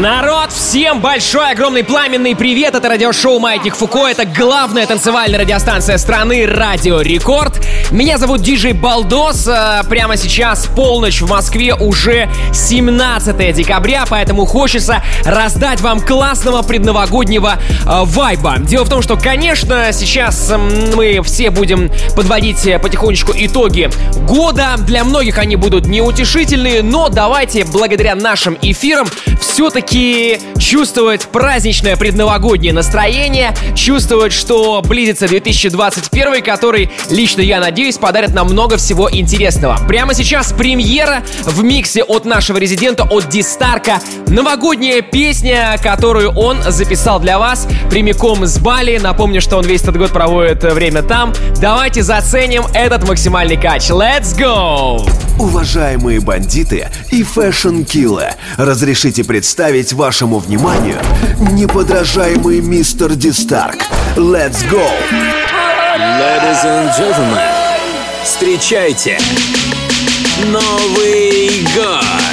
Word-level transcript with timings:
Народ, 0.00 0.50
всем 0.50 1.00
большой, 1.00 1.52
огромный 1.52 1.84
пламенный 1.84 2.34
привет! 2.34 2.74
Это 2.74 2.88
радиошоу 2.88 3.38
«Маятник 3.38 3.76
Фуко». 3.76 4.08
Это 4.08 4.24
главная 4.24 4.88
танцевальная 4.88 5.38
радиостанция 5.38 5.98
страны 5.98 6.46
«Радио 6.46 7.00
Рекорд». 7.00 7.64
Меня 7.92 8.18
зовут 8.18 8.40
Диджей 8.40 8.72
Балдос. 8.72 9.46
Э, 9.46 9.82
прямо 9.88 10.16
сейчас 10.16 10.66
полночь 10.66 11.20
в 11.22 11.30
Москве, 11.30 11.76
уже 11.76 12.28
17 12.52 13.54
декабря, 13.54 14.04
поэтому 14.08 14.46
хочется 14.46 15.00
раздать 15.24 15.80
вам 15.80 16.00
классного 16.00 16.62
предновогоднего 16.62 17.52
э, 17.60 18.00
вайба. 18.02 18.56
Дело 18.58 18.84
в 18.84 18.88
том, 18.88 19.00
что, 19.00 19.16
конечно, 19.16 19.92
сейчас 19.92 20.52
мы 20.96 21.20
все 21.22 21.50
будем 21.50 21.88
подводить 22.16 22.68
потихонечку 22.82 23.30
итоги 23.36 23.88
года. 24.26 24.74
Для 24.78 25.04
многих 25.04 25.38
они 25.38 25.54
будут 25.54 25.86
неутешительные, 25.86 26.82
но 26.82 27.08
давайте, 27.08 27.64
благодаря 27.64 28.16
нашим 28.16 28.58
эфирам, 28.60 29.06
все-таки 29.40 29.83
все-таки 29.84 30.40
чувствовать 30.58 31.26
праздничное 31.26 31.96
предновогоднее 31.96 32.72
настроение, 32.72 33.54
чувствовать, 33.74 34.32
что 34.32 34.82
близится 34.82 35.28
2021, 35.28 36.42
который, 36.42 36.90
лично 37.10 37.40
я 37.42 37.60
надеюсь, 37.60 37.98
подарит 37.98 38.34
нам 38.34 38.48
много 38.48 38.76
всего 38.76 39.10
интересного. 39.10 39.78
Прямо 39.86 40.14
сейчас 40.14 40.52
премьера 40.52 41.22
в 41.44 41.62
миксе 41.62 42.02
от 42.02 42.24
нашего 42.24 42.58
резидента, 42.58 43.04
от 43.04 43.28
Дистарка. 43.28 44.00
Новогодняя 44.26 45.02
песня, 45.02 45.76
которую 45.82 46.30
он 46.32 46.58
записал 46.66 47.20
для 47.20 47.38
вас 47.38 47.66
прямиком 47.90 48.46
с 48.46 48.58
Бали. 48.58 48.98
Напомню, 48.98 49.40
что 49.40 49.58
он 49.58 49.66
весь 49.66 49.82
этот 49.82 49.96
год 49.98 50.12
проводит 50.12 50.62
время 50.64 51.02
там. 51.02 51.32
Давайте 51.60 52.02
заценим 52.02 52.64
этот 52.72 53.06
максимальный 53.06 53.56
кач. 53.56 53.90
Let's 53.90 54.36
go! 54.36 55.06
Уважаемые 55.38 56.20
бандиты 56.20 56.88
и 57.10 57.24
фэшн-киллы, 57.24 58.34
разрешите 58.56 59.24
представить 59.24 59.73
представить 59.74 59.92
вашему 59.94 60.38
вниманию 60.38 61.00
неподражаемый 61.52 62.60
мистер 62.60 63.16
Дистарк. 63.16 63.78
Let's 64.14 64.62
go! 64.70 64.88
Ladies 65.98 66.64
and 66.64 66.96
gentlemen, 66.96 67.40
встречайте 68.22 69.18
Новый 70.46 71.66
год! 71.74 72.23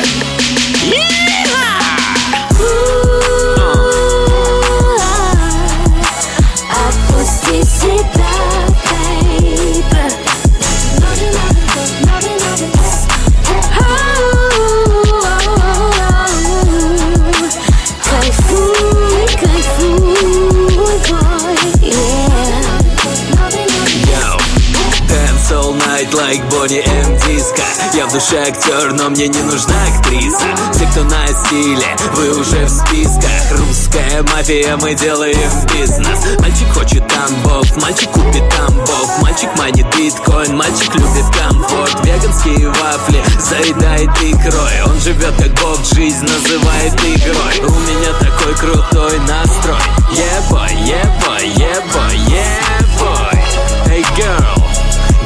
Like 26.21 26.49
Бонни 26.49 26.83
М. 26.85 27.17
Диско 27.17 27.63
Я 27.93 28.05
в 28.05 28.13
душе 28.13 28.37
актер, 28.41 28.93
но 28.93 29.09
мне 29.09 29.27
не 29.27 29.41
нужна 29.41 29.75
актриса. 29.87 30.45
Все, 30.73 30.85
кто 30.87 31.03
на 31.03 31.27
стиле, 31.27 31.87
вы 32.13 32.39
уже 32.39 32.65
в 32.65 32.69
списках. 32.69 33.57
Русская 33.57 34.23
мафия, 34.23 34.77
мы 34.77 34.93
делаем 34.93 35.51
бизнес. 35.73 36.19
Мальчик 36.39 36.67
хочет 36.73 37.07
тамбов, 37.07 37.75
мальчик 37.77 38.09
купит 38.11 38.43
тамбов 38.49 39.21
Мальчик 39.21 39.49
манит 39.57 39.85
биткоин, 39.95 40.55
мальчик 40.55 40.93
любит 40.95 41.25
комфорт. 41.35 42.05
Веганские 42.05 42.69
вафли 42.69 43.23
заедает 43.39 44.09
икрой. 44.21 44.83
Он 44.85 44.99
живет 45.01 45.33
как 45.37 45.53
бог, 45.61 45.79
жизнь 45.93 46.25
называет 46.25 46.93
игрой. 46.93 47.69
У 47.69 47.79
меня 47.79 48.13
такой 48.19 48.53
крутой 48.55 49.19
настрой. 49.21 49.75
Yeah 50.11 50.49
boy, 50.49 50.69
yeah 50.85 51.05
boy, 51.25 51.61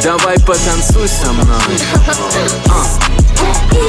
Давай 0.06 0.38
потанцуй 0.42 1.08
со 1.08 1.34
мной. 1.34 1.58
Uh. 2.68 3.82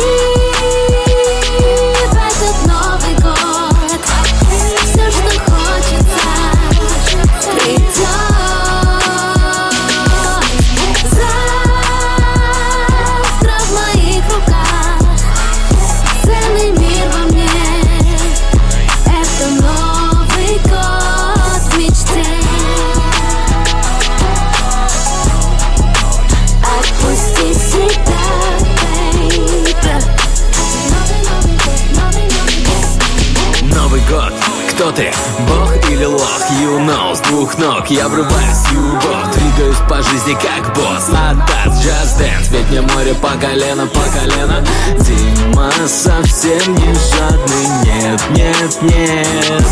know, 36.81 37.15
с 37.15 37.21
двух 37.21 37.57
ног 37.59 37.87
я 37.89 38.09
врываюсь 38.09 38.67
в 38.71 39.33
Двигаюсь 39.33 39.77
по 39.89 40.03
жизни 40.03 40.35
как 40.35 40.75
босс 40.75 41.09
Атас, 41.09 41.85
just 41.85 42.19
dance. 42.19 42.49
Ведь 42.51 42.69
мне 42.71 42.81
море 42.81 43.15
по 43.15 43.31
колено, 43.39 43.87
по 43.87 44.01
колено. 44.01 44.65
Дима 45.01 45.71
совсем 45.87 46.75
не 46.75 46.95
жадный 46.95 47.67
Нет, 47.85 48.21
нет, 48.31 48.83
нет. 48.83 49.65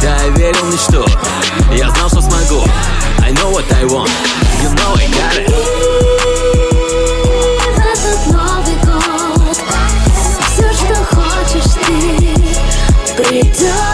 Да, 0.00 0.16
я 0.22 0.28
верил 0.30 0.64
в 0.64 0.72
мечту 0.72 1.04
Я 1.72 1.90
знал, 1.90 2.08
что 2.08 2.22
смогу. 2.22 2.64
I 3.20 3.32
know 3.32 3.52
what 3.52 3.70
I 3.72 3.84
want 3.84 4.10
You 4.62 4.70
know 4.70 4.94
I 4.94 5.06
got 5.08 5.36
it. 5.38 5.94
Been 13.16 13.93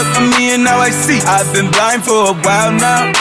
up 0.00 0.08
for 0.16 0.24
me, 0.24 0.56
and 0.56 0.64
now 0.64 0.78
I 0.80 0.90
see. 0.90 1.20
I've 1.20 1.52
been 1.52 1.68
blind 1.70 2.02
for 2.04 2.32
a 2.32 2.34
while 2.40 2.72
now. 2.72 3.12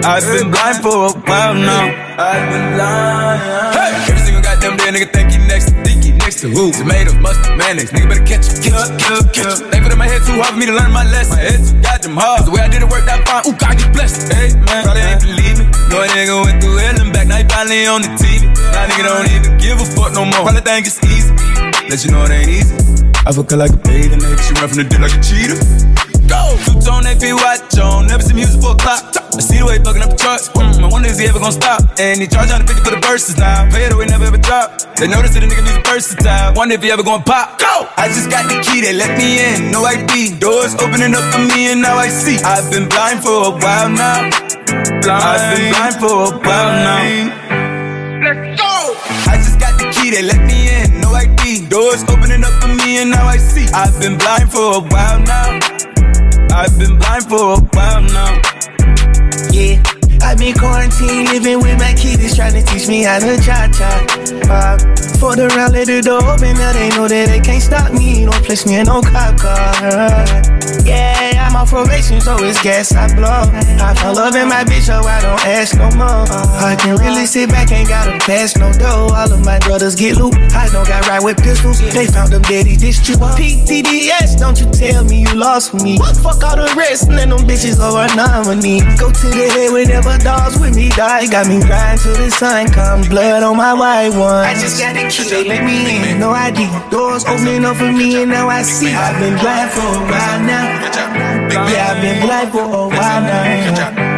I've 0.00 0.24
been 0.24 0.48
blind 0.48 0.80
for 0.80 0.96
a 1.08 1.12
while 1.28 1.54
now. 1.54 1.92
I've 2.16 2.46
been 2.48 2.66
blind. 2.74 3.76
Hey, 3.76 3.92
every 4.08 4.22
single 4.24 4.42
goddamn 4.42 4.76
day, 4.80 4.90
nigga 4.96 5.12
think 5.12 5.32
he 5.32 5.38
next 5.44 5.68
to 5.70 5.76
Dicky, 5.84 6.12
next 6.16 6.40
to 6.40 6.48
who? 6.48 6.72
Tomatoes, 6.72 7.20
mustard, 7.20 7.58
mayonnaise. 7.58 7.92
Nigga 7.92 8.08
better 8.08 8.24
catch 8.24 8.48
it, 8.48 8.64
catch 8.64 8.88
it, 8.88 8.96
catch 8.96 9.20
it, 9.20 9.32
catch 9.36 9.60
it. 9.60 9.68
Thankful 9.68 9.90
that 9.92 10.00
my 10.00 10.08
head 10.08 10.24
too 10.24 10.40
hard 10.40 10.56
for 10.56 10.60
me 10.60 10.66
to 10.66 10.72
learn 10.72 10.90
my 10.90 11.04
lesson. 11.04 11.36
My 11.36 11.44
head 11.44 11.60
too 11.60 11.76
goddamn 11.84 12.16
hard. 12.16 12.48
The 12.48 12.50
way 12.50 12.60
I 12.64 12.68
did 12.72 12.80
it 12.80 12.88
worked 12.88 13.08
out 13.08 13.20
fine. 13.28 13.44
Ooh, 13.44 13.56
God, 13.60 13.76
get 13.76 13.92
blessed. 13.92 14.32
Hey, 14.32 14.56
man, 14.56 14.82
probably 14.88 15.04
ain't 15.04 15.20
believe 15.20 15.56
me. 15.60 15.64
No 15.92 16.00
nigga 16.16 16.34
went 16.48 16.64
through 16.64 16.80
hell 16.80 16.96
and 16.96 17.12
back. 17.12 17.28
Now 17.28 17.36
he 17.36 17.44
finally 17.44 17.84
on 17.84 18.00
the 18.00 18.12
TV. 18.16 18.48
Now 18.72 18.88
nigga 18.88 19.04
don't 19.04 19.28
even 19.36 19.52
give 19.60 19.76
a 19.76 19.86
fuck 19.92 20.16
no 20.16 20.24
more. 20.24 20.48
Probably 20.48 20.64
think 20.64 20.88
it's 20.88 20.96
easy. 21.04 21.34
Let 21.92 22.00
you 22.04 22.10
know 22.10 22.24
it 22.24 22.32
ain't 22.32 22.48
easy. 22.48 23.09
I 23.26 23.32
fuck 23.32 23.50
her 23.50 23.56
like 23.56 23.72
a 23.72 23.76
baby, 23.84 24.16
nigga. 24.16 24.40
She 24.40 24.54
run 24.56 24.68
from 24.68 24.78
the 24.80 24.84
dick 24.88 25.00
like 25.00 25.12
a 25.12 25.20
cheetah. 25.20 25.60
Go! 26.24 26.56
Two 26.64 26.80
tone 26.80 27.04
AP 27.04 27.20
watch 27.36 27.76
on, 27.76 28.06
never 28.06 28.22
see 28.22 28.32
music 28.32 28.62
for 28.64 28.72
a 28.72 28.80
clock. 28.80 29.12
I 29.36 29.42
see 29.44 29.60
the 29.60 29.66
way 29.68 29.76
fucking 29.76 30.00
up 30.00 30.08
the 30.08 30.16
charts. 30.16 30.48
Mm, 30.56 30.80
I 30.80 30.88
wonder 30.88 31.12
is 31.12 31.18
he 31.20 31.28
ever 31.28 31.38
gonna 31.38 31.52
stop? 31.52 31.84
And 32.00 32.16
he 32.16 32.26
charge 32.26 32.48
150 32.48 32.80
for 32.80 32.96
the 32.96 33.02
verses 33.04 33.36
now. 33.36 33.68
Pay 33.68 33.84
it 33.84 33.92
away, 33.92 34.06
never 34.08 34.24
ever 34.24 34.40
drop. 34.40 34.80
They 34.96 35.04
notice 35.04 35.36
that 35.36 35.44
a 35.44 35.48
nigga 35.52 35.60
music 35.60 35.84
versatile. 35.84 36.56
Wonder 36.56 36.80
if 36.80 36.82
he 36.82 36.88
ever 36.88 37.04
gonna 37.04 37.22
pop. 37.22 37.60
Go! 37.60 37.92
I 38.00 38.08
just 38.08 38.32
got 38.32 38.48
the 38.48 38.56
key, 38.64 38.80
they 38.80 38.96
let 38.96 39.12
me 39.20 39.36
in. 39.36 39.68
No 39.68 39.84
ID. 39.84 40.40
Doors 40.40 40.72
opening 40.80 41.12
up 41.12 41.26
for 41.28 41.44
me, 41.44 41.76
and 41.76 41.84
now 41.84 42.00
I 42.00 42.08
see. 42.08 42.40
I've 42.40 42.72
been 42.72 42.88
blind 42.88 43.20
for 43.20 43.36
a 43.36 43.52
while 43.52 43.92
now. 43.92 44.32
Blind. 45.04 45.20
I've 45.20 45.44
been 45.60 45.68
blind 45.76 45.94
for 46.00 46.14
a 46.24 46.30
while 46.40 46.72
now. 46.72 47.04
Let's 48.24 48.56
go! 48.56 48.72
I 49.28 49.36
just 49.36 49.60
got 49.60 49.76
the 49.76 49.92
key, 49.92 50.08
they 50.08 50.24
let 50.24 50.40
me 50.40 50.40
in. 50.40 50.48
No 50.48 50.48
ID. 50.48 50.49
Doors 51.80 52.02
opening 52.10 52.44
up 52.44 52.52
for 52.60 52.68
me, 52.68 52.98
and 52.98 53.10
now 53.10 53.24
I 53.26 53.38
see. 53.38 53.66
I've 53.72 53.98
been 53.98 54.18
blind 54.18 54.52
for 54.52 54.74
a 54.74 54.80
while 54.80 55.20
now. 55.20 55.58
I've 56.52 56.78
been 56.78 56.98
blind 56.98 57.24
for 57.24 57.54
a 57.54 57.60
while 57.72 58.02
now. 58.02 58.42
Yeah. 59.50 59.99
I've 60.30 60.38
been 60.38 60.54
quarantined, 60.54 61.26
living 61.26 61.58
with 61.58 61.76
my 61.76 61.92
kids, 61.92 62.36
trying 62.36 62.52
to 62.52 62.62
teach 62.62 62.86
me 62.86 63.02
how 63.02 63.18
to 63.18 63.34
cha 63.42 63.66
cha. 63.74 63.90
Uh, 64.46 64.78
for 65.18 65.34
the 65.34 65.50
round, 65.58 65.74
let 65.74 65.88
the 65.88 66.00
door 66.00 66.22
open, 66.22 66.54
now 66.54 66.72
they 66.72 66.88
know 66.90 67.08
that 67.08 67.26
they 67.26 67.40
can't 67.40 67.60
stop 67.60 67.90
me. 67.92 68.24
Don't 68.24 68.38
place 68.46 68.64
me 68.64 68.78
in 68.78 68.86
no 68.86 69.02
cop 69.02 69.34
car. 69.42 69.74
Yeah, 70.86 71.34
I'm 71.50 71.56
on 71.56 71.66
probation, 71.66 72.20
so 72.20 72.38
it's 72.46 72.62
gas 72.62 72.94
I 72.94 73.10
blow. 73.10 73.50
I 73.82 73.90
found 73.98 74.16
love 74.16 74.36
in 74.38 74.46
my 74.46 74.62
bitch, 74.62 74.86
so 74.86 75.02
I 75.02 75.18
don't 75.18 75.42
ask 75.50 75.74
no 75.74 75.90
more. 75.98 76.22
I 76.62 76.78
can 76.78 76.94
really 77.02 77.26
sit 77.26 77.50
back, 77.50 77.72
ain't 77.72 77.88
gotta 77.88 78.16
pass 78.22 78.56
no 78.56 78.70
dough. 78.72 79.10
All 79.10 79.32
of 79.32 79.44
my 79.44 79.58
brothers 79.66 79.96
get 79.96 80.14
loot. 80.16 80.34
I 80.54 80.70
don't 80.70 80.86
got 80.86 81.08
right 81.08 81.22
with 81.22 81.42
pistols. 81.42 81.82
They 81.82 82.06
found 82.06 82.30
them 82.30 82.42
daddy 82.42 82.76
this 82.76 83.02
true. 83.02 83.16
PTDS, 83.18 84.38
don't 84.38 84.60
you 84.62 84.70
tell 84.70 85.02
me 85.04 85.26
you 85.26 85.34
lost 85.34 85.74
me. 85.74 85.98
Fuck 85.98 86.44
all 86.46 86.54
the 86.54 86.72
rest, 86.78 87.08
and 87.08 87.18
then 87.18 87.30
them 87.30 87.42
bitches 87.50 87.82
over 87.82 88.06
nominee. 88.14 88.80
Go 88.94 89.10
to 89.10 89.26
the 89.26 89.46
head 89.50 89.74
whenever 89.74 90.16
dogs 90.22 90.58
with 90.58 90.76
me 90.76 90.88
die. 90.90 91.26
Got 91.26 91.48
me 91.48 91.60
grind 91.60 92.00
till 92.00 92.14
the 92.14 92.30
sun 92.30 92.68
comes. 92.70 93.08
Blood 93.08 93.42
on 93.42 93.56
my 93.56 93.74
white 93.74 94.10
one. 94.10 94.44
I 94.44 94.54
just 94.54 94.78
got 94.80 94.94
the 94.94 95.08
key, 95.08 95.28
they 95.28 95.44
let 95.44 95.64
me 95.64 96.10
in. 96.10 96.18
No 96.20 96.30
ID. 96.30 96.68
Doors 96.90 97.24
opening 97.24 97.64
up 97.64 97.76
for 97.76 97.90
me, 97.92 98.22
and 98.22 98.30
now 98.30 98.48
I 98.48 98.62
see. 98.62 98.92
I've 98.92 99.18
been 99.20 99.36
blind 99.38 99.70
for 99.72 99.80
a 99.80 100.00
while 100.10 100.40
now. 100.44 100.64
Yeah, 101.70 101.92
I've 101.92 102.00
been 102.02 102.20
blind 102.24 102.52
for 102.52 102.64
a 102.64 102.88
while 102.88 103.22
now. 103.22 104.10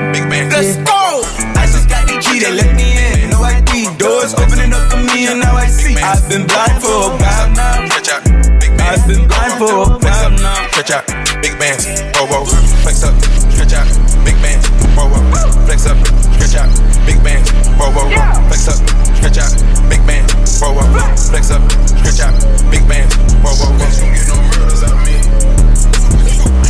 Let's 0.53 0.77
go! 0.77 1.23
I 1.57 1.67
just 1.67 1.89
got 1.89 2.07
the 2.07 2.19
key, 2.21 2.41
they 2.41 2.53
let 2.53 2.75
me 2.77 3.25
in. 3.25 3.31
No 3.31 3.43
ID. 3.43 3.97
Doors 3.99 4.35
opening 4.35 4.73
up 4.73 4.91
for 4.91 4.99
me, 4.99 5.27
and 5.27 5.41
now 5.41 5.57
I 5.57 5.67
see. 5.67 5.97
I've 5.97 6.29
been 6.29 6.47
blind 6.47 6.83
for 6.83 6.89
a 6.89 7.17
while 7.17 7.51
now. 7.53 7.87
I've 8.93 9.07
been 9.07 9.27
blind 9.27 9.53
for 9.59 9.73
a 9.73 9.99
while 9.99 10.31
now. 10.31 10.62
Stretch 10.83 10.99
out, 10.99 11.43
big 11.43 11.57
bands, 11.61 11.87
whoa 12.19 12.27
whoa, 12.27 12.45
flex 12.83 13.05
up, 13.05 13.15
stretch 13.55 13.73
out, 13.73 13.87
big 14.25 14.35
bands, 14.43 14.67
whoa 14.99 15.07
whoa, 15.07 15.53
flex 15.65 15.87
up, 15.87 15.97
stretch 16.35 16.57
out, 16.57 17.07
big 17.07 17.23
bands, 17.23 17.53
whoa 17.79 17.87
whoa, 17.95 18.11
flex 18.49 18.67
up, 18.67 18.83
stretch 19.15 19.39
out, 19.39 19.55
big 19.89 20.05
bands, 20.09 20.35
whoa 20.61 20.75
whoa, 20.75 21.15
flex 21.15 21.53
up, 21.53 21.63
stretch 21.87 22.19
out, 22.19 22.35
big 22.69 22.83
bands, 22.89 23.15
whoa 23.47 23.55
whoa. 23.55 23.79
Bet 23.79 23.95
you 23.95 24.11
get 24.11 24.27
no 24.27 24.35
murders 24.59 24.83
out 24.83 24.99
me. 25.07 25.23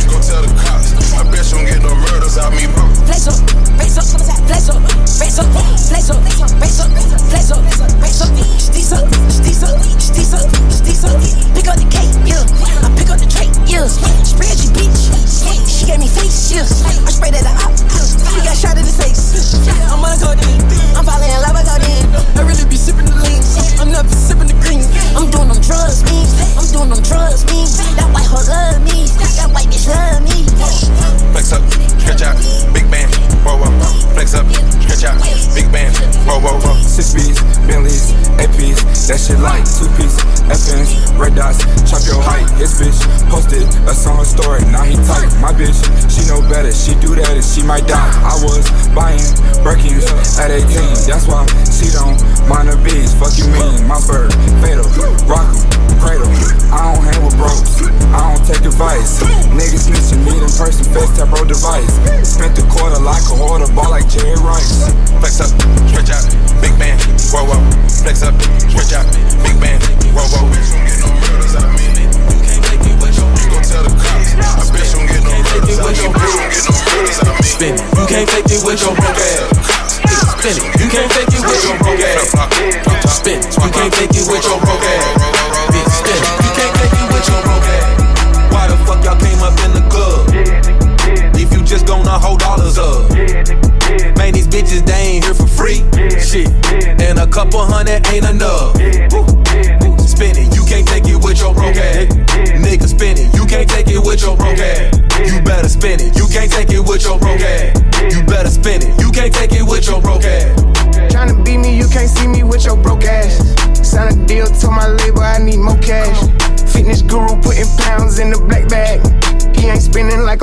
Go 0.05 0.21
tell 0.21 0.43
the 0.45 0.61
cops. 0.61 1.02
I 1.13 1.23
bet 1.29 1.45
you 1.51 1.57
don't 1.57 1.65
get 1.65 1.81
no 1.81 1.93
murders 1.95 2.37
out 2.37 2.51
me, 2.53 2.65
bro. 2.67 2.83
Flex 3.05 3.27
up, 3.27 3.37
flex 3.77 3.97
up, 3.97 4.05
flex 4.05 4.69
up, 4.69 4.81
flex 5.05 5.39
up, 5.39 5.47
flex 5.87 6.09
up, 6.09 6.19
flex 6.23 6.79
up, 6.79 6.89
flex 7.29 7.51
up, 7.51 7.61
flex 8.01 8.21
up, 8.21 8.31
steez 8.57 8.91
up, 8.93 9.05
steez 9.29 9.61
up, 9.63 9.77
steez 10.01 10.33
up, 10.33 10.49
steez 10.71 11.03
up. 11.05 11.15
Pick 11.53 11.67
up 11.69 11.77
the 11.77 11.85
cake, 11.89 12.09
yeah. 12.25 12.41
I 12.81 12.89
pick 12.97 13.09
up 13.09 13.19
the 13.19 13.27
tray, 13.29 13.47
yeah. 13.69 13.87
Spread 14.25 14.57
your 14.57 14.73
bitch, 14.73 15.13
she 15.69 15.85
gave 15.85 15.99
me 15.99 16.07
face, 16.07 16.51
yeah. 16.51 16.65
I 17.05 17.11
sprayed 17.13 17.35
at 17.37 17.45
the 17.45 17.53
op, 17.61 17.73
she 17.77 18.41
got 18.41 18.57
shot 18.57 18.77
in 18.77 18.85
the 18.85 18.93
face. 18.93 19.37
I'm 19.93 20.01
on 20.01 20.11
a 20.11 20.17
codeine, 20.17 20.63
I'm 20.97 21.05
falling 21.05 21.29
in 21.29 21.39
love 21.45 21.53
with 21.53 21.69
codeine. 21.69 22.07
I 22.33 22.41
really 22.41 22.65
be 22.65 22.75
sipping 22.75 23.05
the 23.05 23.15
lean, 23.21 23.41
I'm 23.77 23.91
never 23.93 24.09
sipping 24.09 24.49
the 24.49 24.57
green. 24.65 24.81
I'm 25.13 25.29
doing 25.29 25.47
them 25.47 25.61
drugs, 25.61 26.01
me. 26.09 26.25
I'm 26.57 26.65
doing 26.73 26.89
them 26.89 27.01
drugs, 27.05 27.45
me. 27.45 27.69
That 27.95 28.09
white 28.09 28.25
hoe 28.25 28.41
love 28.49 28.81
me, 28.81 29.05
that 29.37 29.53
white 29.53 29.69
bitch 29.69 29.85
love 29.87 30.25
me. 30.25 31.02
Flex 31.31 31.51
up, 31.51 31.63
stretch 32.01 32.21
out, 32.21 32.37
big 32.73 32.89
band, 32.89 33.13
whoa 33.45 33.57
whoa. 33.57 33.71
Flex 34.13 34.33
up, 34.33 34.47
stretch 34.81 35.03
out, 35.03 35.19
big 35.53 35.71
band, 35.71 35.95
whoa 36.25 36.39
whoa 36.39 36.59
whoa. 36.59 36.75
Six 36.81 37.13
B's, 37.13 37.39
Bentleys, 37.65 38.13
APs, 38.41 39.07
that 39.07 39.19
shit 39.19 39.39
like 39.39 39.65
two 39.65 39.89
piece, 39.97 40.17
FNs, 40.49 41.13
red 41.17 41.35
dots, 41.35 41.61
chop 41.89 42.01
your 42.05 42.21
height. 42.21 42.49
His 42.57 42.75
bitch 42.79 42.99
posted 43.29 43.63
a 43.85 43.93
song 43.93 44.23
story, 44.25 44.61
now 44.71 44.83
he 44.83 44.95
tight. 45.07 45.29
My 45.41 45.53
bitch, 45.53 45.77
she 46.09 46.25
know 46.27 46.41
better, 46.49 46.71
she 46.71 46.93
do 46.99 47.15
that 47.15 47.29
and 47.29 47.45
she 47.45 47.63
might 47.63 47.87
die. 47.87 48.11
I 48.23 48.35
was 48.43 48.65
buying 48.93 49.21
Birkins 49.61 50.05
at 50.39 50.51
18, 50.51 50.67
that's 51.05 51.27
why 51.27 51.45
she 51.69 51.89
don't 51.93 52.17
mind 52.49 52.69
the 52.69 52.77
bees. 52.81 53.13
Fuck 53.15 53.37
you 53.37 53.47
mean, 53.53 53.87
my 53.87 53.99
bird, 54.05 54.33
fatal, 54.61 54.85
rock 55.25 55.52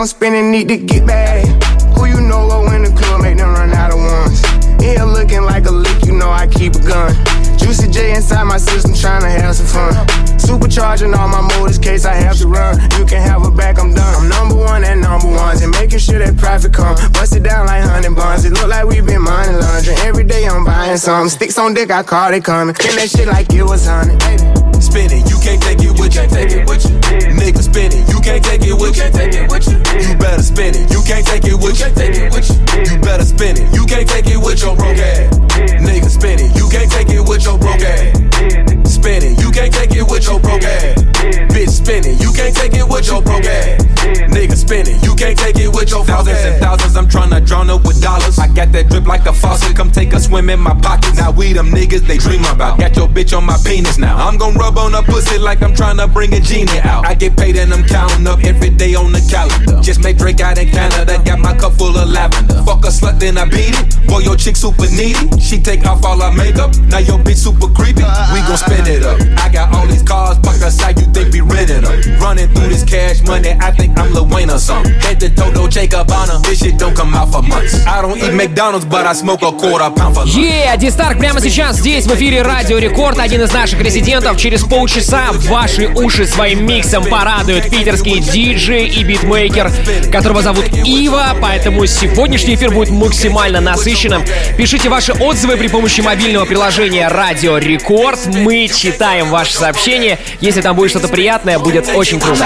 I'm 0.00 0.07
spinning, 0.07 0.50
need 0.50 0.69
to 0.69 0.78
get 0.78 1.07
back. 1.07 1.45
Who 1.92 2.07
you 2.07 2.23
know 2.23 2.47
low 2.47 2.64
in 2.73 2.85
the 2.85 2.88
club, 2.88 3.21
make 3.21 3.37
them 3.37 3.52
run 3.52 3.69
out 3.75 3.92
of 3.92 3.99
ones. 4.00 4.40
Here 4.80 5.04
looking 5.04 5.42
like 5.42 5.66
a 5.66 5.71
lick, 5.71 6.07
you 6.07 6.16
know 6.16 6.30
I 6.30 6.47
keep 6.47 6.75
a 6.75 6.80
gun. 6.80 7.12
Juicy 7.59 7.90
J 7.90 8.14
inside 8.14 8.45
my 8.45 8.57
system, 8.57 8.95
trying 8.95 9.21
to 9.21 9.28
have 9.28 9.57
some 9.57 9.66
fun. 9.66 9.92
Supercharging 10.40 11.14
all 11.14 11.28
my 11.28 11.42
motors, 11.42 11.78
case 11.78 12.07
I 12.07 12.14
have 12.14 12.38
to 12.38 12.49
run. 12.49 12.80
You 12.99 13.04
can 13.04 13.21
have 13.21 13.45
a 13.45 13.50
back, 13.50 13.78
I'm 13.78 13.92
done. 13.92 14.14
I'm 14.16 14.26
number 14.30 14.57
one 14.57 14.85
at 14.85 14.97
number 14.97 15.28
ones, 15.28 15.61
and 15.61 15.71
making 15.73 15.99
sure 15.99 16.19
that 16.19 16.35
profit 16.38 16.73
come. 16.73 16.97
Bust 17.12 17.37
it 17.37 17.42
down 17.42 17.66
like 17.66 17.85
honey 17.85 18.09
buns. 18.09 18.47
It 18.47 18.54
look 18.54 18.69
like 18.69 18.87
we 18.87 19.02
been 19.02 19.21
money 19.21 19.52
laundering. 19.52 19.99
Every 19.99 20.25
day 20.25 20.47
I'm 20.47 20.64
buying 20.64 20.97
something. 20.97 21.28
Sticks 21.28 21.59
on 21.59 21.75
dick, 21.75 21.90
I 21.90 22.02
call 22.04 22.33
it 22.33 22.42
coming. 22.42 22.75
Spin 22.75 22.97
that 22.97 23.11
shit 23.11 23.28
like 23.28 23.52
it 23.52 23.64
was 23.64 23.87
honey, 23.87 24.16
baby. 24.16 24.70
Spin 24.90 25.12
it, 25.12 25.30
you 25.30 25.38
can't 25.38 25.62
take 25.62 25.78
it 25.78 25.94
with 26.00 26.16
you. 26.16 26.26
Take 26.26 26.50
it 26.50 26.68
with 26.68 26.82
you. 26.82 26.99
Nigga, 27.38 27.62
spin 27.62 27.92
it, 27.94 28.09
you 28.11 28.18
can't 28.20 28.42
take 28.42 28.66
it 28.66 28.75
with 28.75 28.97
you. 28.99 29.06
Take 29.14 29.35
it 29.35 29.47
with 29.49 29.68
you. 29.70 29.78
You 30.02 30.18
better 30.18 30.42
spin 30.42 30.75
it, 30.75 30.90
you 30.90 31.00
can't 31.06 31.25
take 31.25 31.44
it 31.44 31.54
with 31.54 31.78
you. 31.78 31.94
Take 31.94 32.16
it 32.18 32.35
with 32.35 32.50
you. 32.50 32.90
You 32.90 33.00
better 33.00 33.25
spin 33.25 33.56
it, 33.56 33.73
you 33.73 33.87
can't 33.87 34.09
take 34.09 34.26
it 34.26 34.37
with 34.37 34.61
your 34.61 34.75
broke 34.75 34.99
ass. 34.99 35.38
Nigga, 35.78 36.11
spin 36.11 36.40
it, 36.40 36.56
you 36.59 36.68
can't 36.68 36.90
take 36.90 37.09
it 37.09 37.23
with 37.23 37.44
your 37.44 37.56
broke 37.56 37.87
ass. 37.87 38.92
Spin 38.92 39.23
it, 39.23 39.38
you 39.40 39.52
can't 39.52 39.73
take 39.73 39.94
it 39.94 40.11
with 40.11 40.26
your 40.26 40.40
broke 40.40 40.64
ass. 40.64 41.10
Bitch, 41.55 41.71
spin 41.71 42.05
it, 42.05 42.21
you 42.21 42.33
can't 42.33 42.55
take 42.55 42.75
it 42.75 42.87
with 42.89 43.07
your 43.07 43.23
broke 43.23 43.45
ass. 43.45 43.83
Nigga, 44.31 44.57
spin 44.57 44.87
it, 44.87 45.05
you 45.05 45.15
can't 45.15 45.39
take 45.39 45.59
it 45.59 45.69
with 45.69 45.91
your 45.91 46.05
Thousands 46.05 46.45
and 46.45 46.61
thousands, 46.61 46.97
I'm 46.97 47.09
tryna 47.09 47.47
drown 47.47 47.71
up 47.71 47.87
with 47.87 48.03
dollars. 48.03 48.39
I 48.39 48.49
got 48.49 48.73
that 48.73 48.89
drip 48.89 49.07
like 49.07 49.27
a 49.27 49.33
faucet. 49.33 49.77
Come 49.77 49.91
take 49.91 50.12
a 50.12 50.21
swim 50.21 50.50
in 50.50 50.59
my 50.61 50.75
pockets. 50.81 51.17
Now 51.17 51.31
we 51.31 51.53
them 51.53 51.71
niggas 51.71 52.07
they 52.07 52.19
dream 52.19 52.45
about. 52.45 52.79
Got 52.79 52.97
your 52.97 53.09
bitch 53.09 53.37
on 53.37 53.45
my 53.45 53.57
penis 53.65 53.99
now. 53.99 54.17
I'm 54.17 54.37
gon' 54.37 54.55
rub 54.55 54.77
on 54.79 54.93
her 54.93 55.03
pussy 55.03 55.39
like 55.39 55.62
I'm 55.62 55.73
tryna 55.73 56.12
bring 56.12 56.35
a 56.35 56.41
genie 56.41 56.81
out. 56.81 57.07
I 57.07 57.15
get 57.15 57.37
paid 57.37 57.57
and 57.57 57.73
I'm 57.73 57.85
counting 57.85 58.27
up 58.27 58.43
every 58.45 58.71
day 58.71 58.95
on 58.95 59.12
the 59.12 59.21
calendar. 59.31 59.81
Just 59.81 60.03
made 60.03 60.19
Drake 60.19 60.41
out 60.41 60.59
in 60.59 60.69
Canada. 60.71 61.23
Got 61.25 61.39
my 61.39 61.57
cup 61.57 61.75
full 61.75 61.97
of 61.97 62.09
lavender. 62.09 62.62
Fuck 62.65 62.85
a 62.85 62.89
slut, 62.89 63.19
then 63.21 63.39
I 63.39 63.45
beat 63.45 63.77
it. 63.77 64.07
Boy, 64.09 64.21
your 64.21 64.37
chick 64.37 64.57
super 64.57 64.91
needy. 64.91 65.41
She 65.41 65.61
take 65.61 65.87
off 65.87 66.05
all 66.05 66.21
her 66.21 66.33
makeup. 66.33 66.75
Now 66.89 66.99
your 66.99 67.19
bitch 67.19 67.45
super 67.45 67.69
creepy. 67.73 68.05
We 68.33 68.41
gon' 68.49 68.59
spin 68.59 68.87
it 68.87 69.05
up. 69.05 69.21
I 69.39 69.49
got 69.49 69.75
all 69.75 69.87
these 69.87 70.03
cars 70.03 70.39
parked 70.39 70.62
outside. 70.62 70.99
You 70.99 71.07
think 71.12 71.33
we 71.33 71.40
rented 71.40 71.85
them? 71.85 72.21
Run 72.21 72.31
running 72.31 72.55
through 72.55 72.69
this 72.69 72.85
cash 72.85 73.23
money. 73.23 73.50
I 73.61 73.71
think 73.73 73.99
I'm 73.99 74.12
Lil 74.12 74.50
or 74.50 74.59
something. 74.59 74.93
Bet 75.00 75.19
the 75.21 75.29
Dodo 75.29 75.69
Jacob 75.69 76.11
on 76.11 76.43
This 76.43 76.61
shit 76.61 76.79
don't 76.79 76.95
come 76.95 77.12
out 77.14 77.33
for 77.33 77.43
months. 77.43 77.75
I 77.87 78.02
don't 78.02 78.17
eat 78.19 78.35
McDonald's, 78.35 78.85
but 78.85 79.07
I 79.07 79.12
smoke 79.14 79.43
a 79.43 79.52
quarter 79.52 79.90
pound 79.90 80.14
for. 80.14 80.25
Yeah, 80.26 80.76
Дистарк 80.76 81.19
прямо 81.19 81.40
сейчас 81.40 81.79
здесь, 81.79 82.07
в 82.07 82.14
эфире 82.14 82.43
Радио 82.43 82.79
Рекорд. 82.79 83.19
Один 83.19 83.43
из 83.43 83.52
наших 83.52 83.81
резидентов 83.81 84.37
через 84.37 84.62
полчаса 84.62 85.31
ваши 85.49 85.88
уши 85.88 86.26
своим 86.26 86.67
миксом 86.67 87.05
порадуют 87.05 87.69
питерский 87.69 88.21
диджей 88.21 88.87
и 88.87 89.02
битмейкер, 89.02 89.73
которого 90.12 90.43
зовут 90.43 90.69
Ива, 90.85 91.37
поэтому 91.40 91.87
сегодняшний 91.87 92.55
эфир 92.55 92.71
будет 92.71 92.90
максимально 92.90 93.61
насыщенным. 93.61 94.25
Пишите 94.57 94.88
ваши 94.88 95.12
отзывы 95.12 95.57
при 95.57 95.69
помощи 95.69 96.00
мобильного 96.00 96.45
приложения 96.45 97.09
Радио 97.09 97.59
Рекорд. 97.59 98.21
Мы 98.26 98.69
читаем 98.69 99.31
ваши 99.31 99.55
сообщения. 99.55 100.19
Если 100.40 100.61
там 100.61 100.76
будет 100.76 100.93
что-то 101.00 101.08
приятное, 101.08 101.58
будет 101.58 101.88
очень 101.96 102.20
круто. 102.20 102.46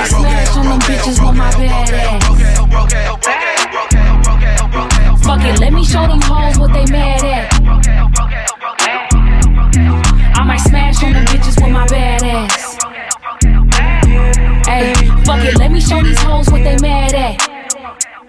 Fuck 5.24 5.43
it, 5.45 5.59
let 5.59 5.71
me 5.71 5.83
show 5.83 6.07
them 6.07 6.21
hoes 6.21 6.57
what 6.57 6.71
they 6.74 6.86
mad 6.91 7.24
at. 7.24 7.53
I 10.36 10.43
might 10.43 10.59
smash 10.62 11.03
on 11.03 11.13
them 11.13 11.25
bitches 11.25 11.62
with 11.62 11.71
my 11.71 11.86
bad 11.88 12.24
ass. 12.24 12.77
Hey, 14.65 14.93
fuck 15.25 15.43
it, 15.43 15.57
let 15.57 15.71
me 15.71 15.81
show 15.81 16.01
these 16.01 16.19
hoes 16.19 16.50
what 16.50 16.63
they 16.63 16.77
mad 16.81 17.13
at. 17.13 17.41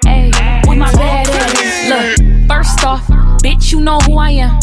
Hey, 0.04 0.30
with 0.68 0.78
my 0.78 0.92
bad 0.92 1.28
ass. 1.28 1.88
Look, 1.88 2.48
first 2.48 2.84
off, 2.84 3.06
bitch, 3.42 3.72
you 3.72 3.80
know 3.80 3.98
who 4.00 4.18
I 4.18 4.30
am. 4.30 4.58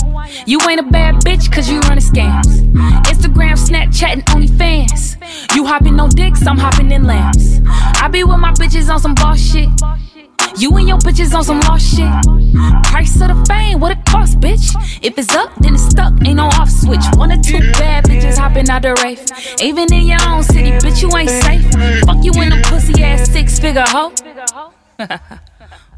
You 0.46 0.60
ain't 0.70 0.80
a 0.80 0.84
bad 0.84 1.16
bitch 1.24 1.52
cause 1.52 1.70
you 1.70 1.80
running 1.82 2.04
scams. 2.04 2.62
Instagram, 3.08 3.58
Snapchat, 3.58 4.14
and 4.14 4.26
OnlyFans. 4.26 5.11
You 5.55 5.67
hopping 5.67 6.01
on 6.01 6.11
dicks, 6.11 6.47
I'm 6.47 6.57
hopping 6.57 6.91
in 6.93 7.05
lamps. 7.05 7.61
I 7.67 8.09
be 8.09 8.25
with 8.25 8.39
my 8.39 8.53
bitches 8.53 8.89
on 8.89 9.01
some 9.01 9.15
boss 9.15 9.39
shit. 9.39 9.69
You 10.57 10.75
and 10.77 10.89
your 10.89 10.99
bitches 10.99 11.35
on 11.35 11.45
some 11.45 11.61
lost 11.61 11.95
shit. 11.95 12.11
Price 12.85 13.21
of 13.21 13.29
the 13.29 13.45
fame, 13.49 13.81
what 13.81 13.93
it 13.93 14.05
cost, 14.05 14.39
bitch? 14.41 14.75
If 15.03 15.19
it's 15.19 15.35
up, 15.35 15.51
then 15.61 15.75
it's 15.75 15.85
stuck, 15.85 16.13
ain't 16.27 16.37
no 16.37 16.47
off 16.47 16.71
switch. 16.71 17.05
One 17.17 17.33
or 17.33 17.43
two 17.43 17.59
bad 17.73 18.05
bitches 18.05 18.39
hopping 18.39 18.69
out 18.71 18.83
the 18.83 18.95
rave. 19.03 19.21
Even 19.63 19.93
in 19.93 20.07
your 20.07 20.21
own 20.29 20.43
city, 20.43 20.73
bitch, 20.73 21.03
you 21.03 21.15
ain't 21.17 21.31
safe. 21.31 21.65
Fuck 22.05 22.25
you 22.25 22.33
in 22.43 22.51
the 22.51 22.63
pussy 22.69 23.03
ass 23.03 23.31
six 23.31 23.59
figure 23.59 23.85
hoe. 23.87 24.13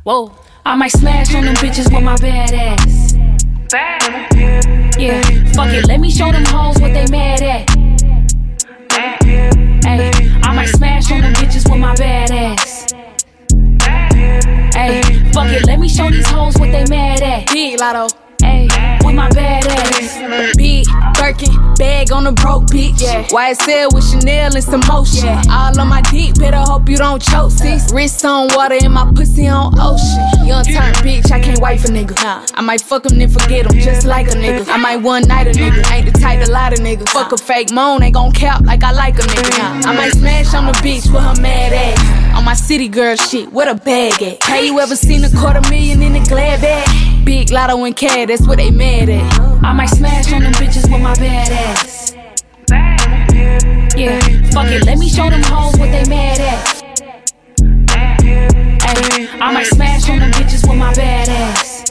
Whoa, 0.04 0.36
I 0.64 0.76
might 0.76 0.92
smash 0.92 1.34
on 1.34 1.44
them 1.44 1.54
bitches 1.56 1.92
with 1.92 2.02
my 2.02 2.16
bad 2.16 2.52
ass. 2.54 3.14
Yeah, 4.96 5.20
fuck 5.52 5.72
it, 5.72 5.86
let 5.88 5.98
me 5.98 6.10
show 6.10 6.30
them 6.30 6.44
hoes 6.44 6.80
what 6.80 6.92
they 6.92 7.06
mad 7.10 7.42
at. 7.42 7.73
Big 17.74 17.80
Lotto. 17.80 18.06
Hey, 18.40 18.68
with 19.02 19.16
my 19.16 19.28
bad 19.30 19.66
ass. 19.66 20.56
Big 20.56 20.86
Birkin, 21.14 21.74
bag 21.74 22.12
on 22.12 22.22
the 22.22 22.30
broke 22.30 22.66
bitch. 22.66 23.00
Yeah. 23.00 23.26
YSL 23.28 23.92
with 23.92 24.08
Chanel 24.08 24.54
and 24.54 24.62
some 24.62 24.82
motion. 24.86 25.24
Yeah. 25.24 25.42
All 25.50 25.80
on 25.80 25.88
my 25.88 26.00
dick, 26.02 26.36
better 26.36 26.58
hope 26.58 26.88
you 26.88 26.96
don't 26.96 27.20
choke. 27.20 27.50
Sis. 27.50 27.92
Wrist 27.92 28.24
on 28.24 28.48
water 28.54 28.76
and 28.80 28.94
my 28.94 29.10
pussy 29.12 29.48
on 29.48 29.74
ocean. 29.80 30.46
Young 30.46 30.64
turn 30.64 30.92
bitch, 31.02 31.32
I 31.32 31.40
can't 31.40 31.58
wait 31.58 31.80
for 31.80 31.88
nigga. 31.88 32.14
Nah. 32.22 32.46
I 32.54 32.60
might 32.60 32.80
fuck 32.80 33.06
him 33.06 33.18
then 33.18 33.28
forget 33.28 33.66
him, 33.66 33.80
just 33.80 34.06
like 34.06 34.28
a 34.28 34.36
nigga. 34.36 34.68
I 34.68 34.76
might 34.76 34.98
one 34.98 35.22
night 35.22 35.48
a 35.48 35.50
nigga. 35.50 35.90
Ain't 35.90 36.06
the 36.06 36.20
type 36.20 36.44
to 36.44 36.52
lie 36.52 36.70
to 36.70 36.80
niggas. 36.80 37.08
Fuck 37.08 37.32
a 37.32 37.36
fake 37.36 37.72
moan, 37.72 38.04
ain't 38.04 38.14
gon' 38.14 38.30
cap 38.30 38.60
like 38.62 38.84
I 38.84 38.92
like 38.92 39.18
a 39.18 39.22
nigga. 39.22 39.82
Nah. 39.82 39.90
I 39.90 39.96
might 39.96 40.12
smash 40.12 40.54
on 40.54 40.66
the 40.66 40.72
bitch 40.74 41.12
with 41.12 41.22
her 41.22 41.42
mad 41.42 41.72
ass. 41.72 42.36
On 42.36 42.44
my 42.44 42.54
city 42.54 42.86
girl 42.86 43.16
shit, 43.16 43.52
what 43.52 43.66
a 43.66 43.74
bag 43.74 44.22
at? 44.22 44.44
Hey, 44.44 44.66
you 44.66 44.78
ever 44.78 44.94
seen 44.94 45.24
a 45.24 45.30
quarter 45.30 45.62
million 45.70 46.02
in 46.02 46.14
a 46.14 46.24
glad 46.24 46.60
bag? 46.60 47.13
Big 47.24 47.50
lotto 47.50 47.82
and 47.84 47.96
cat, 47.96 48.28
that's 48.28 48.46
what 48.46 48.58
they 48.58 48.70
mad 48.70 49.08
at. 49.08 49.40
I 49.64 49.72
might 49.72 49.86
smash 49.86 50.30
on 50.32 50.42
them 50.42 50.52
bitches 50.52 50.90
with 50.90 51.00
my 51.00 51.14
bad 51.14 51.50
ass. 51.50 52.12
Yeah, 53.96 54.20
fuck 54.52 54.66
it, 54.70 54.84
let 54.84 54.98
me 54.98 55.08
show 55.08 55.30
them 55.30 55.42
hoes 55.42 55.76
what 55.78 55.90
they 55.90 56.04
mad 56.08 56.40
at. 56.40 56.82
Ay, 58.82 59.28
I 59.40 59.52
might 59.52 59.66
smash 59.66 60.08
on 60.10 60.18
them 60.18 60.30
bitches 60.32 60.68
with 60.68 60.78
my 60.78 60.92
bad 60.94 61.28
ass. 61.30 61.90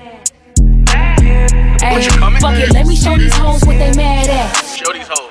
Ay, 1.82 2.02
fuck 2.40 2.56
it, 2.60 2.72
let 2.72 2.86
me 2.86 2.96
show 2.96 3.18
these 3.18 3.34
hoes 3.36 3.63
what 3.66 3.78
they 3.80 3.92
mad 3.96 4.30
at. 4.30 4.56
Show 4.66 4.94
these 4.94 5.08
hoes. 5.08 5.23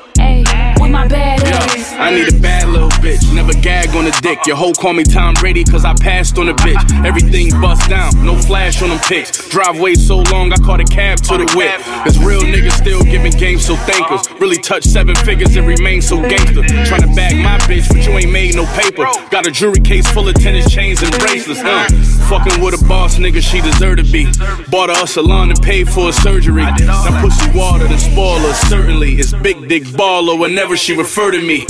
My 0.92 1.08
bad 1.08 1.42
ass. 1.42 1.94
I 1.94 2.10
need 2.10 2.28
a 2.28 2.38
bad 2.38 2.68
little 2.68 2.90
bitch, 3.00 3.32
never 3.34 3.54
gag 3.54 3.96
on 3.96 4.06
a 4.06 4.10
dick. 4.20 4.44
Your 4.46 4.56
hoe 4.56 4.74
call 4.74 4.92
me 4.92 5.04
Tom 5.04 5.32
Brady, 5.40 5.64
cause 5.64 5.86
I 5.86 5.94
passed 5.94 6.36
on 6.36 6.50
a 6.50 6.54
bitch. 6.54 7.06
Everything 7.06 7.48
bust 7.62 7.88
down, 7.88 8.12
no 8.22 8.36
flash 8.36 8.82
on 8.82 8.90
them 8.90 8.98
pics. 8.98 9.48
Driveway 9.48 9.94
so 9.94 10.18
long, 10.30 10.52
I 10.52 10.56
caught 10.56 10.80
a 10.80 10.84
cab 10.84 11.16
to 11.28 11.38
the 11.38 11.50
whip. 11.56 11.80
There's 12.04 12.18
real 12.18 12.42
niggas 12.42 12.72
still 12.72 13.02
giving 13.04 13.32
games, 13.32 13.64
so 13.64 13.74
thank 13.74 14.10
us. 14.10 14.30
Really 14.32 14.58
touch 14.58 14.84
seven 14.84 15.14
figures 15.16 15.56
and 15.56 15.66
remain 15.66 16.02
so 16.02 16.20
gangster. 16.20 16.60
Tryna 16.60 17.16
bag 17.16 17.36
my 17.42 17.56
bitch, 17.64 17.88
but 17.88 18.04
you 18.04 18.12
ain't 18.12 18.30
made 18.30 18.54
no 18.54 18.66
paper. 18.76 19.06
Got 19.30 19.46
a 19.46 19.50
jewelry 19.50 19.80
case 19.80 20.06
full 20.10 20.28
of 20.28 20.34
tennis 20.34 20.70
chains 20.70 21.02
and 21.02 21.10
bracelets, 21.20 21.60
uh. 21.60 21.88
Fucking 22.28 22.62
with 22.62 22.78
a 22.78 22.84
boss 22.86 23.16
nigga, 23.16 23.40
she 23.40 23.62
deserve 23.62 23.96
to 23.96 24.04
be. 24.04 24.26
Bought 24.70 24.90
her 24.90 25.04
a 25.04 25.06
salon 25.06 25.48
and 25.48 25.62
paid 25.62 25.88
for 25.88 26.06
her 26.06 26.12
surgery. 26.12 26.64
That 26.64 27.18
pussy 27.22 27.58
water, 27.58 27.88
the 27.88 27.96
spoiler, 27.96 28.52
certainly. 28.68 29.14
It's 29.14 29.32
big 29.32 29.68
dick 29.68 29.84
baller 29.84 30.38
whenever 30.38 30.76
she 30.76 30.81
refer 30.90 31.30
to 31.30 31.40
me. 31.40 31.64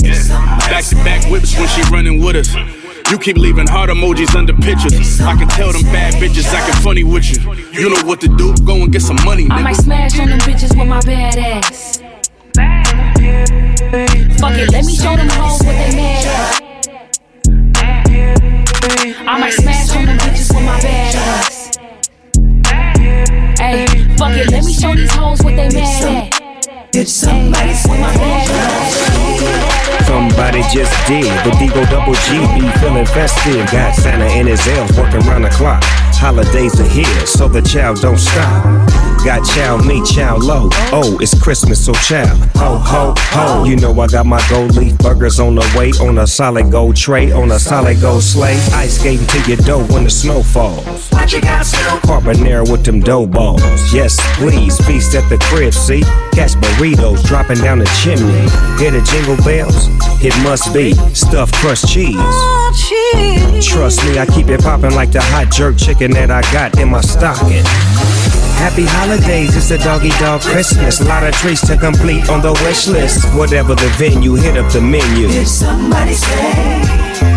Back 0.69 0.85
to 0.85 0.95
back 1.05 1.29
whips 1.29 1.55
when 1.55 1.67
she 1.67 1.81
running 1.91 2.19
with 2.19 2.35
us. 2.35 2.55
You 3.11 3.19
keep 3.19 3.37
leaving 3.37 3.67
heart 3.67 3.91
emojis 3.91 4.33
under 4.35 4.53
pictures. 4.53 5.21
I 5.21 5.35
can 5.35 5.47
tell 5.49 5.71
them 5.71 5.83
bad 5.83 6.15
bitches 6.15 6.51
acting 6.51 6.81
funny 6.81 7.03
with 7.03 7.29
you. 7.29 7.53
You 7.71 7.89
know 7.93 8.03
what 8.07 8.19
to 8.21 8.27
do, 8.27 8.55
go 8.65 8.75
and 8.81 8.91
get 8.91 9.03
some 9.03 9.17
money, 9.23 9.47
I 9.51 9.61
might 9.61 9.75
smash 9.75 10.19
on 10.19 10.29
them 10.29 10.39
bitches 10.39 10.75
with 10.75 10.87
my 10.87 10.99
bad 11.01 11.37
ass. 11.37 11.99
Fuck 14.39 14.57
it, 14.57 14.71
let 14.71 14.83
me 14.83 14.95
show 14.95 15.15
them 15.15 15.29
hoes 15.29 15.61
what 15.61 15.75
they 15.75 15.95
mad 15.95 16.25
at. 16.25 16.63
I 19.27 19.39
might 19.39 19.53
smash 19.53 19.95
on 19.95 20.05
them 20.05 20.17
bitches 20.17 20.51
with 20.55 20.65
my 20.65 20.81
bad 20.81 21.15
ass. 21.15 21.77
Ay, 23.59 23.85
fuck 24.17 24.35
it, 24.35 24.49
let 24.49 24.63
me 24.65 24.73
show 24.73 24.95
these 24.95 25.11
hoes 25.13 25.39
what 25.43 25.55
they 25.55 25.69
mad 25.69 26.03
at. 26.03 26.32
It's 26.95 27.11
somebody 27.11 27.69
with 27.69 27.99
my 27.99 28.13
ass. 28.21 30.05
Somebody 30.05 30.61
just 30.71 30.93
did. 31.07 31.25
The 31.43 31.49
Digo 31.57 31.89
Double 31.89 32.13
G 32.13 32.37
be 32.53 32.69
feeling 32.79 33.07
festive. 33.07 33.65
Got 33.71 33.95
Santa 33.95 34.25
and 34.25 34.47
his 34.47 34.67
elves 34.67 34.95
working 34.95 35.21
round 35.21 35.43
the 35.43 35.49
clock. 35.49 35.83
Holidays 36.13 36.79
are 36.79 36.87
here, 36.87 37.25
so 37.25 37.47
the 37.47 37.63
child 37.63 37.99
don't 37.99 38.19
stop. 38.19 38.82
Got 39.23 39.45
chow 39.45 39.77
me, 39.77 40.03
chow 40.03 40.35
low. 40.35 40.67
Oh, 40.91 41.17
it's 41.21 41.33
Christmas, 41.41 41.85
so 41.85 41.93
chow. 41.93 42.25
Ho, 42.55 42.77
ho, 42.77 43.13
ho. 43.17 43.63
You 43.63 43.77
know 43.77 43.97
I 44.01 44.07
got 44.07 44.25
my 44.25 44.45
gold 44.49 44.75
leaf 44.75 44.97
burgers 44.97 45.39
on 45.39 45.55
the 45.55 45.73
way. 45.77 45.91
On 46.05 46.17
a 46.17 46.27
solid 46.27 46.69
gold 46.69 46.97
tray, 46.97 47.31
on 47.31 47.49
a 47.51 47.57
solid 47.57 48.01
gold 48.01 48.21
sleigh. 48.21 48.59
Ice 48.73 48.99
skating 48.99 49.25
to 49.27 49.39
your 49.47 49.57
dough 49.57 49.85
when 49.85 50.03
the 50.03 50.09
snow 50.09 50.43
falls. 50.43 51.09
What 51.11 51.31
you 51.31 51.39
got, 51.39 51.65
Snoop? 51.65 52.03
Carbonara 52.03 52.69
with 52.69 52.83
them 52.83 52.99
dough 52.99 53.25
balls. 53.25 53.61
Yes, 53.93 54.19
please, 54.35 54.77
feast 54.85 55.15
at 55.15 55.29
the 55.29 55.37
crib, 55.37 55.73
see? 55.73 56.01
Catch 56.33 56.55
burritos 56.55 57.23
dropping 57.23 57.59
down 57.59 57.79
the 57.79 57.85
chimney. 58.03 58.33
Hear 58.77 58.91
the 58.91 59.01
jingle 59.09 59.37
bells? 59.45 59.87
It 60.21 60.35
must 60.43 60.73
be 60.73 60.93
stuffed 61.15 61.55
crust 61.55 61.87
cheese. 61.87 62.17
Trust 63.65 64.03
me, 64.03 64.19
I 64.19 64.25
keep 64.33 64.49
it 64.49 64.61
popping 64.61 64.95
like 64.95 65.11
the 65.11 65.21
hot 65.21 65.49
jerk 65.49 65.77
chicken 65.77 66.11
that 66.11 66.29
I 66.29 66.41
got 66.51 66.77
in 66.77 66.89
my 66.89 66.99
stocking. 66.99 67.63
Happy 68.59 68.85
holidays, 68.85 69.55
it's 69.55 69.71
a 69.71 69.77
doggy 69.77 70.09
dog 70.19 70.41
Christmas. 70.41 71.01
A 71.01 71.05
lot 71.05 71.23
of 71.23 71.33
treats 71.35 71.65
to 71.67 71.77
complete 71.77 72.29
on 72.29 72.41
the 72.41 72.53
wish 72.63 72.87
list. 72.87 73.25
Whatever 73.35 73.75
the 73.75 73.89
venue, 73.97 74.35
hit 74.35 74.57
up 74.57 74.71
the 74.71 74.81
menu. 74.81 75.27
Did 75.27 75.47
somebody 75.47 76.13
say 76.13 76.81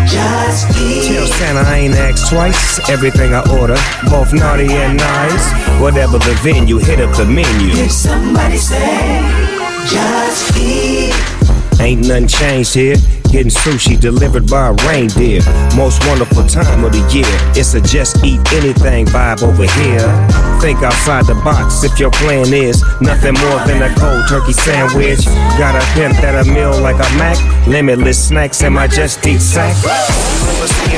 just 0.07 0.69
eat? 0.79 1.07
Tell 1.07 1.27
Santa 1.27 1.69
I 1.69 1.77
ain't 1.77 1.95
asked 1.95 2.29
twice. 2.31 2.79
Everything 2.89 3.33
I 3.33 3.41
order, 3.59 3.77
both 4.09 4.33
naughty 4.33 4.71
and 4.71 4.97
nice. 4.97 5.81
Whatever 5.81 6.17
the 6.17 6.33
venue, 6.41 6.77
hit 6.77 6.99
up 7.01 7.15
the 7.15 7.25
menu. 7.25 7.73
Did 7.73 7.91
somebody 7.91 8.57
say 8.57 9.21
just 9.89 10.57
eat? 10.57 11.13
Ain't 11.79 12.07
nothing 12.07 12.27
changed 12.27 12.73
here. 12.73 12.95
Getting 13.31 13.51
sushi 13.51 13.99
delivered 13.99 14.47
by 14.49 14.69
a 14.69 14.73
reindeer. 14.87 15.41
Most 15.75 16.05
wonderful 16.07 16.43
time 16.47 16.83
of 16.83 16.91
the 16.91 17.03
year. 17.13 17.27
It's 17.55 17.73
a 17.73 17.81
just 17.81 18.23
eat 18.23 18.39
anything 18.53 19.05
vibe 19.07 19.43
over 19.43 19.67
here. 19.79 20.07
Think 20.61 20.81
outside 20.81 21.25
the 21.27 21.35
box 21.43 21.83
if 21.83 21.99
your 21.99 22.11
plan 22.11 22.53
is 22.53 22.81
nothing 23.01 23.33
more 23.33 23.59
than 23.67 23.83
a 23.83 23.93
cold 23.95 24.27
turkey 24.27 24.53
sandwich. 24.53 25.25
Got 25.59 25.75
a 25.75 25.85
pimp 25.93 26.15
that 26.21 26.35
a 26.35 26.49
meal 26.49 26.79
like 26.81 26.95
a 26.95 27.09
Mac. 27.17 27.37
Limitless 27.67 28.29
snacks 28.29 28.61
in 28.63 28.73
my 28.73 28.87
just 28.87 29.25
eat 29.27 29.39
sack. 29.39 29.75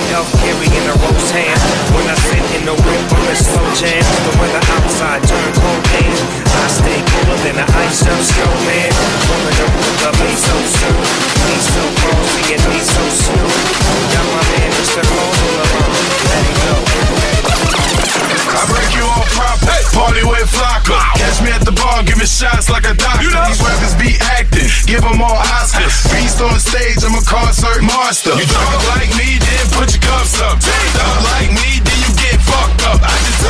Elf 0.10 0.32
carrying 0.42 0.88
a 0.90 0.96
roast 1.06 1.32
ham 1.34 1.60
when 1.94 2.08
I 2.10 2.16
sit 2.16 2.42
in 2.58 2.66
the 2.66 2.76
slow 3.36 3.74
jam. 3.78 4.02
The 4.26 4.34
weather 4.42 4.64
outside 4.74 5.22
turned 5.22 5.56
cold 5.56 5.86
I 5.86 6.68
stay 6.68 7.09
then 7.44 7.56
the 7.56 7.68
ice 7.80 8.04
up 8.04 8.20
show 8.20 8.52
me. 8.68 8.80
Woman 9.30 9.56
up 9.64 9.72
above 9.72 10.18
me 10.20 10.32
so 10.36 10.56
soon. 10.78 11.30
He's 11.50 11.66
so 11.72 11.84
bossy 12.04 12.54
and 12.54 12.64
he's 12.70 12.86
so 12.86 13.04
smooth 13.10 13.58
Got 14.14 14.26
my 14.30 14.44
man 14.54 14.70
Mr. 14.78 15.02
Mobile 15.02 15.58
alone 15.66 15.98
Let 16.30 16.44
it 16.46 16.58
go. 16.62 16.76
I 18.50 18.64
break 18.68 18.92
you 18.94 19.06
off 19.08 19.30
proper, 19.34 19.72
hey. 19.72 19.84
party 19.96 20.24
with 20.26 20.50
Flocka. 20.52 21.00
Catch 21.16 21.40
me 21.42 21.50
at 21.56 21.64
the 21.64 21.72
bar, 21.72 22.04
give 22.04 22.20
me 22.20 22.28
shots 22.28 22.70
like 22.70 22.84
a 22.86 22.94
doctor. 22.94 23.24
You 23.24 23.32
know. 23.32 23.46
These 23.48 23.62
rappers 23.64 23.96
be 23.96 24.20
acting, 24.36 24.70
give 24.86 25.02
them 25.02 25.22
all 25.22 25.40
Oscars. 25.58 25.96
Beast 26.12 26.42
on 26.44 26.60
stage, 26.60 27.02
I'm 27.08 27.16
a 27.16 27.24
concert 27.24 27.82
monster 27.82 28.36
You 28.36 28.46
talk 28.46 28.82
like 28.94 29.10
me, 29.16 29.40
then 29.40 29.66
put 29.74 29.90
your 29.96 30.04
cups 30.04 30.38
up. 30.44 30.60
Take 30.60 30.92
Talk 30.98 31.18
like 31.34 31.50
me, 31.56 31.80
then 31.82 31.98
you 32.04 32.12
get 32.20 32.38
fucked 32.44 32.84
up. 32.90 33.00
I 33.00 33.16
just 33.26 33.49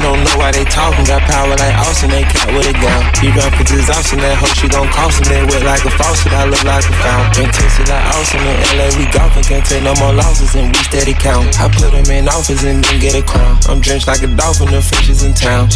don't 0.00 0.24
know 0.24 0.36
why 0.40 0.52
they 0.52 0.64
talking. 0.64 1.04
Got 1.04 1.26
power 1.28 1.52
like 1.52 1.74
Austin, 1.84 2.08
they 2.08 2.24
cat 2.24 2.48
with 2.54 2.64
a. 2.64 2.74
You 3.20 3.34
got 3.36 3.52
for 3.52 3.66
exhaustion, 3.66 4.18
that 4.24 4.38
hoe 4.40 4.52
she 4.56 4.68
gon' 4.68 4.88
cost 4.88 5.20
him. 5.20 5.28
They 5.28 5.42
wet 5.44 5.64
like 5.68 5.84
a 5.84 5.92
faucet, 5.92 6.32
I 6.32 6.48
look 6.48 6.64
like 6.64 6.84
a 6.88 6.94
fountain. 7.02 7.52
Tasted 7.52 7.88
like 7.88 8.04
Austin 8.16 8.40
in 8.40 8.56
LA, 8.78 8.88
we 8.96 9.04
golfing, 9.12 9.44
can't 9.44 9.64
take 9.66 9.84
no 9.84 9.92
more 10.00 10.14
losses, 10.16 10.54
and 10.56 10.72
we 10.72 10.80
steady 10.88 11.12
count. 11.12 11.52
I 11.60 11.68
put 11.68 11.92
him 11.92 12.08
in 12.08 12.28
office 12.28 12.64
and 12.64 12.84
then 12.84 13.00
get 13.00 13.14
a 13.14 13.22
crown. 13.22 13.58
I'm 13.68 13.80
drenched 13.80 14.06
like 14.06 14.22
a 14.22 14.30
dolphin, 14.32 14.70
the 14.72 14.80
fishes 14.80 15.22
in 15.22 15.34
town. 15.34 15.68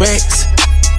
Rex. 0.00 0.46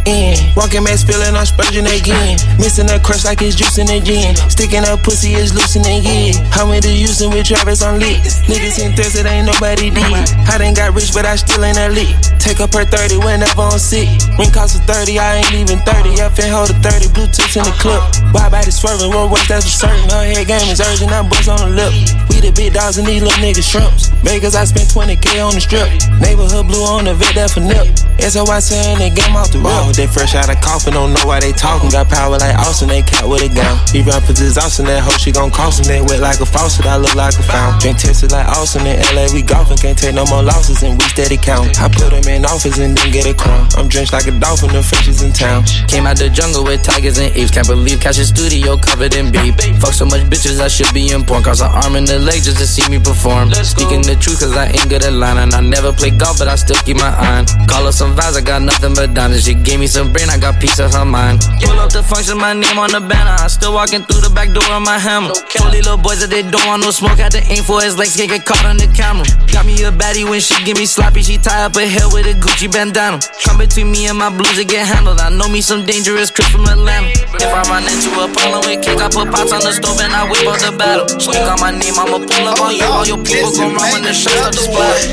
In. 0.08 0.38
Walking 0.56 0.84
mask 0.84 1.08
feeling 1.08 1.36
I'm 1.36 1.46
spurging 1.46 1.86
again. 1.86 2.40
Missing 2.58 2.88
that 2.88 3.04
crush 3.04 3.26
like 3.26 3.42
it's 3.42 3.56
juicing 3.56 3.92
again. 3.92 4.36
Sticking 4.50 4.88
up 4.88 5.04
pussy 5.04 5.36
is 5.36 5.54
loosening 5.54 6.00
again. 6.00 6.34
How 6.50 6.66
many 6.66 6.96
using 6.96 7.30
with 7.30 7.46
Travis 7.46 7.84
on 7.84 8.00
lit? 8.00 8.24
Niggas 8.48 8.80
in 8.80 8.96
thirst, 8.96 9.20
it 9.20 9.26
ain't 9.26 9.46
nobody 9.46 9.92
did. 9.92 10.30
I 10.48 10.58
done 10.58 10.74
got 10.74 10.96
rich, 10.96 11.14
but 11.14 11.26
I 11.26 11.36
still 11.36 11.64
ain't 11.64 11.78
elite. 11.78 12.16
Take 12.40 12.60
up 12.60 12.74
her 12.74 12.86
30 12.88 13.20
whenever 13.20 13.62
I'm 13.62 13.78
sick. 13.78 14.08
Ring 14.40 14.50
cost 14.50 14.80
of 14.80 14.88
30, 14.88 15.20
I 15.20 15.44
ain't 15.44 15.54
even 15.54 15.78
30. 15.84 16.24
Up 16.24 16.34
and 16.40 16.50
hold 16.50 16.72
a 16.72 16.78
30, 16.80 17.12
Bluetooth 17.12 17.54
in 17.60 17.64
the 17.68 17.76
clip. 17.78 18.02
Why 18.34 18.50
body 18.50 18.72
swerving, 18.72 19.12
one 19.12 19.30
work 19.30 19.44
that's 19.46 19.68
for 19.68 19.86
certain. 19.86 20.10
Her 20.10 20.24
head 20.24 20.48
game 20.48 20.72
is 20.72 20.80
urgent, 20.80 21.12
I'm 21.12 21.28
on 21.28 21.60
the 21.68 21.76
lip. 21.76 21.94
We 22.32 22.40
the 22.40 22.56
big 22.56 22.74
dogs 22.74 22.98
and 22.98 23.06
these 23.06 23.22
little 23.22 23.36
niggas 23.44 23.68
shrimps. 23.68 24.10
Vegas, 24.24 24.56
I 24.56 24.64
spent 24.64 24.88
20k 24.88 25.44
on 25.44 25.54
the 25.54 25.62
strip. 25.62 25.92
Neighborhood 26.24 26.68
blue 26.68 26.84
on 26.88 27.06
the 27.06 27.14
vet, 27.14 27.36
that 27.36 27.52
for 27.52 27.60
nip. 27.60 27.92
SOY 28.24 28.60
saying 28.60 29.00
they 29.00 29.12
game 29.12 29.36
off 29.36 29.52
the 29.52 29.60
road. 29.60 29.96
They 29.96 30.08
fresh 30.08 30.36
out 30.36 30.48
of 30.48 30.60
coffin, 30.62 30.94
don't 30.94 31.14
know 31.14 31.26
why 31.28 31.40
they 31.40 31.52
talking. 31.52 31.92
Got 31.92 32.08
power 32.08 32.38
like 32.38 32.56
Austin, 32.56 32.88
they 32.88 33.02
cat 33.02 33.28
with 33.28 33.44
a 33.44 33.50
gun. 33.52 33.76
He 33.92 34.02
rapping 34.02 34.36
this 34.36 34.58
Austin, 34.58 34.86
that 34.88 35.04
hoe 35.04 35.18
she 35.20 35.32
gon' 35.32 35.52
cost 35.52 35.84
him. 35.84 35.88
They 35.92 36.02
wet 36.02 36.20
like 36.20 36.40
a 36.40 36.46
faucet, 36.46 36.86
I 36.86 36.96
look 36.96 37.16
like 37.16 37.36
a 37.36 37.44
fountain. 37.44 37.80
Drink 37.80 37.98
tested 38.00 38.32
like 38.32 38.48
Austin 38.48 38.88
in 38.88 39.00
LA, 39.12 39.28
we 39.34 39.42
golfing, 39.42 39.78
can't 39.78 39.98
take 39.98 40.16
no 40.16 40.26
more 40.30 40.44
losses 40.44 40.84
and 40.84 40.96
we 40.96 41.06
steady 41.10 41.38
count. 41.38 41.80
I 41.80 41.90
put 41.90 42.14
him 42.14 42.29
in 42.30 42.46
office 42.46 42.78
and 42.78 42.98
then 42.98 43.12
get 43.12 43.26
a 43.26 43.34
crown. 43.34 43.68
I'm 43.78 43.88
drenched 43.88 44.14
like 44.14 44.28
a 44.28 44.32
dolphin, 44.32 44.72
the 44.72 44.84
fishes 44.84 45.22
in 45.22 45.34
town. 45.34 45.64
Came 45.88 46.06
out 46.06 46.18
the 46.18 46.30
jungle 46.30 46.64
with 46.64 46.84
tigers 46.84 47.18
and 47.18 47.36
apes. 47.36 47.52
Can't 47.52 47.68
believe 47.68 48.00
catch 48.00 48.18
a 48.18 48.26
studio 48.26 48.78
covered 48.78 49.16
in 49.16 49.32
beef. 49.32 49.56
Fuck 49.82 49.94
so 49.94 50.06
much 50.06 50.22
bitches, 50.30 50.60
I 50.60 50.68
should 50.68 50.94
be 50.94 51.12
in 51.12 51.26
porn. 51.26 51.44
Cause 51.44 51.62
an 51.62 51.72
arm 51.72 51.96
and 51.96 52.10
a 52.10 52.20
leg 52.20 52.44
just 52.44 52.58
to 52.58 52.68
see 52.68 52.88
me 52.90 53.00
perform. 53.00 53.52
Speaking 53.54 54.02
the 54.02 54.16
truth, 54.16 54.40
cause 54.40 54.56
I 54.56 54.68
ain't 54.68 54.90
good 54.90 55.04
at 55.04 55.14
lying. 55.14 55.40
And 55.40 55.54
I 55.54 55.62
never 55.62 55.92
play 55.92 56.12
golf, 56.12 56.40
but 56.40 56.48
I 56.48 56.56
still 56.56 56.80
keep 56.84 56.98
my 56.98 57.10
eye 57.10 57.40
on. 57.40 57.46
Call 57.68 57.86
her 57.86 57.92
some 57.92 58.16
vibes, 58.16 58.38
I 58.38 58.42
got 58.42 58.62
nothing 58.62 58.94
but 58.94 59.14
diamonds. 59.14 59.46
She 59.46 59.54
gave 59.54 59.80
me 59.80 59.88
some 59.88 60.12
brain, 60.14 60.30
I 60.30 60.38
got 60.38 60.60
piece 60.60 60.80
of 60.80 60.94
her 60.94 61.06
mind. 61.06 61.42
Pull 61.64 61.80
up 61.80 61.92
the 61.92 62.04
function, 62.04 62.38
my 62.38 62.54
name 62.54 62.78
on 62.78 62.92
the 62.92 63.02
banner. 63.02 63.36
I 63.40 63.48
still 63.48 63.74
walking 63.74 64.04
through 64.04 64.22
the 64.22 64.30
back 64.30 64.52
door 64.54 64.66
of 64.72 64.82
my 64.82 65.00
hammer. 65.00 65.34
These 65.34 65.86
little 65.86 65.98
boys 65.98 66.22
that 66.22 66.30
they 66.30 66.44
don't 66.44 66.66
want 66.68 66.84
no 66.84 66.92
smoke. 66.92 67.18
Had 67.20 67.32
to 67.34 67.44
aim 67.52 67.64
for 67.64 67.82
his 67.82 67.98
legs, 67.98 68.16
can't 68.16 68.30
get 68.30 68.46
caught 68.46 68.66
on 68.66 68.78
the 68.78 68.88
camera. 68.92 69.26
Got 69.52 69.66
me 69.66 69.76
a 69.84 69.92
baddie 69.92 70.28
when 70.28 70.40
she 70.40 70.56
give 70.64 70.78
me 70.78 70.86
sloppy. 70.86 71.24
She 71.24 71.38
tie 71.38 71.66
up 71.66 71.76
her 71.76 71.88
hair 71.88 72.08
with 72.12 72.19
a 72.26 72.34
Gucci 72.34 72.72
bandana. 72.72 73.20
Come 73.46 73.60
between 73.60 73.92
me 73.92 74.08
and 74.08 74.18
my 74.18 74.30
blues 74.30 74.58
to 74.58 74.66
get 74.66 74.88
handled. 74.88 75.20
I 75.20 75.30
know 75.30 75.48
me 75.48 75.62
some 75.62 75.86
dangerous 75.86 76.32
Chris 76.32 76.48
from 76.50 76.66
Atlanta. 76.66 77.12
If 77.38 77.52
I 77.52 77.62
run 77.70 77.84
into 77.84 78.10
a 78.18 78.28
problem 78.34 78.62
with 78.66 78.82
cake, 78.84 79.00
I 79.00 79.08
put 79.08 79.30
pots 79.32 79.54
on 79.54 79.62
the 79.62 79.72
stove 79.72 80.00
and 80.02 80.14
I 80.14 80.26
whip 80.30 80.48
out 80.48 80.60
the 80.60 80.72
battle. 80.76 81.08
Speak 81.20 81.46
on 81.46 81.60
my 81.60 81.72
name, 81.72 81.96
I'ma 81.96 82.20
pull 82.20 82.48
up 82.48 82.60
on 82.60 82.76
you. 82.76 82.86
All 82.86 83.06
your 83.06 83.22
people 83.24 83.52
gon' 83.54 83.76
run 83.76 83.92
when 83.94 84.04
the 84.04 84.14
shots 84.14 84.36
start 84.36 84.54
to 84.56 84.64
splash. 84.66 85.06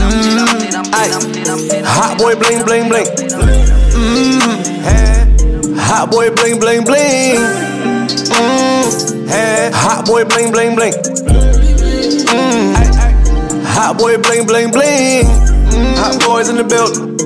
Mm. 0.00 0.62
Hot 1.84 2.18
boy 2.18 2.34
bling 2.34 2.64
bling 2.64 2.88
bling. 2.88 3.06
Mm. 3.94 4.64
Hey. 4.82 5.26
Hot 5.78 6.10
boy 6.10 6.30
bling 6.30 6.58
bling 6.58 6.84
bling. 6.84 7.36
Mm. 8.32 9.28
Hey. 9.28 9.70
Hot 9.74 10.06
boy 10.06 10.24
bling 10.24 10.52
bling 10.52 10.76
bling. 10.76 10.92
Mmm, 12.32 12.72
hot 13.66 13.98
boy 13.98 14.16
bling 14.16 14.46
bling 14.46 14.70
bling. 14.70 15.51
Mm, 15.72 15.96
hot 15.96 16.20
boys 16.24 16.48
in 16.48 16.56
the 16.56 16.64
building. 16.64 17.16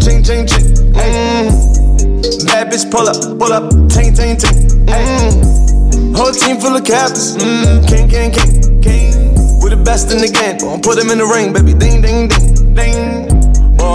Ching 0.00 0.22
ching 0.22 0.46
ching. 0.46 0.64
Mmm, 0.94 2.46
bad 2.46 2.70
bitch 2.70 2.90
pull 2.90 3.08
up, 3.08 3.18
pull 3.38 3.52
up, 3.52 3.70
ting 3.90 4.14
ting 4.14 4.36
ting. 4.36 4.86
Mmm, 4.86 6.16
whole 6.16 6.32
team 6.32 6.60
full 6.60 6.76
of 6.76 6.84
captains. 6.84 7.36
Mmm, 7.36 7.86
king 7.88 8.08
king 8.08 8.30
king 8.30 8.82
king. 8.82 9.34
We're 9.60 9.70
the 9.70 9.82
best 9.82 10.12
in 10.12 10.18
the 10.18 10.28
game. 10.28 10.58
Gonna 10.58 10.80
put 10.82 10.96
them 10.96 11.10
in 11.10 11.18
the 11.18 11.26
ring, 11.26 11.52
baby. 11.52 11.74
Ding 11.74 12.00
ding 12.00 12.28
ding 12.28 12.74
ding. 12.74 13.15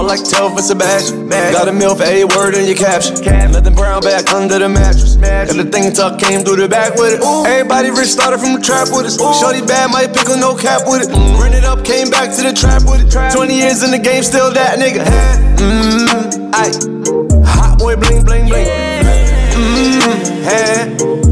Like 0.02 0.24
Telford 0.28 0.64
Sebastian. 0.66 1.30
Got 1.30 1.70
a 1.70 1.72
meal 1.72 1.96
for 1.96 2.04
every 2.04 2.26
word 2.26 2.56
in 2.56 2.66
your 2.66 2.76
caption. 2.76 3.16
Nothing 3.52 3.76
brown 3.76 4.02
back 4.02 4.34
under 4.34 4.60
the 4.60 4.68
mattress. 4.68 5.16
Got 5.16 5.56
the 5.56 5.64
thing 5.64 5.94
tuck 5.94 6.20
came 6.20 6.44
through 6.44 6.58
the 6.58 6.68
back 6.68 6.96
with 6.96 7.20
it. 7.20 7.24
Everybody 7.24 7.92
rich 7.92 8.10
started 8.10 8.40
from 8.40 8.54
the 8.54 8.60
trap 8.60 8.90
with 8.92 9.06
us. 9.06 9.16
Shorty 9.40 9.62
bad, 9.62 9.90
might 9.92 10.14
pick 10.14 10.30
on 10.30 10.40
no 10.42 10.56
cap 10.56 10.82
with 10.86 11.08
it. 11.08 11.14
Run 11.40 11.54
it 11.54 11.64
up, 11.64 11.86
came 11.86 12.10
back 12.10 12.36
to 12.36 12.42
the 12.44 12.52
trap 12.52 12.84
with 12.84 13.08
it. 13.08 13.32
20 13.32 13.54
years 13.56 13.84
in 13.84 13.92
the 13.92 14.00
game, 14.00 14.24
still 14.24 14.52
that 14.52 14.80
nigga. 14.80 15.06
Mmm, 15.62 16.52
aye. 16.52 16.74
Hot 17.48 17.80
boy 17.80 17.96
bling 17.96 18.26
bling 18.26 18.50
bling. 18.50 18.68
Mmm, 19.56 20.44
hey. 20.44 21.31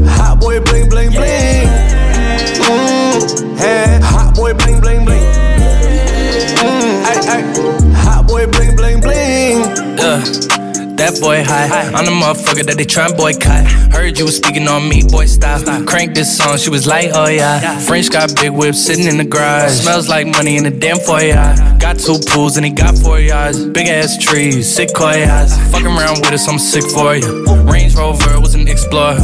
Boy 11.20 11.44
high. 11.44 11.92
I'm 11.92 12.04
the 12.04 12.10
motherfucker 12.10 12.64
that 12.66 12.76
they 12.76 12.84
tryna 12.84 13.16
boycott. 13.16 13.66
Heard 13.92 14.18
you 14.18 14.24
was 14.24 14.36
speaking 14.36 14.66
on 14.68 14.88
me, 14.88 15.02
boy 15.02 15.26
style. 15.26 15.60
Crank 15.84 16.14
this 16.14 16.36
song, 16.36 16.56
she 16.58 16.70
was 16.70 16.86
like, 16.86 17.10
oh 17.14 17.28
yeah. 17.28 17.78
French 17.80 18.10
got 18.10 18.34
big 18.34 18.50
whip 18.50 18.74
sitting 18.74 19.06
in 19.06 19.16
the 19.16 19.24
garage. 19.24 19.72
Smells 19.72 20.08
like 20.08 20.26
money 20.26 20.56
in 20.56 20.64
the 20.64 20.70
damn 20.70 20.98
foyer. 20.98 21.54
Got 21.78 21.98
two 21.98 22.18
pools 22.28 22.56
and 22.56 22.64
he 22.64 22.72
got 22.72 22.96
four 22.96 23.20
yards. 23.20 23.64
Big 23.66 23.88
ass 23.88 24.16
trees, 24.18 24.72
sick 24.72 24.94
koi 24.94 25.24
eyes. 25.28 25.56
Fucking 25.70 25.86
around 25.86 26.20
with 26.20 26.32
us, 26.32 26.48
I'm 26.48 26.58
sick 26.58 26.84
for 26.84 27.14
you. 27.14 27.44
Range 27.70 27.94
Rover 27.94 28.40
was 28.40 28.54
an 28.54 28.68
explorer. 28.68 29.18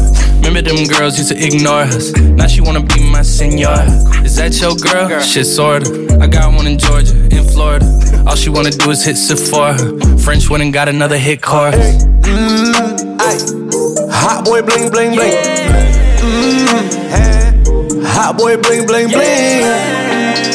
Remember 0.47 0.71
them 0.71 0.87
girls 0.87 1.19
used 1.19 1.33
to 1.33 1.37
ignore 1.45 1.81
us. 1.83 2.13
Now 2.13 2.47
she 2.47 2.61
wanna 2.61 2.81
be 2.81 3.03
my 3.11 3.23
senor. 3.23 3.83
Is 4.25 4.37
that 4.37 4.57
your 4.61 4.77
girl? 4.77 5.21
Shit, 5.21 5.45
sorta. 5.45 6.19
I 6.21 6.29
got 6.29 6.55
one 6.55 6.69
in 6.69 6.79
Georgia, 6.79 7.17
in 7.35 7.43
Florida. 7.49 7.85
All 8.29 8.37
she 8.37 8.49
wanna 8.49 8.71
do 8.71 8.91
is 8.91 9.05
hit 9.05 9.17
Sephora. 9.17 9.77
French 10.19 10.49
went 10.49 10.63
and 10.63 10.73
got 10.73 10.89
another 10.89 11.19
hit 11.19 11.43
chorus. 11.43 12.05
Mmm, 12.23 13.19
aye. 13.19 13.41
Hot 14.15 14.45
boy 14.45 14.63
bling 14.63 14.89
bling 14.89 15.17
bling. 15.17 15.33
Mmm, 16.23 16.93
hey. 17.11 17.51
Hot 18.07 18.39
boy 18.39 18.57
bling 18.57 18.87
bling 18.87 19.09
bling. 19.09 19.67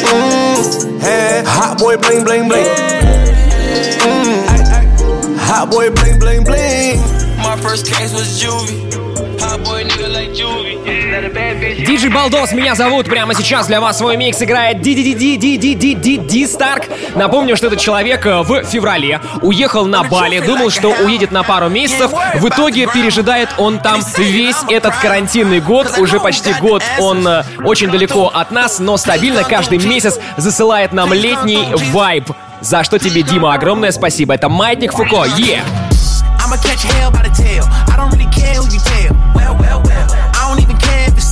Mmm, 0.08 1.00
hey. 1.02 1.42
Hot 1.44 1.78
boy 1.78 1.98
bling 1.98 2.24
bling 2.24 2.48
bling. 2.48 2.64
Mm-hmm, 4.00 4.48
aye, 4.48 4.64
aye. 4.72 5.36
Hot 5.38 5.70
boy 5.70 5.90
bling 5.90 6.18
bling 6.18 6.44
bling. 6.44 6.98
My 7.44 7.60
first 7.60 7.84
case 7.86 8.14
was 8.14 8.40
juvie. 8.42 8.91
Диджей 11.86 12.10
Балдос, 12.10 12.52
меня 12.52 12.74
зовут. 12.74 13.06
Прямо 13.06 13.34
сейчас 13.34 13.66
для 13.66 13.80
вас 13.80 13.98
свой 13.98 14.16
микс 14.16 14.40
играет 14.40 14.80
Ди 14.80 16.46
Старк. 16.46 16.84
Напомню, 17.14 17.56
что 17.56 17.66
этот 17.66 17.80
человек 17.80 18.24
э, 18.24 18.42
в 18.42 18.64
феврале 18.64 19.20
уехал 19.42 19.86
на 19.86 20.04
Бали, 20.04 20.38
думал, 20.40 20.70
что 20.70 20.88
уедет 20.90 21.32
на 21.32 21.42
пару 21.42 21.68
месяцев. 21.68 22.12
В 22.34 22.48
итоге 22.48 22.86
пережидает 22.86 23.48
он 23.58 23.80
там 23.80 24.00
весь 24.16 24.56
этот 24.68 24.94
карантинный 24.96 25.60
год. 25.60 25.98
Уже 25.98 26.20
почти 26.20 26.52
год 26.54 26.82
он 27.00 27.26
э, 27.26 27.42
очень 27.64 27.90
далеко 27.90 28.28
от 28.28 28.50
нас, 28.52 28.78
но 28.78 28.96
стабильно 28.96 29.42
каждый 29.42 29.78
месяц 29.78 30.18
засылает 30.36 30.92
нам 30.92 31.12
летний 31.12 31.66
вайб. 31.92 32.30
За 32.60 32.84
что 32.84 32.98
тебе, 32.98 33.22
Дима, 33.22 33.54
огромное 33.54 33.90
спасибо. 33.90 34.34
Это 34.34 34.48
Маятник 34.48 34.92
Фуко. 34.92 35.24
Yeah! 35.36 35.62
I'ma 36.38 36.56
catch 36.56 36.82
hell 36.84 37.10
by 37.10 37.22
the 37.22 37.34
tail. 37.34 37.64
I 37.88 37.96
don't 37.96 38.10
really 38.12 38.30
care 38.30 38.54
who 38.54 38.70
you 38.70 38.80
tell. 38.80 39.16
Well, 39.34 39.56
well, 39.58 39.82
well. 39.84 40.21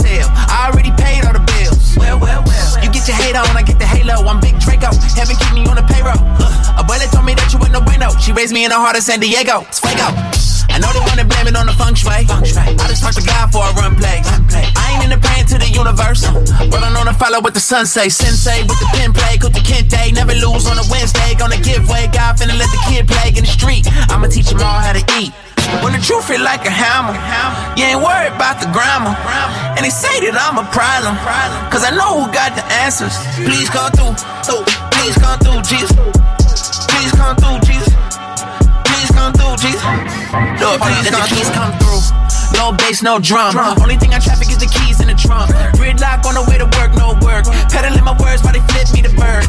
I 0.04 0.16
don't 0.16 0.24
even 0.24 0.24
care 0.24 0.24
if 0.24 0.24
it's 0.24 0.24
sale. 0.24 0.28
I 0.32 0.70
already 0.70 0.92
paid 0.96 1.24
all 1.26 1.32
the 1.32 1.44
bills. 1.44 1.96
Well, 1.96 2.18
well, 2.18 2.42
well. 2.46 2.84
You 2.84 2.90
get 2.90 3.06
your 3.08 3.16
hate 3.16 3.36
on, 3.36 3.48
I 3.56 3.62
get 3.62 3.78
the 3.78 3.86
halo. 3.86 4.24
I'm 4.26 4.40
Big 4.40 4.58
Draco. 4.60 4.92
Heaven 5.16 5.36
keep 5.36 5.52
me 5.52 5.66
on 5.68 5.76
the 5.76 5.86
payroll. 5.86 6.16
Uh, 6.40 6.80
Abuela 6.80 7.10
told 7.12 7.26
me 7.26 7.34
that 7.34 7.52
you 7.52 7.58
were 7.58 7.68
no 7.68 7.80
bueno. 7.80 8.10
She 8.18 8.32
raised 8.32 8.52
me 8.52 8.64
in 8.64 8.70
the 8.70 8.80
heart 8.80 8.96
of 8.96 9.02
San 9.02 9.20
Diego. 9.20 9.62
It's 9.68 9.80
Fuego. 9.80 10.08
I 10.70 10.78
know 10.78 10.88
they 10.94 11.02
wanna 11.02 11.26
blame 11.26 11.50
it 11.50 11.56
on 11.56 11.66
the 11.66 11.74
feng 11.74 11.98
shui. 11.98 12.24
I 12.30 12.84
just 12.88 13.02
talk 13.02 13.14
to 13.18 13.24
God 13.26 13.50
for 13.50 13.66
a 13.66 13.72
run 13.74 13.96
play. 13.96 14.22
I 14.24 14.96
ain't 14.96 15.04
in 15.04 15.10
the 15.10 15.18
praying 15.18 15.46
to 15.50 15.58
the 15.58 15.68
universe. 15.68 16.22
But 16.70 16.80
I 16.82 16.88
know 16.94 17.04
to 17.04 17.12
follow 17.14 17.40
what 17.40 17.54
the 17.54 17.60
sun 17.60 17.86
say. 17.86 18.08
Sensei 18.08 18.62
with 18.62 18.78
the 18.78 18.88
pen 18.94 19.12
play, 19.12 19.36
cook 19.36 19.52
the 19.52 19.60
kente. 19.60 20.14
Never 20.14 20.34
lose 20.34 20.66
on 20.70 20.78
a 20.78 20.86
Wednesday. 20.88 21.34
Gonna 21.34 21.58
give 21.58 21.88
way. 21.90 22.06
God 22.14 22.38
finna 22.38 22.56
let 22.56 22.70
the 22.70 22.80
kid 22.88 23.08
play 23.08 23.34
in 23.34 23.42
the 23.42 23.50
street. 23.50 23.86
I'ma 24.08 24.28
teach 24.28 24.48
them 24.48 24.62
all 24.62 24.80
how 24.80 24.94
to 24.94 25.04
eat. 25.18 25.34
When 25.78 25.94
the 25.94 26.02
truth 26.02 26.26
feel 26.26 26.42
like 26.42 26.66
a 26.66 26.74
hammer, 26.74 27.14
you 27.78 27.86
ain't 27.86 28.02
worried 28.02 28.34
about 28.34 28.58
the 28.58 28.66
grammar. 28.74 29.14
And 29.78 29.86
they 29.86 29.94
say 29.94 30.10
that 30.26 30.34
I'm 30.34 30.58
a 30.58 30.66
problem, 30.74 31.14
cause 31.70 31.86
I 31.86 31.94
know 31.94 32.20
who 32.20 32.26
got 32.34 32.58
the 32.58 32.64
answers. 32.82 33.14
Please 33.38 33.70
come 33.70 33.94
through, 33.94 34.18
please 34.98 35.16
come 35.22 35.38
through, 35.38 35.62
Jesus. 35.70 35.94
Please 36.90 37.12
come 37.14 37.36
through, 37.38 37.60
Jesus. 37.62 37.94
Please 38.84 39.10
come 39.14 39.30
through, 39.32 39.56
Jesus. 39.62 39.86
Lord, 40.60 40.82
please 40.82 41.50
come 41.54 41.72
through. 41.78 41.99
No 42.54 42.72
bass, 42.72 43.02
no 43.02 43.18
drum. 43.18 43.56
Only 43.80 43.96
thing 43.96 44.14
I 44.14 44.18
traffic 44.18 44.50
is 44.50 44.58
the 44.58 44.70
keys 44.70 45.00
in 45.00 45.08
the 45.08 45.14
trunk. 45.14 45.50
Gridlock 45.76 46.24
on 46.26 46.34
the 46.34 46.44
way 46.48 46.58
to 46.58 46.68
work, 46.78 46.94
no 46.94 47.16
work. 47.24 47.44
Pedaling 47.72 48.04
my 48.04 48.16
words, 48.20 48.42
why 48.42 48.52
they 48.52 48.64
flip 48.72 48.88
me 48.92 49.00
the 49.02 49.12
bird. 49.16 49.46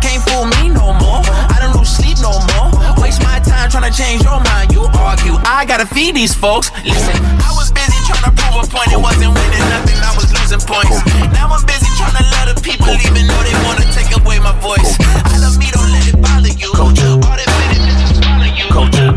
Can't 0.00 0.22
fool 0.22 0.46
me 0.60 0.70
no 0.70 0.94
more. 1.02 1.22
I 1.50 1.58
don't 1.60 1.74
lose 1.74 1.90
sleep 1.90 2.18
no 2.22 2.38
more. 2.54 2.70
Waste 3.02 3.22
my 3.22 3.40
time 3.40 3.70
trying 3.70 3.90
to 3.90 3.94
change 3.94 4.22
your 4.22 4.38
mind. 4.46 4.70
You 4.72 4.86
argue, 4.94 5.34
I 5.42 5.64
gotta 5.66 5.86
feed 5.86 6.14
these 6.14 6.34
folks. 6.34 6.70
Listen, 6.84 7.18
I 7.42 7.50
was 7.58 7.72
busy 7.72 7.98
trying 8.06 8.24
to 8.28 8.32
prove 8.32 8.62
a 8.62 8.64
point. 8.70 8.92
It 8.94 9.00
wasn't 9.00 9.34
winning 9.34 9.66
nothing, 9.72 9.98
I 9.98 10.12
was 10.14 10.30
losing 10.30 10.62
points. 10.62 11.02
Now 11.34 11.50
I'm 11.50 11.64
busy 11.66 11.90
trying 11.98 12.14
to 12.14 12.24
let 12.38 12.46
the 12.52 12.56
people 12.62 12.94
even 12.94 13.26
though 13.26 13.42
they 13.42 13.56
wanna 13.66 13.86
take 13.90 14.10
away 14.14 14.38
my 14.38 14.54
voice. 14.62 14.94
I 15.26 15.36
love 15.42 15.58
me, 15.58 15.68
don't 15.74 15.90
let 15.90 16.06
it 16.06 16.18
bother 16.22 16.54
you. 16.54 16.70
All 16.78 16.92
that 16.94 17.50
benefits 17.58 17.82
is 17.82 17.90
you. 17.90 17.95
Culture. 18.56 19.12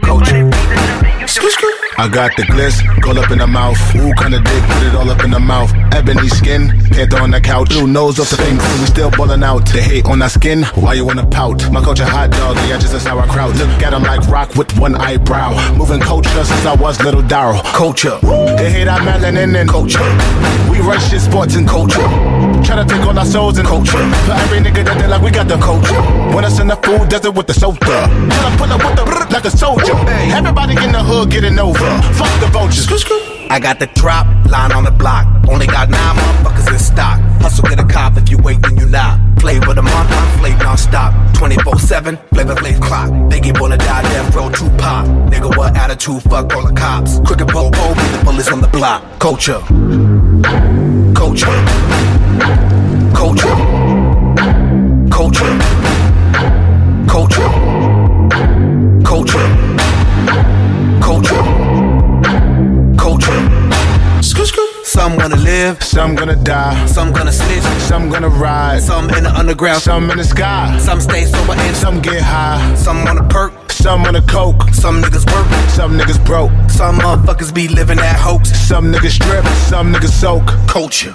Culture. 0.00 0.50
I 1.98 2.08
got 2.08 2.34
the 2.36 2.42
gliss, 2.42 2.82
call 3.02 3.18
up 3.18 3.30
in 3.30 3.38
the 3.38 3.46
mouth. 3.46 3.78
Ooh, 3.94 4.12
kinda 4.14 4.40
dick, 4.40 4.62
put 4.64 4.82
it 4.82 4.94
all 4.94 5.08
up 5.08 5.22
in 5.22 5.30
the 5.30 5.38
mouth. 5.38 5.70
Ebony 5.92 6.28
skin, 6.28 6.68
panther 6.90 7.20
on 7.20 7.30
the 7.30 7.40
couch. 7.40 7.68
Blue 7.68 7.86
nose 7.86 8.18
off 8.18 8.30
the 8.30 8.36
thing, 8.36 8.56
we 8.80 8.86
still 8.86 9.10
ballin' 9.10 9.44
out. 9.44 9.66
They 9.66 9.82
hate 9.82 10.06
on 10.06 10.22
our 10.22 10.28
skin, 10.28 10.64
why 10.74 10.94
you 10.94 11.04
wanna 11.04 11.26
pout? 11.26 11.70
My 11.70 11.80
culture 11.80 12.04
hot 12.04 12.30
dog, 12.30 12.56
yeah, 12.68 12.78
just 12.78 12.94
a 12.94 13.00
sauerkraut. 13.00 13.54
Look 13.56 13.68
at 13.82 13.92
him 13.92 14.02
like 14.02 14.26
rock 14.28 14.56
with 14.56 14.76
one 14.78 14.96
eyebrow. 14.96 15.52
Moving 15.76 16.00
culture 16.00 16.44
since 16.44 16.64
I 16.66 16.74
was 16.74 17.00
little 17.04 17.22
Daryl. 17.22 17.62
Culture, 17.72 18.18
they 18.56 18.70
hate 18.70 18.88
our 18.88 18.98
melanin 19.00 19.54
and 19.54 19.68
culture. 19.68 20.02
We 20.70 20.80
rush 20.80 21.10
shit 21.10 21.20
sports 21.20 21.54
and 21.54 21.68
culture. 21.68 22.08
Try 22.64 22.76
to 22.76 22.84
take 22.84 23.04
all 23.06 23.16
our 23.16 23.26
souls 23.26 23.58
and 23.58 23.68
culture. 23.68 24.02
For 24.26 24.32
every 24.32 24.58
nigga 24.58 24.84
that 24.86 24.98
they 24.98 25.06
like, 25.06 25.22
we 25.22 25.30
got 25.30 25.46
the 25.46 25.58
culture. 25.58 26.00
When 26.34 26.44
us 26.44 26.58
in 26.58 26.68
the 26.68 26.76
food 26.76 27.08
desert 27.10 27.32
with 27.32 27.46
the 27.46 27.54
soda. 27.54 27.81
Tell 27.84 28.08
them 28.08 28.58
pull 28.58 28.72
up 28.72 28.84
with 28.84 28.96
the 28.96 29.04
like 29.32 29.44
a 29.44 29.50
soldier. 29.50 29.96
Everybody 30.34 30.74
in 30.84 30.92
the 30.92 31.02
hood 31.02 31.30
getting 31.30 31.58
over. 31.58 31.78
Fuck 32.18 32.32
the 32.40 32.48
vultures. 32.52 32.86
I 33.50 33.58
got 33.60 33.78
the 33.78 33.86
drop, 33.86 34.26
line 34.48 34.72
on 34.72 34.84
the 34.84 34.90
block. 34.90 35.26
Only 35.48 35.66
got 35.66 35.90
nine 35.90 36.16
motherfuckers 36.16 36.72
in 36.72 36.78
stock. 36.78 37.20
Hustle 37.42 37.68
get 37.68 37.78
a 37.80 37.84
cop 37.84 38.16
if 38.16 38.30
you 38.30 38.38
wait, 38.38 38.62
then 38.62 38.76
you 38.78 38.86
not. 38.86 39.20
Flavor 39.40 39.74
the 39.74 39.82
month, 39.82 40.10
I'm 40.10 40.32
non-stop. 40.72 41.12
24-7, 41.34 42.18
flavor 42.30 42.56
flave 42.56 42.80
clock. 42.80 43.10
Biggie 43.30 43.58
wanna 43.60 43.76
die, 43.76 44.02
death 44.02 44.34
row 44.34 44.48
two 44.48 44.70
pop. 44.78 45.06
Nigga, 45.30 45.54
what 45.56 45.76
attitude? 45.76 46.22
Fuck 46.22 46.54
all 46.54 46.66
the 46.66 46.72
cops. 46.72 47.18
Crooked 47.26 47.48
po 47.48 47.70
po, 47.70 47.94
the 47.94 48.22
bullets 48.24 48.50
on 48.50 48.60
the 48.62 48.68
block. 48.68 49.02
Culture. 49.18 49.60
Culture. 51.14 51.58
Culture. 53.14 53.56
Culture. 55.10 55.58
Culture. 57.06 57.71
Culture. 59.22 59.38
Culture. 61.00 61.42
Culture. 62.98 63.62
Some 64.84 65.16
gonna 65.16 65.36
live, 65.36 65.82
some 65.82 66.14
gonna 66.14 66.36
die, 66.36 66.84
some 66.86 67.12
gonna 67.12 67.32
snitch, 67.32 67.62
some 67.82 68.10
gonna 68.10 68.28
ride, 68.28 68.82
some 68.82 69.08
in 69.10 69.24
the 69.24 69.30
underground, 69.30 69.80
some 69.80 70.10
in 70.10 70.18
the 70.18 70.24
sky, 70.24 70.76
some 70.78 71.00
stay 71.00 71.24
sober 71.24 71.52
and 71.54 71.76
some 71.76 72.02
get 72.02 72.20
high, 72.20 72.74
some 72.74 73.04
wanna 73.04 73.26
perk, 73.28 73.52
some 73.82 74.04
wanna 74.04 74.22
coke, 74.22 74.62
some 74.72 75.02
niggas 75.02 75.26
work, 75.34 75.70
some 75.70 75.98
niggas 75.98 76.24
broke, 76.24 76.52
some 76.70 77.00
motherfuckers 77.00 77.52
be 77.52 77.66
living 77.66 77.96
that 77.96 78.16
hoax, 78.16 78.52
some 78.52 78.92
niggas 78.92 79.18
strip, 79.18 79.44
some 79.66 79.92
niggas 79.92 80.14
soak. 80.14 80.46
Culture, 80.68 81.12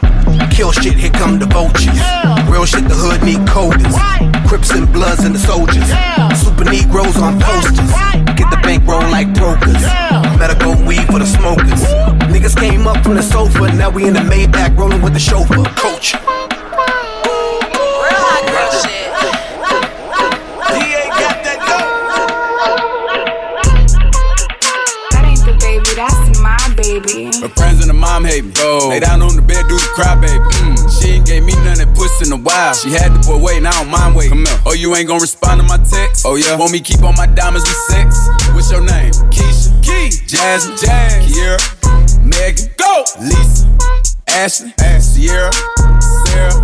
kill 0.51 0.73
shit, 0.73 0.95
here 0.95 1.09
come 1.11 1.39
the 1.39 1.45
vultures. 1.45 1.97
Real 2.51 2.65
shit, 2.65 2.83
the 2.89 2.93
hood 2.93 3.23
need 3.23 3.39
coders. 3.47 3.95
Crips 4.49 4.71
and 4.71 4.91
Bloods 4.91 5.23
and 5.23 5.33
the 5.33 5.39
soldiers. 5.39 5.87
Super 6.37 6.65
Negroes 6.65 7.15
on 7.17 7.39
posters. 7.39 7.91
Get 8.35 8.51
the 8.51 8.59
bank 8.61 8.85
roll 8.85 8.99
like 9.15 9.33
brokers, 9.33 9.81
yeah. 9.81 10.35
medical 10.37 10.75
weed 10.85 11.07
for 11.07 11.19
the 11.19 11.25
smokers. 11.25 11.81
Niggas 12.27 12.57
came 12.59 12.85
up 12.85 13.01
from 13.01 13.15
the 13.15 13.23
sofa, 13.23 13.71
now 13.75 13.89
we 13.89 14.05
in 14.05 14.13
the 14.13 14.19
Maybach 14.27 14.77
rolling 14.77 15.01
with 15.01 15.13
the 15.13 15.19
chauffeur. 15.19 15.63
Culture. 15.79 16.36
Mom 28.17 28.25
hate 28.25 28.45
me. 28.45 28.53
Oh. 28.57 28.89
Lay 28.89 28.99
down 28.99 29.21
on 29.21 29.35
the 29.35 29.41
bed, 29.41 29.67
do 29.69 29.77
the 29.77 29.89
cry, 29.93 30.15
baby. 30.17 30.41
Mm. 30.65 30.77
She 30.89 31.17
ain't 31.17 31.25
gave 31.25 31.43
me 31.43 31.53
none 31.61 31.77
that 31.77 31.93
puss 31.93 32.17
in 32.25 32.33
a 32.33 32.37
while. 32.37 32.73
She 32.73 32.89
had 32.89 33.13
to 33.13 33.19
put 33.21 33.41
wait, 33.41 33.61
now 33.61 33.69
I 33.69 33.83
don't 33.83 33.91
mind 33.91 34.15
waiting. 34.15 34.45
Oh, 34.65 34.73
you 34.73 34.95
ain't 34.95 35.07
gonna 35.07 35.21
respond 35.21 35.61
to 35.61 35.67
my 35.67 35.77
text? 35.77 36.25
Oh, 36.25 36.35
yeah. 36.35 36.57
Want 36.57 36.71
me 36.71 36.79
keep 36.81 37.03
on 37.03 37.15
my 37.15 37.27
diamonds 37.27 37.67
with 37.69 37.77
sex? 37.93 38.17
What's 38.53 38.71
your 38.71 38.81
name? 38.81 39.13
Keisha. 39.29 39.69
Key. 39.85 40.09
Jasmine. 40.25 40.77
Jazz. 40.81 41.29
Kiera. 41.29 41.61
Megan. 42.25 42.65
Go. 42.77 43.05
Lisa. 43.21 43.69
Ashley. 44.27 44.73
Ash. 44.81 45.03
Sierra. 45.13 45.53
Sarah. 46.25 46.57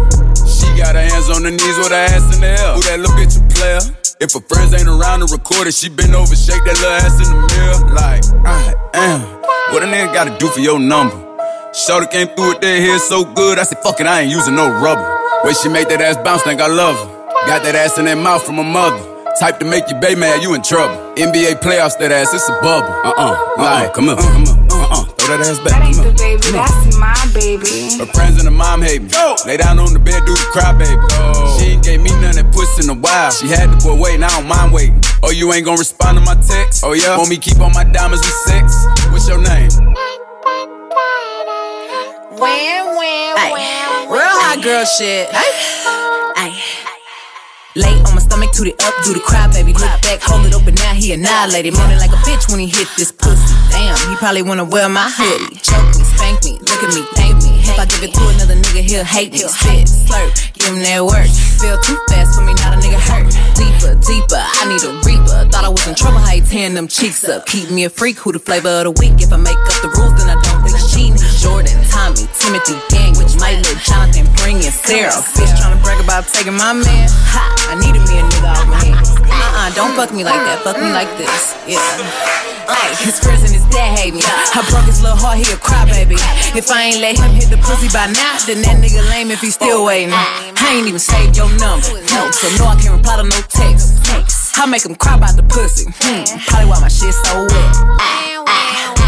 She 0.49 0.65
got 0.73 0.97
her 0.97 1.05
hands 1.05 1.29
on 1.29 1.45
her 1.45 1.53
knees 1.53 1.77
with 1.77 1.93
her 1.93 2.05
ass 2.09 2.33
in 2.33 2.41
the 2.41 2.49
air. 2.49 2.73
Who 2.73 2.81
that 2.89 2.97
little 2.97 3.13
bitch 3.13 3.37
a 3.37 3.43
player? 3.53 3.81
If 4.19 4.33
her 4.33 4.41
friends 4.41 4.73
ain't 4.73 4.87
around 4.87 5.21
to 5.21 5.27
record 5.29 5.67
it, 5.67 5.73
she 5.73 5.89
been 5.89 6.15
over, 6.15 6.35
shake 6.35 6.63
that 6.65 6.77
little 6.81 6.97
ass 6.97 7.21
in 7.21 7.29
the 7.29 7.39
mirror. 7.53 7.93
Like, 7.93 8.23
I 8.41 8.73
am. 8.93 9.21
What 9.73 9.83
a 9.83 9.85
nigga 9.85 10.13
gotta 10.13 10.37
do 10.37 10.47
for 10.47 10.59
your 10.59 10.79
number? 10.79 11.32
Shorty 11.73 12.05
came 12.05 12.27
through 12.27 12.49
with 12.49 12.61
that 12.61 12.77
hair 12.77 12.99
so 12.99 13.25
good, 13.25 13.57
I 13.57 13.63
said, 13.63 13.79
fuck 13.79 13.99
it, 13.99 14.05
I 14.05 14.21
ain't 14.21 14.31
using 14.31 14.53
no 14.53 14.69
rubber. 14.69 15.01
Way 15.43 15.53
she 15.53 15.69
make 15.69 15.89
that 15.89 16.01
ass 16.01 16.17
bounce, 16.21 16.43
think 16.43 16.61
I 16.61 16.67
love 16.67 16.93
her. 16.93 17.09
Got 17.49 17.63
that 17.65 17.73
ass 17.73 17.97
in 17.97 18.05
that 18.05 18.17
mouth 18.17 18.45
from 18.45 18.61
her 18.61 18.63
mother. 18.63 19.01
Type 19.39 19.57
to 19.57 19.65
make 19.65 19.89
you 19.89 19.97
bay 19.97 20.13
mad, 20.13 20.43
you 20.43 20.53
in 20.53 20.61
trouble. 20.61 20.93
NBA 21.17 21.65
playoffs, 21.65 21.97
that 21.97 22.13
ass, 22.13 22.29
it's 22.29 22.47
a 22.47 22.53
bubble. 22.61 22.93
Uh 23.01 23.17
uh, 23.17 23.33
like, 23.57 23.91
come 23.93 24.09
on, 24.09 24.21
come 24.21 24.45
on, 24.45 24.69
uh 24.69 25.01
uh, 25.01 25.03
throw 25.17 25.33
that 25.33 25.41
ass 25.49 25.57
back. 25.65 25.73
That 25.73 25.89
ain't 25.89 25.97
the 25.97 26.13
baby, 26.13 26.53
that's 26.53 26.93
my 26.93 27.17
baby. 27.33 27.97
Her 27.97 28.05
friends 28.13 28.37
and 28.37 28.45
her 28.45 28.53
mom 28.53 28.85
hate 28.85 29.01
me. 29.01 29.09
Go. 29.09 29.33
Lay 29.49 29.57
down 29.57 29.81
on 29.81 29.97
the 29.97 29.99
bed, 29.99 30.29
do 30.29 30.37
the 30.37 30.47
cry, 30.53 30.77
baby. 30.77 30.93
Go. 30.93 31.57
She 31.57 31.73
ain't 31.73 31.83
gave 31.83 32.05
me 32.05 32.13
none 32.21 32.37
that 32.37 32.53
puss 32.53 32.69
in 32.77 32.85
a 32.85 32.93
while. 32.93 33.33
She 33.33 33.49
had 33.49 33.73
to 33.73 33.77
put 33.81 33.97
wait, 33.97 34.21
now 34.21 34.29
I 34.29 34.45
don't 34.45 34.47
mind 34.47 34.77
waiting. 34.77 35.01
Oh, 35.25 35.33
you 35.33 35.49
ain't 35.51 35.65
gonna 35.65 35.81
respond 35.81 36.21
to 36.21 36.23
my 36.23 36.37
text? 36.37 36.85
Oh, 36.85 36.93
yeah? 36.93 37.17
Want 37.17 37.33
me 37.33 37.41
keep 37.41 37.57
on 37.57 37.73
my 37.73 37.83
diamonds 37.83 38.21
with 38.21 38.37
sex? 38.45 38.69
What's 39.09 39.25
your 39.25 39.41
name? 39.41 39.73
Wham, 42.43 42.99
wham, 42.99 43.35
wham. 43.55 44.11
Real 44.11 44.35
hot 44.43 44.59
girl 44.59 44.83
shit. 44.83 45.29
Ay. 45.31 46.51
Lay 47.79 47.95
on 48.03 48.13
my 48.13 48.21
stomach, 48.21 48.51
toot 48.51 48.67
it 48.67 48.77
up, 48.83 48.93
do 49.07 49.15
the 49.15 49.23
cry, 49.23 49.47
baby. 49.47 49.71
Look 49.71 49.89
back, 50.03 50.19
hold 50.21 50.45
it 50.45 50.53
open, 50.53 50.75
now 50.75 50.93
he 50.93 51.15
annihilated. 51.15 51.73
Moaning 51.73 51.97
like 51.97 52.11
a 52.11 52.19
bitch 52.27 52.51
when 52.51 52.59
he 52.59 52.67
hit 52.67 52.91
this 52.99 53.15
pussy. 53.15 53.55
Damn, 53.71 53.95
he 54.11 54.15
probably 54.19 54.43
wanna 54.43 54.65
wear 54.65 54.89
my 54.89 55.07
uh-huh. 55.07 55.23
hoodie. 55.23 55.55
Choke 55.63 55.87
me, 55.95 56.03
spank 56.03 56.43
me, 56.43 56.59
look 56.67 56.83
at 56.83 56.91
me, 56.93 57.01
thank 57.15 57.39
me. 57.41 57.63
If 57.63 57.79
I 57.79 57.87
give 57.87 58.03
it 58.03 58.13
to 58.13 58.23
another 58.35 58.59
nigga, 58.59 58.83
he'll 58.83 59.07
hate 59.07 59.31
me. 59.31 59.47
Spit, 59.47 59.87
slurp, 59.87 60.35
give 60.53 60.67
him 60.67 60.83
that 60.83 61.01
work. 61.01 61.25
Feel 61.63 61.79
too 61.79 61.97
fast 62.11 62.35
for 62.35 62.43
me, 62.43 62.53
not 62.59 62.75
a 62.75 62.79
nigga 62.83 62.99
hurt. 62.99 63.31
Deeper, 63.57 63.95
deeper, 64.03 64.37
I 64.37 64.67
need 64.69 64.83
a 64.83 64.93
reaper. 65.07 65.49
Thought 65.49 65.65
I 65.65 65.71
was 65.71 65.87
in 65.87 65.95
trouble, 65.95 66.19
how 66.19 66.35
he 66.35 66.43
tearing 66.43 66.75
them 66.75 66.91
cheeks 66.91 67.23
up. 67.23 67.47
Keep 67.47 67.71
me 67.71 67.87
a 67.87 67.89
freak, 67.89 68.19
who 68.19 68.35
the 68.35 68.43
flavor 68.43 68.83
of 68.83 68.83
the 68.83 68.93
week. 69.01 69.17
If 69.17 69.33
I 69.33 69.39
make 69.41 69.57
up 69.57 69.79
the 69.81 69.89
rules, 69.97 70.13
Jordan, 71.43 71.75
Tommy, 71.91 72.23
Timothy, 72.39 72.79
Daniel, 72.87 73.27
my 73.35 73.59
little 73.59 73.75
Jonathan, 73.83 74.23
bringing 74.39 74.71
Sarah. 74.71 75.11
Bitch 75.35 75.51
trying 75.59 75.75
to 75.75 75.79
brag 75.83 75.99
about 75.99 76.23
taking 76.31 76.55
my 76.55 76.71
man. 76.71 77.11
Ha, 77.35 77.43
I 77.67 77.75
needed 77.83 77.99
me 78.07 78.15
a 78.15 78.23
nigga 78.23 78.47
off 78.47 78.63
my 78.71 78.79
hands. 78.79 79.11
Uh-uh, 79.11 79.75
don't 79.75 79.91
fuck 79.91 80.15
me 80.15 80.23
like 80.23 80.39
that. 80.47 80.63
Fuck 80.63 80.79
me 80.79 80.87
like 80.95 81.11
this. 81.19 81.51
Yeah. 81.67 81.83
Like, 82.63 82.95
his 82.95 83.19
friends 83.19 83.43
and 83.43 83.51
his 83.51 83.67
dad 83.67 83.91
hate 83.99 84.15
me. 84.15 84.23
I 84.23 84.63
broke 84.71 84.87
his 84.87 85.03
little 85.03 85.19
heart, 85.19 85.35
he 85.35 85.43
a 85.51 85.59
crybaby. 85.59 86.15
If 86.55 86.71
I 86.71 86.95
ain't 86.95 87.03
let 87.03 87.19
him 87.19 87.35
hit 87.35 87.51
the 87.51 87.59
pussy 87.59 87.91
by 87.91 88.07
now, 88.07 88.39
then 88.47 88.63
that 88.63 88.79
nigga 88.79 89.03
lame 89.11 89.27
if 89.27 89.43
he 89.43 89.51
still 89.51 89.83
waiting. 89.83 90.15
I 90.15 90.79
ain't 90.79 90.87
even 90.87 91.03
saved 91.03 91.35
your 91.35 91.51
number. 91.59 91.91
No, 92.15 92.31
so 92.31 92.47
no, 92.55 92.71
I 92.71 92.79
can't 92.79 92.95
reply 92.95 93.19
to 93.19 93.27
no 93.27 93.39
text. 93.51 93.99
I 94.55 94.63
make 94.63 94.87
him 94.87 94.95
cry 94.95 95.19
about 95.19 95.35
the 95.35 95.43
pussy. 95.43 95.91
Hmm, 95.91 96.23
probably 96.47 96.71
why 96.71 96.79
my 96.79 96.87
shit 96.87 97.11
so 97.11 97.43
wet. 97.51 97.99
Ah 97.99 98.47
ah. 98.47 99.02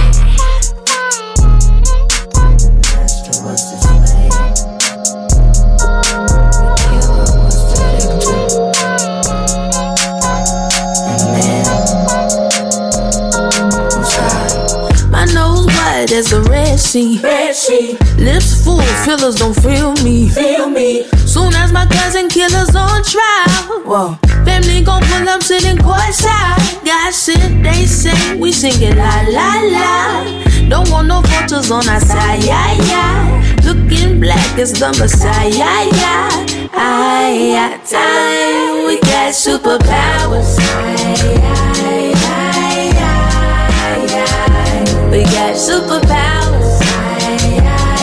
Wide 16.05 16.17
as 16.17 16.31
a 16.33 16.41
red 16.43 16.79
sea. 16.79 17.19
Red 17.21 17.55
sea. 17.55 17.97
Lips 18.17 18.63
full, 18.63 18.81
fillers 19.05 19.35
don't 19.35 19.53
feel 19.53 19.93
me. 20.03 20.29
Feel 20.29 20.69
me. 20.69 21.03
Soon 21.25 21.53
as 21.53 21.71
my 21.71 21.85
cousin 21.87 22.29
killers 22.29 22.75
on 22.75 23.03
trial. 23.03 23.81
Whoa. 23.83 24.17
Family 24.45 24.83
gon' 24.83 25.01
pull 25.03 25.29
up 25.29 25.41
sitting 25.41 25.77
courtside. 25.77 26.85
God 26.85 27.13
sent, 27.13 27.63
they 27.63 27.85
say 27.85 28.37
we 28.37 28.51
sing 28.51 28.81
it 28.81 28.97
la 28.97 29.23
la 29.29 29.61
la. 29.75 30.69
Don't 30.69 30.89
want 30.89 31.07
no 31.07 31.21
photos 31.21 31.71
on 31.71 31.87
our 31.87 31.99
side, 31.99 32.43
yeah 32.43 32.73
yeah. 32.73 33.57
Looking 33.63 34.19
black 34.19 34.57
as 34.59 34.73
the 34.73 34.89
Messiah, 34.99 35.49
yeah 35.49 35.83
yeah. 35.83 36.69
I 36.73 37.51
got 37.55 37.85
time, 37.85 38.85
we 38.85 38.99
got 39.01 39.33
superpowers. 39.33 40.57
Aye, 40.59 41.37
aye, 41.41 41.74
We 45.15 45.23
got 45.23 45.56
superpowers. 45.56 46.84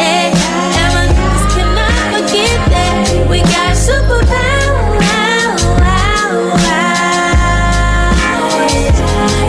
And 0.00 0.32
cannot 1.52 1.92
forget 2.08 2.56
that. 2.72 3.28
We 3.28 3.40
got 3.40 3.76
superpowers. 3.76 4.96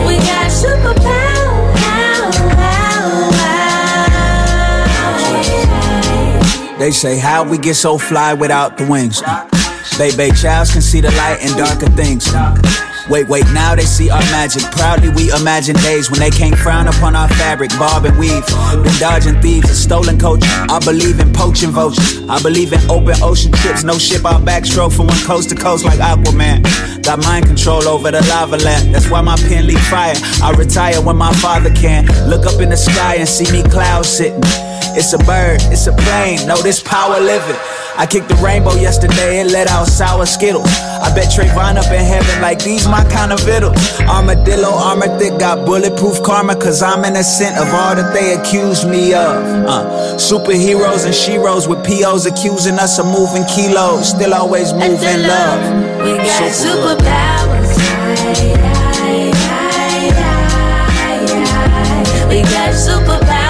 We 0.06 0.18
got 0.18 0.50
superpowers. 0.52 1.72
They 6.78 6.90
say 6.90 7.16
how 7.16 7.48
we 7.48 7.56
get 7.56 7.76
so 7.76 7.96
fly 7.96 8.34
without 8.34 8.76
the 8.76 8.86
wings. 8.86 9.22
Baby 9.96 10.32
Childs 10.36 10.70
can 10.70 10.82
see 10.82 11.00
the 11.00 11.10
light 11.12 11.40
in 11.40 11.56
darker 11.56 11.88
things. 11.92 12.30
Wait, 13.10 13.28
wait, 13.28 13.44
now 13.52 13.74
they 13.74 13.84
see 13.84 14.08
our 14.08 14.24
magic. 14.32 14.62
Proudly 14.72 15.10
we 15.10 15.30
imagine 15.32 15.76
days 15.76 16.10
when 16.10 16.20
they 16.20 16.30
can't 16.30 16.56
frown 16.56 16.88
upon 16.88 17.14
our 17.14 17.28
fabric, 17.28 17.70
bob 17.78 18.06
and 18.06 18.18
weave. 18.18 18.46
Been 18.82 18.98
dodging 18.98 19.40
thieves 19.42 19.68
and 19.68 19.76
stolen 19.76 20.18
coaches. 20.18 20.48
I 20.70 20.78
believe 20.80 21.20
in 21.20 21.30
poaching 21.32 21.70
vultures. 21.70 22.26
I 22.28 22.40
believe 22.42 22.72
in 22.72 22.80
open 22.90 23.16
ocean 23.22 23.52
trips, 23.52 23.84
no 23.84 23.98
ship 23.98 24.24
out 24.24 24.42
backstroke 24.42 24.96
from 24.96 25.08
one 25.08 25.22
coast 25.24 25.50
to 25.50 25.54
coast 25.54 25.84
like 25.84 25.98
Aquaman. 25.98 26.64
Got 27.02 27.22
mind 27.24 27.46
control 27.46 27.86
over 27.86 28.10
the 28.10 28.22
lava 28.22 28.56
lamp. 28.56 28.90
That's 28.92 29.10
why 29.10 29.20
my 29.20 29.36
pen 29.36 29.66
leak 29.66 29.78
fire. 29.78 30.14
I 30.42 30.54
retire 30.56 31.00
when 31.02 31.16
my 31.16 31.32
father 31.34 31.70
can. 31.74 32.06
Look 32.28 32.46
up 32.46 32.60
in 32.62 32.70
the 32.70 32.76
sky 32.76 33.16
and 33.16 33.28
see 33.28 33.50
me 33.52 33.62
clouds 33.68 34.08
sitting. 34.08 34.40
It's 34.96 35.12
a 35.12 35.18
bird, 35.18 35.60
it's 35.64 35.86
a 35.88 35.92
plane, 35.92 36.46
no, 36.46 36.56
this 36.62 36.80
power 36.80 37.20
living. 37.20 37.56
I 37.96 38.06
kicked 38.06 38.28
the 38.28 38.34
rainbow 38.36 38.74
yesterday 38.74 39.40
and 39.40 39.52
let 39.52 39.68
out 39.70 39.86
sour 39.86 40.26
skittles. 40.26 40.66
I 40.66 41.14
bet 41.14 41.30
Trayvon 41.30 41.76
up 41.76 41.86
in 41.92 42.04
heaven 42.04 42.42
like 42.42 42.62
these 42.62 42.88
my 42.88 43.04
kind 43.04 43.32
of 43.32 43.40
vittles. 43.40 43.78
Armadillo, 44.00 44.68
armor 44.68 45.16
thick, 45.16 45.38
got 45.38 45.64
bulletproof 45.64 46.20
karma, 46.24 46.56
cause 46.56 46.82
I'm 46.82 47.04
innocent 47.04 47.56
of 47.56 47.68
all 47.68 47.94
that 47.94 48.12
they 48.12 48.34
accuse 48.34 48.84
me 48.84 49.14
of. 49.14 49.44
Uh, 49.66 50.16
superheroes 50.16 51.04
and 51.06 51.14
sheroes 51.14 51.68
with 51.68 51.84
POs 51.86 52.26
accusing 52.26 52.80
us 52.80 52.98
of 52.98 53.06
moving 53.06 53.44
kilos, 53.46 54.10
still 54.10 54.34
always 54.34 54.72
moving 54.72 55.22
love. 55.22 55.62
We 56.02 56.16
got 56.18 56.50
superpowers. 56.50 57.78
We 62.28 62.42
got 62.42 62.74
superpowers. 62.74 63.43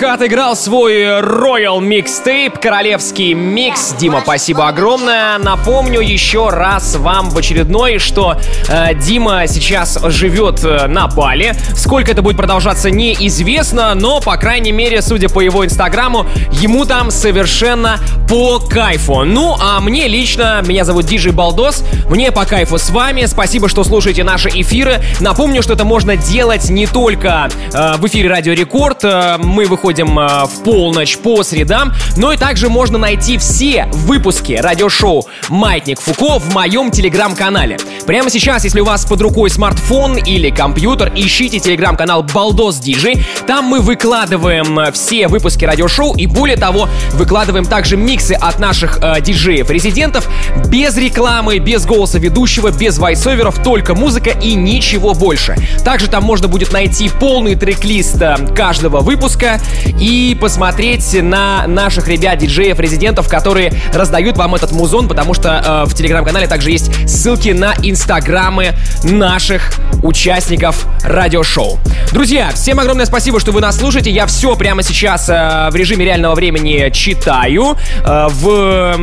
Старк 0.00 0.14
отыграл 0.14 0.56
свой 0.56 1.02
Royal 1.20 1.78
Mixtape, 1.80 2.58
королевский 2.58 3.34
микс. 3.34 3.94
Дима, 3.98 4.20
спасибо 4.22 4.66
огромное. 4.66 5.36
Напомню 5.36 6.00
еще 6.00 6.48
раз 6.48 6.96
вам 6.96 7.28
в 7.28 7.36
очередной, 7.36 7.98
что 7.98 8.36
э, 8.68 8.94
Дима 8.94 9.46
сейчас 9.46 9.98
живет 10.04 10.64
э, 10.64 10.86
на 10.86 11.06
Бали. 11.06 11.54
Сколько 11.74 12.12
это 12.12 12.22
будет 12.22 12.38
продолжаться, 12.38 12.90
неизвестно, 12.90 13.94
но, 13.94 14.20
по 14.20 14.36
крайней 14.38 14.72
мере, 14.72 15.02
судя 15.02 15.28
по 15.28 15.40
его 15.40 15.66
инстаграму, 15.66 16.24
ему 16.50 16.86
там 16.86 17.10
совершенно 17.10 17.98
по 18.26 18.58
кайфу. 18.58 19.24
Ну, 19.24 19.56
а 19.60 19.80
мне 19.80 20.08
лично, 20.08 20.62
меня 20.66 20.84
зовут 20.84 21.04
Диджей 21.04 21.32
Балдос, 21.32 21.84
мне 22.08 22.32
по 22.32 22.46
кайфу 22.46 22.78
с 22.78 22.88
вами. 22.88 23.26
Спасибо, 23.26 23.68
что 23.68 23.84
слушаете 23.84 24.24
наши 24.24 24.48
эфиры. 24.48 25.02
Напомню, 25.20 25.62
что 25.62 25.74
это 25.74 25.84
можно 25.84 26.16
делать 26.16 26.70
не 26.70 26.86
только 26.86 27.50
э, 27.74 27.96
в 27.98 28.06
эфире 28.06 28.30
Радио 28.30 28.54
Рекорд, 28.54 29.04
э, 29.04 29.36
мы 29.38 29.66
выходим 29.66 29.89
э, 29.98 30.44
в 30.46 30.62
полночь 30.64 31.18
по 31.18 31.42
средам, 31.42 31.92
но 32.16 32.32
и 32.32 32.36
также 32.36 32.68
можно 32.68 32.98
найти 32.98 33.38
все 33.38 33.86
выпуски 33.92 34.52
радиошоу 34.52 35.26
«Маятник 35.48 36.00
Фуко» 36.00 36.38
в 36.38 36.54
моем 36.54 36.90
телеграм-канале. 36.90 37.78
Прямо 38.06 38.30
сейчас, 38.30 38.64
если 38.64 38.80
у 38.80 38.84
вас 38.84 39.04
под 39.04 39.20
рукой 39.20 39.50
смартфон 39.50 40.16
или 40.16 40.50
компьютер, 40.50 41.12
ищите 41.14 41.58
телеграм-канал 41.58 42.22
Балдос 42.22 42.78
Диджей. 42.78 43.24
Там 43.46 43.66
мы 43.66 43.80
выкладываем 43.80 44.78
э, 44.78 44.92
все 44.92 45.28
выпуски 45.28 45.64
радиошоу 45.64 46.14
и 46.16 46.26
более 46.26 46.56
того, 46.56 46.88
выкладываем 47.12 47.64
также 47.64 47.96
миксы 47.96 48.32
от 48.32 48.58
наших 48.58 48.98
э, 49.02 49.20
диджеев-резидентов 49.20 50.28
без 50.68 50.96
рекламы, 50.96 51.58
без 51.58 51.86
голоса 51.86 52.18
ведущего, 52.18 52.70
без 52.70 52.98
вайсоверов, 52.98 53.62
только 53.62 53.94
музыка 53.94 54.30
и 54.30 54.54
ничего 54.54 55.14
больше. 55.14 55.56
Также 55.84 56.08
там 56.08 56.24
можно 56.24 56.48
будет 56.48 56.72
найти 56.72 57.08
полный 57.08 57.54
трек-лист 57.54 58.20
э, 58.20 58.36
каждого 58.54 59.00
выпуска 59.00 59.60
и 59.98 60.36
посмотреть 60.40 61.14
на 61.22 61.66
наших 61.66 62.08
ребят-диджеев-резидентов, 62.08 63.28
которые 63.28 63.72
раздают 63.92 64.36
вам 64.36 64.54
этот 64.54 64.72
музон, 64.72 65.08
потому 65.08 65.34
что 65.34 65.84
э, 65.84 65.88
в 65.88 65.94
телеграм-канале 65.94 66.46
также 66.46 66.70
есть 66.70 66.90
ссылки 67.08 67.50
на 67.50 67.74
инстаграмы 67.82 68.74
наших 69.02 69.72
участников 70.02 70.86
радиошоу. 71.02 71.78
Друзья, 72.12 72.50
всем 72.54 72.80
огромное 72.80 73.06
спасибо, 73.06 73.40
что 73.40 73.52
вы 73.52 73.60
нас 73.60 73.78
слушаете. 73.78 74.10
Я 74.10 74.26
все 74.26 74.56
прямо 74.56 74.82
сейчас 74.82 75.28
э, 75.28 75.68
в 75.70 75.76
режиме 75.76 76.04
реального 76.04 76.34
времени 76.34 76.90
читаю 76.92 77.76
э, 78.04 78.26
в, 78.30 78.96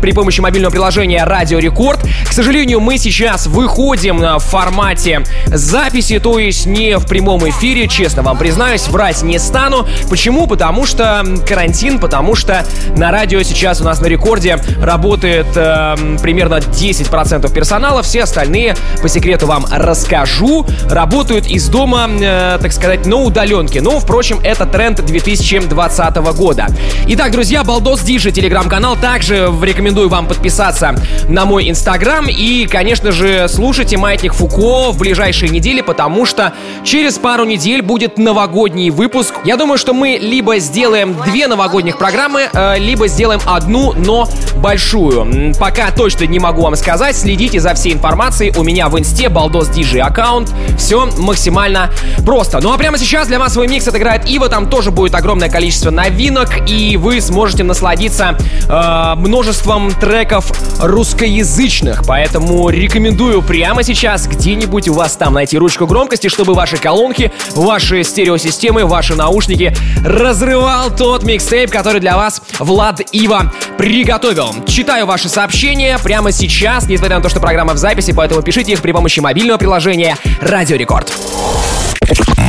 при 0.00 0.12
помощи 0.12 0.40
мобильного 0.40 0.70
приложения 0.70 1.24
Радио 1.24 1.58
Рекорд. 1.58 2.00
К 2.28 2.32
сожалению, 2.32 2.80
мы 2.80 2.98
сейчас 2.98 3.46
выходим 3.46 4.18
в 4.18 4.38
формате 4.38 5.22
записи, 5.46 6.18
то 6.18 6.38
есть 6.38 6.66
не 6.66 6.98
в 6.98 7.06
прямом 7.06 7.48
эфире, 7.48 7.88
честно 7.88 8.22
вам 8.22 8.38
признаюсь, 8.38 8.88
врать 8.88 9.22
не 9.22 9.38
стану. 9.38 9.86
Почему? 10.08 10.23
Потому 10.24 10.86
что 10.86 11.22
карантин, 11.46 11.98
потому 11.98 12.34
что 12.34 12.64
на 12.96 13.10
радио 13.10 13.42
сейчас 13.42 13.82
у 13.82 13.84
нас 13.84 14.00
на 14.00 14.06
рекорде 14.06 14.58
работает 14.80 15.46
э, 15.54 15.96
примерно 16.22 16.54
10% 16.54 17.52
персонала, 17.52 18.02
все 18.02 18.22
остальные, 18.22 18.74
по 19.02 19.08
секрету 19.10 19.46
вам 19.46 19.66
расскажу, 19.70 20.64
работают 20.88 21.46
из 21.46 21.68
дома, 21.68 22.08
э, 22.08 22.58
так 22.58 22.72
сказать, 22.72 23.04
на 23.04 23.16
удаленке. 23.16 23.82
Но, 23.82 24.00
впрочем, 24.00 24.40
это 24.42 24.64
тренд 24.64 25.04
2020 25.04 26.16
года. 26.36 26.68
Итак, 27.08 27.30
друзья, 27.30 27.62
Балдос 27.62 28.00
Диджи, 28.00 28.32
телеграм-канал. 28.32 28.96
Также 28.96 29.52
рекомендую 29.62 30.08
вам 30.08 30.26
подписаться 30.26 30.94
на 31.28 31.44
мой 31.44 31.68
инстаграм 31.68 32.26
и, 32.28 32.66
конечно 32.66 33.12
же, 33.12 33.46
слушайте 33.48 33.98
Маятник 33.98 34.32
Фуко 34.32 34.90
в 34.90 34.98
ближайшие 34.98 35.50
недели, 35.50 35.82
потому 35.82 36.24
что 36.24 36.54
через 36.82 37.18
пару 37.18 37.44
недель 37.44 37.82
будет 37.82 38.16
новогодний 38.16 38.88
выпуск. 38.88 39.34
Я 39.44 39.58
думаю, 39.58 39.76
что 39.76 39.92
мы 39.92 40.13
либо 40.18 40.58
сделаем 40.58 41.16
две 41.26 41.46
новогодних 41.46 41.98
программы, 41.98 42.48
э, 42.52 42.78
либо 42.78 43.08
сделаем 43.08 43.40
одну, 43.46 43.92
но 43.96 44.28
большую. 44.56 45.54
Пока 45.58 45.90
точно 45.90 46.24
не 46.24 46.38
могу 46.38 46.62
вам 46.62 46.76
сказать. 46.76 47.16
Следите 47.16 47.60
за 47.60 47.74
всей 47.74 47.92
информацией 47.92 48.52
у 48.56 48.62
меня 48.62 48.88
в 48.88 48.98
инсте 48.98 49.28
Балдос 49.28 49.68
Диджи 49.68 50.00
аккаунт. 50.00 50.52
Все 50.78 51.06
максимально 51.18 51.90
просто. 52.24 52.60
Ну 52.60 52.72
а 52.72 52.78
прямо 52.78 52.98
сейчас 52.98 53.28
для 53.28 53.38
вас 53.38 53.52
свой 53.52 53.68
микс 53.68 53.86
отыграет 53.86 54.28
Ива. 54.28 54.48
Там 54.48 54.68
тоже 54.68 54.90
будет 54.90 55.14
огромное 55.14 55.48
количество 55.48 55.90
новинок, 55.90 56.68
и 56.68 56.96
вы 56.96 57.20
сможете 57.20 57.64
насладиться 57.64 58.36
э, 58.68 59.14
множеством 59.16 59.92
треков 59.92 60.52
русскоязычных. 60.80 62.04
Поэтому 62.06 62.68
рекомендую 62.68 63.42
прямо 63.42 63.82
сейчас 63.82 64.26
где-нибудь 64.26 64.88
у 64.88 64.94
вас 64.94 65.16
там 65.16 65.34
найти 65.34 65.58
ручку 65.58 65.86
громкости, 65.86 66.28
чтобы 66.28 66.54
ваши 66.54 66.76
колонки, 66.76 67.32
ваши 67.54 68.02
стереосистемы, 68.04 68.84
ваши 68.84 69.14
наушники 69.14 69.74
разрывал 70.02 70.94
тот 70.94 71.24
микстейп, 71.24 71.70
который 71.70 72.00
для 72.00 72.16
вас 72.16 72.42
Влад 72.58 73.00
Ива 73.12 73.52
приготовил. 73.78 74.54
Читаю 74.66 75.06
ваши 75.06 75.28
сообщения 75.28 75.98
прямо 75.98 76.32
сейчас, 76.32 76.88
несмотря 76.88 77.16
на 77.16 77.22
то, 77.22 77.28
что 77.28 77.40
программа 77.40 77.74
в 77.74 77.78
записи, 77.78 78.12
поэтому 78.12 78.42
пишите 78.42 78.72
их 78.72 78.82
при 78.82 78.92
помощи 78.92 79.20
мобильного 79.20 79.58
приложения 79.58 80.16
Радио 80.40 80.76
Рекорд. 80.76 81.12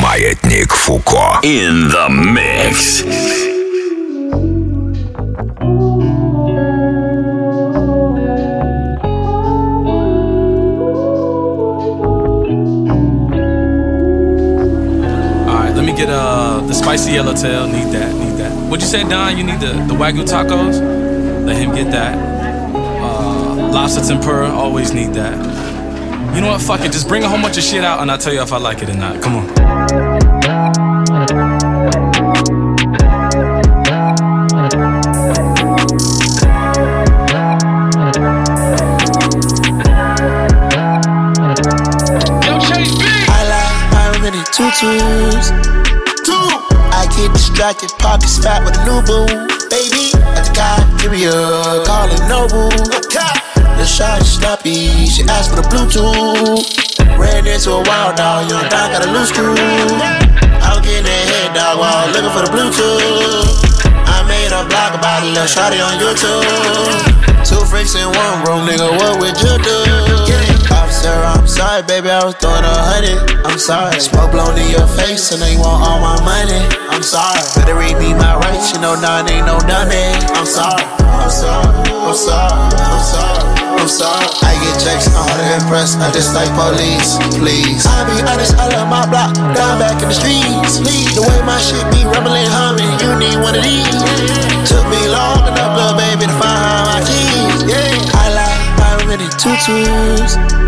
Маятник 0.01 0.73
Фуко. 0.73 1.39
In 1.43 1.91
the 1.91 2.09
mix. 2.09 3.44
The 16.67 16.73
spicy 16.73 17.11
yellowtail. 17.11 17.67
Need 17.67 17.93
that, 17.93 18.13
need 18.15 18.37
that. 18.37 18.51
What'd 18.69 18.81
you 18.81 18.87
say, 18.87 19.03
Don? 19.07 19.37
You 19.37 19.43
need 19.43 19.59
the, 19.59 19.73
the 19.87 19.93
wagyu 19.93 20.25
tacos? 20.25 20.79
Let 21.45 21.57
him 21.57 21.73
get 21.75 21.91
that. 21.91 22.17
Uh, 22.75 23.69
lobster 23.71 24.01
tempura, 24.01 24.49
always 24.49 24.93
need 24.93 25.13
that. 25.13 25.35
You 26.35 26.41
know 26.41 26.47
what? 26.47 26.61
Fuck 26.61 26.81
it. 26.81 26.91
Just 26.91 27.07
bring 27.07 27.23
a 27.23 27.29
whole 27.29 27.41
bunch 27.41 27.57
of 27.57 27.63
shit 27.63 27.83
out 27.83 28.01
and 28.01 28.11
I'll 28.11 28.17
tell 28.17 28.33
you 28.33 28.41
if 28.41 28.51
I 28.51 28.57
like 28.57 28.81
it 28.81 28.89
or 28.89 28.97
not. 28.97 29.21
Come 29.21 29.35
on. 29.37 29.49
I 43.27 43.43
like 43.47 43.93
how 43.93 44.11
many 44.19 44.43
tutus. 44.51 45.51
Two. 46.25 46.54
Get 47.15 47.31
distracted, 47.31 47.91
pockets 47.97 48.37
fat 48.43 48.59
with 48.67 48.75
a 48.75 48.83
new 48.83 48.99
boo. 49.07 49.23
Baby, 49.71 50.11
at 50.35 50.43
the 50.43 50.51
cafeteria, 50.51 51.31
calling 51.87 52.19
Noble. 52.27 52.67
The 53.79 53.87
shot 53.87 54.19
is 54.19 54.35
sloppy, 54.35 55.07
she 55.07 55.23
asked 55.31 55.55
for 55.55 55.63
the 55.63 55.67
Bluetooth. 55.71 56.67
Ran 57.17 57.47
into 57.47 57.71
a 57.71 57.81
wild 57.87 58.19
dog, 58.19 58.51
young 58.51 58.67
dog 58.67 58.91
got 58.91 59.07
a 59.07 59.09
loose 59.15 59.29
screw. 59.29 59.55
I 59.55 60.75
was 60.75 60.83
getting 60.83 61.07
that 61.07 61.25
head 61.31 61.55
dog 61.55 61.79
while 61.79 62.11
looking 62.11 62.35
for 62.35 62.43
the 62.43 62.51
Bluetooth. 62.51 63.63
I 64.11 64.19
made 64.27 64.51
a 64.51 64.67
blog 64.67 64.99
about 64.99 65.23
a 65.23 65.31
little 65.31 65.47
shotty 65.47 65.79
on 65.79 65.95
YouTube. 65.95 66.43
Two 67.47 67.63
freaks 67.71 67.95
in 67.95 68.11
one 68.11 68.43
room, 68.43 68.67
nigga, 68.67 68.91
what 68.91 69.19
would 69.23 69.39
you 69.39 69.55
do? 69.63 70.54
Officer, 71.05 71.37
I'm 71.37 71.47
sorry, 71.47 71.83
baby, 71.85 72.09
I 72.09 72.25
was 72.25 72.33
throwing 72.41 72.65
a 72.65 72.75
hundred. 72.89 73.21
I'm 73.45 73.59
sorry. 73.61 73.93
Smoke 74.01 74.31
blown 74.33 74.57
in 74.57 74.73
your 74.73 74.89
face, 74.97 75.29
and 75.29 75.41
you 75.45 75.61
want 75.61 75.85
all 75.85 76.01
my 76.01 76.17
money. 76.25 76.57
I'm 76.89 77.05
sorry. 77.05 77.37
Better 77.53 77.77
read 77.77 77.97
me 78.01 78.17
my 78.17 78.33
rights, 78.41 78.73
you 78.73 78.81
know 78.81 78.97
none 78.97 79.29
ain't 79.29 79.45
no 79.45 79.61
dummy. 79.69 80.17
I'm 80.33 80.49
sorry. 80.49 80.81
I'm 81.05 81.29
sorry. 81.29 81.69
I'm 81.93 82.17
sorry. 82.17 82.57
I'm 82.73 83.05
sorry. 83.05 83.41
I'm 83.77 83.89
sorry. 83.89 84.25
I 84.49 84.57
get 84.57 84.81
checks, 84.81 85.05
I'm 85.13 85.29
hard 85.29 85.37
to 85.37 85.45
impress. 85.61 85.93
I 86.01 86.09
just 86.09 86.33
like 86.33 86.49
police, 86.57 87.21
please. 87.37 87.85
I 87.85 88.01
be 88.09 88.17
honest, 88.25 88.57
I 88.57 88.65
love 88.73 88.89
my 88.89 89.05
block, 89.05 89.37
down 89.53 89.77
back 89.77 90.01
in 90.01 90.09
the 90.09 90.17
streets. 90.17 90.81
Please, 90.81 91.13
the 91.13 91.21
way 91.21 91.37
my 91.45 91.61
shit 91.61 91.85
be 91.93 92.01
rumbling, 92.09 92.49
humming, 92.49 92.97
you 92.97 93.13
need 93.21 93.37
one 93.45 93.53
of 93.53 93.61
these. 93.61 94.01
Took 94.65 94.85
me 94.89 95.05
long 95.13 95.45
enough, 95.45 95.77
little 95.77 95.93
baby, 96.01 96.25
to 96.25 96.35
find 96.41 96.81
my 96.89 96.99
keys. 97.05 97.61
Yeah, 97.69 98.17
I 98.17 98.25
like 98.33 98.61
how 98.81 98.97
many 99.05 99.29
tutus. 99.37 100.64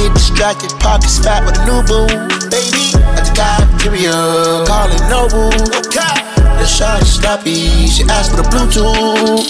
I 0.00 0.08
get 0.08 0.14
distracted, 0.16 0.72
pockets 0.80 1.20
fat 1.20 1.44
with 1.44 1.60
a 1.60 1.64
new 1.68 1.84
boo. 1.84 2.08
Baby, 2.48 2.96
at 3.20 3.28
the 3.28 3.32
cafeteria, 3.36 4.64
calling 4.64 5.04
Noble. 5.12 5.52
The 5.52 6.64
shot 6.64 7.04
is 7.04 7.20
sloppy, 7.20 7.84
she 7.84 8.08
asked 8.08 8.32
for 8.32 8.40
the 8.40 8.48
Bluetooth. 8.48 9.44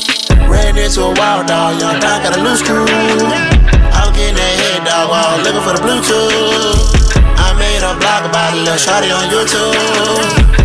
Ran 0.51 0.75
into 0.75 1.07
a 1.07 1.15
wild 1.15 1.47
dog, 1.47 1.79
young 1.79 2.03
dog 2.03 2.27
got 2.27 2.35
a 2.35 2.43
loose 2.43 2.67
screw. 2.67 2.83
I 2.83 4.11
was 4.11 4.19
getting 4.19 4.35
that 4.35 4.55
head 4.59 4.83
dog 4.83 5.07
while 5.15 5.39
looking 5.39 5.63
for 5.63 5.71
the 5.79 5.83
Bluetooth. 5.87 7.15
I 7.15 7.55
made 7.55 7.87
a 7.87 7.95
blog 8.03 8.27
about 8.27 8.51
a 8.51 8.59
little 8.59 8.75
shotty 8.75 9.15
on 9.15 9.31
YouTube. 9.31 9.79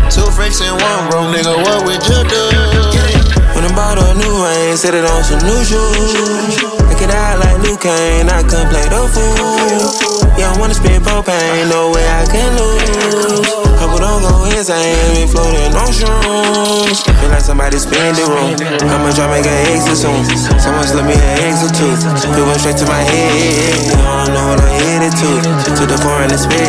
Two 0.10 0.26
freaks 0.34 0.66
in 0.66 0.74
one 0.74 1.14
room, 1.14 1.30
nigga, 1.30 1.54
what 1.62 1.86
would 1.86 2.02
you 2.10 2.26
do? 2.26 2.44
When 3.54 3.62
I 3.62 3.70
bought 3.78 4.02
a 4.02 4.18
new 4.18 4.34
range, 4.42 4.82
set 4.82 4.98
it 4.98 5.06
on 5.06 5.22
some 5.22 5.46
new 5.46 5.62
shoes. 5.62 6.75
Out 7.16 7.40
like 7.40 7.58
Luke 7.64 7.82
Kane, 7.82 8.30
I 8.30 8.44
can 8.44 8.68
play 8.70 8.88
the 8.94 9.02
fool. 9.14 10.38
Yeah, 10.38 10.52
I 10.52 10.60
wanna 10.60 10.74
spend 10.74 11.04
propane, 11.06 11.70
no 11.70 11.92
way 11.92 12.06
I 12.06 12.26
can 12.26 12.50
lose. 12.58 13.65
Couple 13.86 14.02
don't 14.02 14.26
go 14.26 14.50
insane, 14.50 15.14
be 15.14 15.30
floating 15.30 15.70
on 15.78 15.94
shrooms. 15.94 17.06
Feel 17.06 17.30
like 17.30 17.46
somebody 17.46 17.78
spin 17.78 18.18
the 18.18 18.26
room. 18.26 18.58
How 18.82 18.98
much 18.98 19.22
I 19.22 19.30
make 19.30 19.46
an 19.46 19.78
exit 19.78 20.02
soon? 20.02 20.26
Someone 20.58 20.90
slip 20.90 21.06
me 21.06 21.14
an 21.14 21.46
exit 21.46 21.78
too. 21.78 21.94
It 21.94 22.42
went 22.42 22.58
straight 22.66 22.82
to 22.82 22.88
my 22.90 22.98
head. 22.98 23.78
You 23.86 23.94
don't 23.94 24.34
know 24.34 24.58
what 24.58 24.66
I 24.66 24.74
hit 24.74 25.06
it 25.06 25.14
to. 25.22 25.30
To 25.70 25.84
the 25.86 26.02
foreign 26.02 26.34
and 26.34 26.42
spit. 26.42 26.66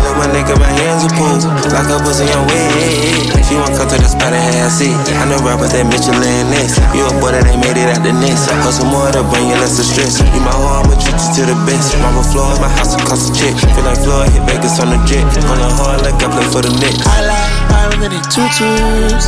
Look 0.00 0.16
my 0.16 0.32
nigga, 0.32 0.56
my 0.56 0.72
hands 0.80 1.04
are 1.04 1.12
pulled. 1.12 1.44
Like 1.76 1.92
a 1.92 2.00
pussy 2.00 2.24
on 2.32 2.48
wet. 2.48 3.36
She 3.44 3.60
want 3.60 3.76
come 3.76 3.92
to 3.92 4.00
the 4.00 4.08
spot 4.08 4.32
and 4.32 4.40
have 4.40 4.64
a 4.64 4.72
seat. 4.72 4.96
I 5.20 5.28
know 5.28 5.44
rappers 5.44 5.76
that 5.76 5.84
Michelin 5.92 6.48
next. 6.48 6.80
You 6.96 7.04
a 7.04 7.12
boy 7.20 7.36
that 7.36 7.44
ain't 7.44 7.60
made 7.60 7.76
it 7.76 7.92
out 7.92 8.00
the 8.00 8.16
nest. 8.16 8.48
Hustle 8.64 8.88
more 8.88 9.12
to 9.12 9.20
bring 9.28 9.44
you 9.44 9.60
less 9.60 9.76
of 9.76 9.84
stress. 9.84 10.24
You 10.24 10.40
my 10.40 10.56
hoe, 10.56 10.88
I'ma 10.88 10.96
treat 10.96 11.20
you 11.20 11.44
to 11.44 11.52
the 11.52 11.56
best. 11.68 11.92
Mama 12.00 12.24
floor 12.32 12.48
in 12.56 12.64
my 12.64 12.72
house, 12.80 12.96
it 12.96 13.04
cost 13.04 13.28
a 13.28 13.30
check. 13.36 13.52
Feel 13.76 13.84
like 13.84 14.00
Floyd 14.00 14.32
hit 14.32 14.40
Vegas 14.48 14.80
on 14.80 14.88
the 14.88 14.96
jet. 15.04 15.26
On 15.52 15.58
the 15.60 15.68
hard 15.68 16.00
like 16.00 16.16
I 16.22 16.29
play 16.30 16.46
for 16.48 16.62
the 16.62 16.72
Knicks. 16.78 17.02
I 17.06 17.26
like 17.26 17.54
how 17.74 17.90
many 17.98 18.18
tutus. 18.30 19.26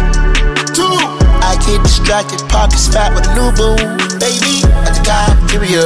Two. 0.72 1.22
I 1.42 1.58
get 1.66 1.82
distracted, 1.82 2.38
pockets 2.48 2.86
fat 2.86 3.10
with 3.12 3.26
a 3.26 3.32
new 3.34 3.50
boo. 3.58 3.74
Baby, 4.22 4.62
at 4.86 4.94
the 4.94 5.02
cafeteria, 5.02 5.82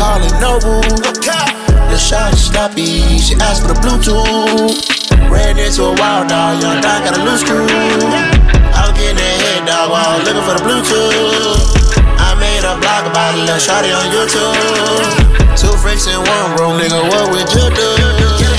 calling 0.00 0.32
Noble. 0.40 0.80
The 0.80 2.00
shot 2.00 2.32
is 2.32 2.50
sloppy, 2.50 3.20
she 3.20 3.36
asked 3.38 3.62
for 3.62 3.70
the 3.70 3.78
Bluetooth. 3.84 4.80
Ran 5.30 5.60
into 5.60 5.84
a 5.84 5.94
wild 6.00 6.32
dog, 6.32 6.58
young 6.58 6.80
dog 6.80 7.04
got 7.04 7.14
a 7.14 7.22
loose 7.22 7.44
screw. 7.44 7.68
I 7.68 8.88
was 8.88 8.96
getting 8.96 9.20
that 9.20 9.36
head 9.44 9.68
dog 9.68 9.92
while 9.92 10.18
looking 10.24 10.42
for 10.42 10.56
the 10.56 10.64
Bluetooth. 10.64 11.62
I 12.18 12.34
made 12.40 12.64
a 12.64 12.74
blog 12.80 13.04
about 13.06 13.36
a 13.36 13.44
little 13.44 13.60
shotty 13.60 13.92
on 13.92 14.08
YouTube. 14.08 14.56
Two 15.54 15.70
freaks 15.78 16.08
in 16.08 16.18
one 16.18 16.56
room, 16.56 16.80
nigga, 16.80 16.98
what 17.12 17.30
would 17.30 17.46
you 17.52 17.68
do? 17.76 18.53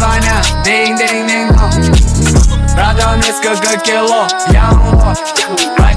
звоня 0.00 0.42
Динь, 0.64 0.96
динь, 0.96 1.26
динь, 1.28 1.48
Продал 2.74 3.16
несколько 3.16 3.76
кило, 3.78 4.26
я 4.50 4.70
мло 4.70 5.14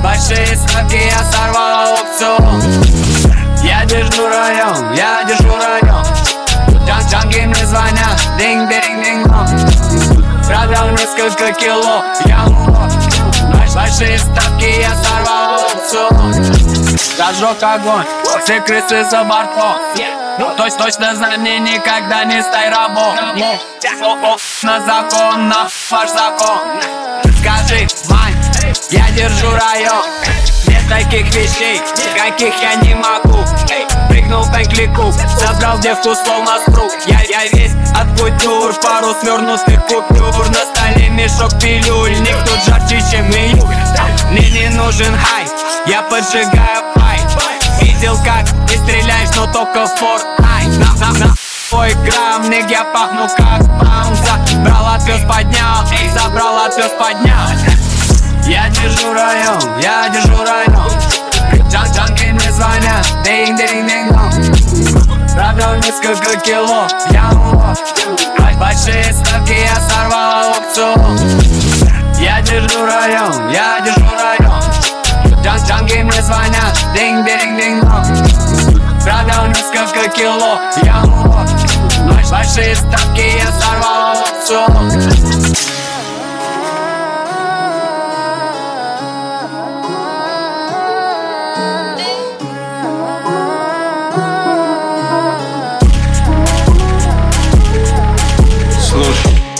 Большие 0.04 0.58
ставки, 0.58 0.96
я 0.96 1.24
сорвал 1.32 1.88
аукцион 1.88 2.62
Я 3.64 3.86
держу 3.86 4.28
район, 4.28 4.94
я 4.94 5.24
держу 5.24 5.56
район. 5.56 6.06
Джан 6.86 7.02
Джанги 7.10 7.46
мне 7.46 7.66
звонят, 7.66 8.20
динь, 8.38 8.68
динь, 8.68 9.04
динь, 9.04 9.24
Продал 10.46 10.90
несколько 10.92 11.54
кило, 11.54 12.04
я 12.26 12.40
мло 12.48 12.90
Большие 13.74 14.20
ставки, 14.20 14.82
я 14.82 14.94
сорвал 14.96 15.62
аукцион 15.62 16.34
Зажег 17.18 17.64
огонь, 17.64 18.06
все 18.44 18.60
крысы 18.62 19.06
за 19.10 19.24
бортом. 19.24 20.23
Точно, 20.38 20.78
точно 20.78 21.16
знай, 21.16 21.38
никогда 21.38 22.24
не 22.24 22.42
стай 22.42 22.70
рабом 22.70 23.16
На 24.64 24.80
закон, 24.80 25.48
на 25.48 25.68
ваш 25.92 26.10
закон. 26.10 26.60
Скажи, 27.40 27.88
мань, 28.10 28.36
я 28.90 29.10
держу 29.12 29.52
район. 29.52 30.04
Нет 30.68 30.82
таких 30.90 31.26
вещей, 31.36 31.82
каких 32.16 32.54
я 32.62 32.76
не 32.76 32.96
могу. 32.96 33.44
Прыгнул 34.10 34.44
в 34.44 34.70
клику, 34.70 35.12
забрал 35.38 35.78
девку 35.80 36.16
словно 36.16 36.60
спру. 36.66 36.90
Я, 37.06 37.22
я 37.22 37.46
весь 37.52 37.74
от 37.96 38.20
культур, 38.20 38.74
пару 38.82 39.14
свернутых 39.22 39.86
купюр 39.86 40.50
На 40.50 40.66
столе 40.66 41.10
мешок 41.10 41.52
пилюль, 41.62 42.18
никто 42.22 42.56
жарче, 42.66 43.00
чем 43.12 43.30
июль 43.32 43.76
Мне 44.32 44.50
не 44.50 44.70
нужен 44.70 45.16
хай, 45.16 45.46
я 45.86 46.02
поджигаю 46.04 46.84
пай 46.96 47.20
Видел, 47.82 48.18
как 48.24 48.46
ты 48.68 48.78
стреляешь, 48.78 49.13
Fortnite. 50.04 50.80
На, 50.80 51.34
Ой, 51.72 51.94
грамм, 51.94 52.52
я 52.68 52.84
пахну 52.84 53.28
как 53.38 53.62
бамза 53.80 54.36
Брал 54.60 54.96
отвез, 54.96 55.22
поднял, 55.22 55.86
эй, 55.92 56.10
забрал 56.10 56.66
отвез, 56.66 56.92
поднял. 57.00 57.48
Я 58.46 58.68
держу 58.70 59.14
район, 59.14 59.80
я 59.82 60.10
держу 60.10 60.44
район. 60.44 60.92
Джан 61.70 61.88
Джанки 61.94 62.26
мне 62.26 62.52
звонят, 62.52 63.08
динг 63.24 63.58
динг 63.58 63.88
динг 63.88 64.12
динг 64.74 65.34
Продал 65.34 65.76
несколько 65.76 66.38
кило, 66.42 66.86
я 67.12 67.30
лох. 67.32 67.78
Большие 68.60 69.14
ставки 69.14 69.54
я 69.54 69.76
сорвал 69.90 70.54
аукцион 70.54 71.18
Я 72.20 72.42
держу 72.42 72.86
район, 72.86 73.50
я 73.50 73.80
держу 73.80 74.12
район. 74.16 74.64
Джан 75.42 75.66
Джанги 75.66 76.04
мне 76.04 76.22
звонят, 76.22 76.78
динг 76.94 77.26
динг 77.26 77.58
динг 77.58 78.53
Продал 79.04 79.48
несколько 79.48 80.10
кило, 80.10 80.60
я 80.82 81.04
лох 81.04 81.36
Большие 82.32 82.74
ставки 82.76 83.38
я 83.38 83.52
сорвал 83.52 84.16
аукцион 84.18 84.92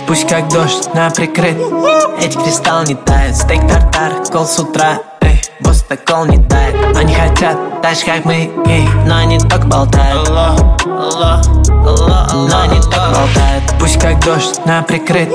Пусть 0.08 0.28
как 0.28 0.48
дождь 0.48 0.94
на 0.94 1.10
прикрыт 1.10 1.58
Эти 2.20 2.38
кристалл 2.38 2.84
не 2.84 2.96
тает 2.96 3.36
Стейк 3.36 3.68
тартар, 3.68 4.24
кол 4.32 4.46
с 4.46 4.58
утра 4.60 5.00
босс 5.64 5.84
так 5.84 6.06
кол 6.06 6.26
не 6.26 6.38
тает 6.48 6.76
Они 6.96 7.14
хотят 7.14 7.58
так 7.82 7.96
же 7.96 8.06
как 8.06 8.26
мы 8.26 8.52
эй, 8.68 8.88
Но 9.06 9.18
они 9.18 9.40
только 9.40 9.68
болтают. 9.68 10.30
Аллах, 10.30 10.60
Аллах, 10.86 11.46
Аллах, 11.68 12.34
Но 12.34 12.62
они 12.62 12.80
только 12.82 13.10
болтают. 13.10 13.64
Пусть 13.80 14.00
как 14.00 14.24
дождь 14.24 14.60
на 14.66 14.82
прикрыт. 14.84 15.30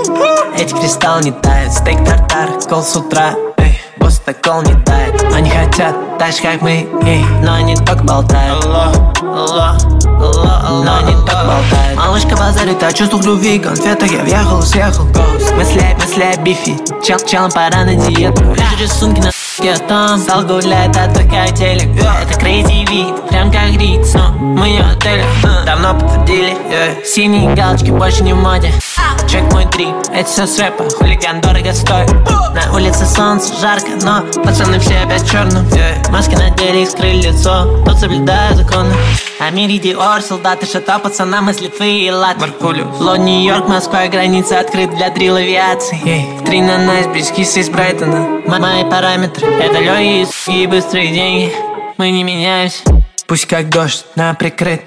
Эти 0.56 0.74
кристалл 0.74 1.20
не 1.20 1.32
тает 1.32 1.72
Стейк 1.72 2.04
тартар, 2.04 2.50
кол 2.68 2.82
с 2.82 2.96
утра. 2.96 3.34
Эй, 3.58 3.80
босс 3.98 4.20
так 4.20 4.42
кол 4.42 4.62
не 4.62 4.74
тает 4.82 5.22
Они 5.34 5.50
хотят 5.50 5.94
так 6.18 6.32
же 6.32 6.42
как 6.42 6.62
мы 6.62 6.88
эй, 7.04 7.24
Но 7.42 7.54
они 7.54 7.76
только 7.76 8.04
болтают. 8.04 8.64
Аллах, 8.64 8.94
Аллах, 9.22 9.78
Аллах, 10.04 10.84
Но 10.84 10.96
они 10.96 11.12
только 11.12 11.44
болтают. 11.44 11.96
Малышка 11.96 12.36
базарит, 12.36 12.82
а 12.82 12.92
чувствах 12.92 13.24
любви. 13.24 13.58
Конфета, 13.58 14.06
я 14.06 14.22
въехал, 14.22 14.62
съехал. 14.62 15.04
Гоус, 15.06 15.47
мысли, 15.58 15.96
мысли 15.98 16.22
о 16.22 16.36
бифе 16.40 16.76
Чел, 17.04 17.18
челом 17.18 17.50
пора 17.50 17.84
на 17.84 17.94
диету. 17.94 18.42
Вижу 18.44 18.76
рисунки 18.80 19.20
на 19.20 19.30
я 19.60 19.76
там 19.76 20.20
Стал 20.20 20.42
гулять, 20.42 20.96
а 20.96 21.08
как 21.08 21.54
телек. 21.56 21.88
Это 21.96 22.40
crazy 22.40 22.88
вид, 22.88 23.28
прям 23.28 23.50
как 23.50 23.72
Рикс 23.72 24.14
Но 24.14 24.30
мы 24.30 24.70
не 24.70 24.78
отеле, 24.78 25.24
давно 25.66 25.94
подтвердили 25.94 26.56
Синие 27.04 27.54
галочки 27.54 27.90
больше 27.90 28.22
не 28.22 28.34
в 28.34 28.36
моде. 28.36 28.72
Чек 29.28 29.52
мой 29.52 29.64
дрип, 29.66 29.94
это 30.12 30.28
все 30.28 30.46
с 30.46 30.58
рэпа. 30.58 30.88
Хулиган 30.96 31.40
дорого 31.40 31.72
стоит. 31.72 32.10
На 32.54 32.72
улице 32.72 33.04
солнце 33.04 33.52
жарко, 33.60 33.90
но 34.02 34.22
Пацаны 34.42 34.78
все 34.78 35.00
опять 35.00 35.28
черным 35.28 35.66
Маски 36.10 36.34
надели 36.34 36.82
и 36.82 36.86
скрыли 36.86 37.22
лицо 37.22 37.82
Тут 37.84 37.98
соблюдаю 37.98 38.56
законы. 38.56 38.94
А 39.40 39.50
мире 39.50 39.78
Диор, 39.78 40.20
солдаты 40.20 40.66
шата 40.66 40.98
Пацанам 40.98 41.50
из 41.50 41.60
Литвы 41.60 42.00
и 42.00 42.10
Латвии. 42.10 42.84
Лон, 43.00 43.24
Нью-Йорк, 43.24 43.68
Москва, 43.68 44.06
граница 44.08 44.58
открыт 44.60 44.94
для 44.96 45.10
дрил 45.10 45.36
авиации. 45.48 46.44
Три 46.44 46.60
на 46.60 46.76
найс, 46.78 47.06
брискисы 47.06 47.60
из 47.60 47.70
Брайтона 47.70 48.42
Мои 48.46 48.84
параметры. 48.84 49.46
Это 49.46 49.78
лёги 49.78 50.26
и 50.46 50.66
быстрые 50.66 51.08
деньги. 51.08 51.52
Мы 51.96 52.10
не 52.10 52.22
меняемся. 52.22 52.82
Пусть 53.26 53.46
как 53.46 53.70
дождь 53.70 54.04
на 54.14 54.34
прикрыт. 54.34 54.82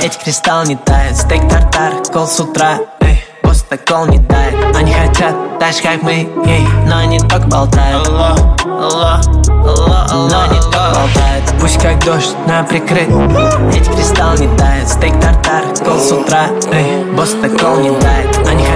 Эти 0.00 0.16
кристалл 0.18 0.64
не 0.64 0.76
тает 0.76 1.16
Стейк 1.16 1.48
тартар, 1.48 1.92
кол 2.12 2.26
с 2.26 2.38
утра. 2.38 2.78
Эй, 3.00 3.24
так 3.68 3.84
кол 3.84 4.06
не 4.06 4.18
тает. 4.24 4.54
Они 4.76 4.92
хотят 4.92 5.34
так 5.58 5.72
же 5.72 5.82
как 5.82 6.02
мы. 6.02 6.28
Ей, 6.46 6.66
Но 6.86 6.98
они 6.98 7.18
только 7.18 7.46
болтают. 7.48 8.06
Аллах, 8.06 8.38
Аллах, 8.64 9.26
Аллах, 9.48 10.12
Но 10.12 10.42
они 10.42 10.60
только 10.60 10.92
болтают. 10.94 11.44
Пусть 11.60 11.82
как 11.82 12.04
дождь 12.04 12.36
на 12.46 12.62
прикрыт. 12.62 13.08
Эти 13.74 13.90
кристалл 13.90 14.34
не 14.34 14.56
тает 14.56 14.88
Стейк 14.88 15.20
тартар, 15.20 15.64
кол 15.84 15.98
с 15.98 16.12
утра. 16.12 16.46
Эй, 16.72 17.04
так 17.42 17.60
кол 17.60 17.78
не 17.78 17.90
тает. 18.00 18.48
Они 18.48 18.64
хотят 18.64 18.75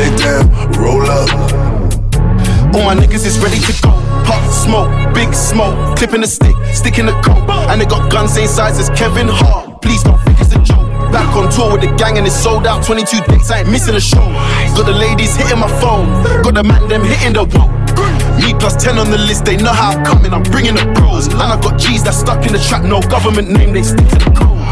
big 0.00 0.16
down, 0.16 0.48
roll 0.80 1.04
up. 1.04 1.28
All 2.72 2.84
my 2.88 2.96
niggas 2.96 3.26
is 3.26 3.38
ready 3.38 3.60
to 3.60 3.72
go. 3.84 3.92
Pop 4.24 4.40
smoke, 4.50 4.88
big 5.14 5.34
smoke, 5.34 5.98
clipping 5.98 6.22
the 6.22 6.26
stick, 6.26 6.56
sticking 6.72 7.04
the 7.04 7.12
coat. 7.20 7.44
And 7.68 7.80
they 7.80 7.84
got 7.84 8.10
guns 8.10 8.32
same 8.32 8.48
size 8.48 8.78
as 8.78 8.88
Kevin 8.98 9.28
Hart. 9.28 9.82
Please 9.82 10.02
don't 10.02 10.18
think 10.24 10.40
it's 10.40 10.54
a 10.54 10.60
joke. 10.62 10.88
Back 11.12 11.36
on 11.36 11.52
tour 11.52 11.72
with 11.72 11.82
the 11.82 11.92
gang 12.00 12.16
and 12.16 12.26
it's 12.26 12.34
sold 12.34 12.66
out. 12.66 12.82
22 12.82 13.20
dates, 13.28 13.50
I 13.50 13.60
ain't 13.60 13.70
missing 13.70 13.94
a 13.94 14.00
show. 14.00 14.24
Got 14.76 14.86
the 14.86 14.96
ladies 14.96 15.36
hitting 15.36 15.58
my 15.58 15.68
phone, 15.80 16.08
got 16.44 16.54
the 16.54 16.64
man 16.64 16.88
them 16.88 17.04
hitting 17.04 17.34
the 17.34 17.44
wall. 17.44 17.68
Me 18.40 18.54
plus 18.58 18.82
10 18.82 18.96
on 18.96 19.10
the 19.10 19.18
list, 19.18 19.44
they 19.44 19.58
know 19.58 19.74
how 19.74 19.90
I'm 19.90 20.02
coming, 20.02 20.32
I'm 20.32 20.44
bringing 20.44 20.76
the 20.76 20.86
bros. 20.96 21.26
And 21.26 21.42
I 21.42 21.60
got 21.60 21.78
G's 21.78 22.04
that 22.04 22.14
stuck 22.14 22.46
in 22.46 22.52
the 22.54 22.62
trap, 22.68 22.84
no 22.84 23.02
government 23.02 23.50
name, 23.50 23.74
they 23.74 23.82
stick 23.82 24.08
to 24.08 24.16
the 24.16 24.32
code. 24.32 24.64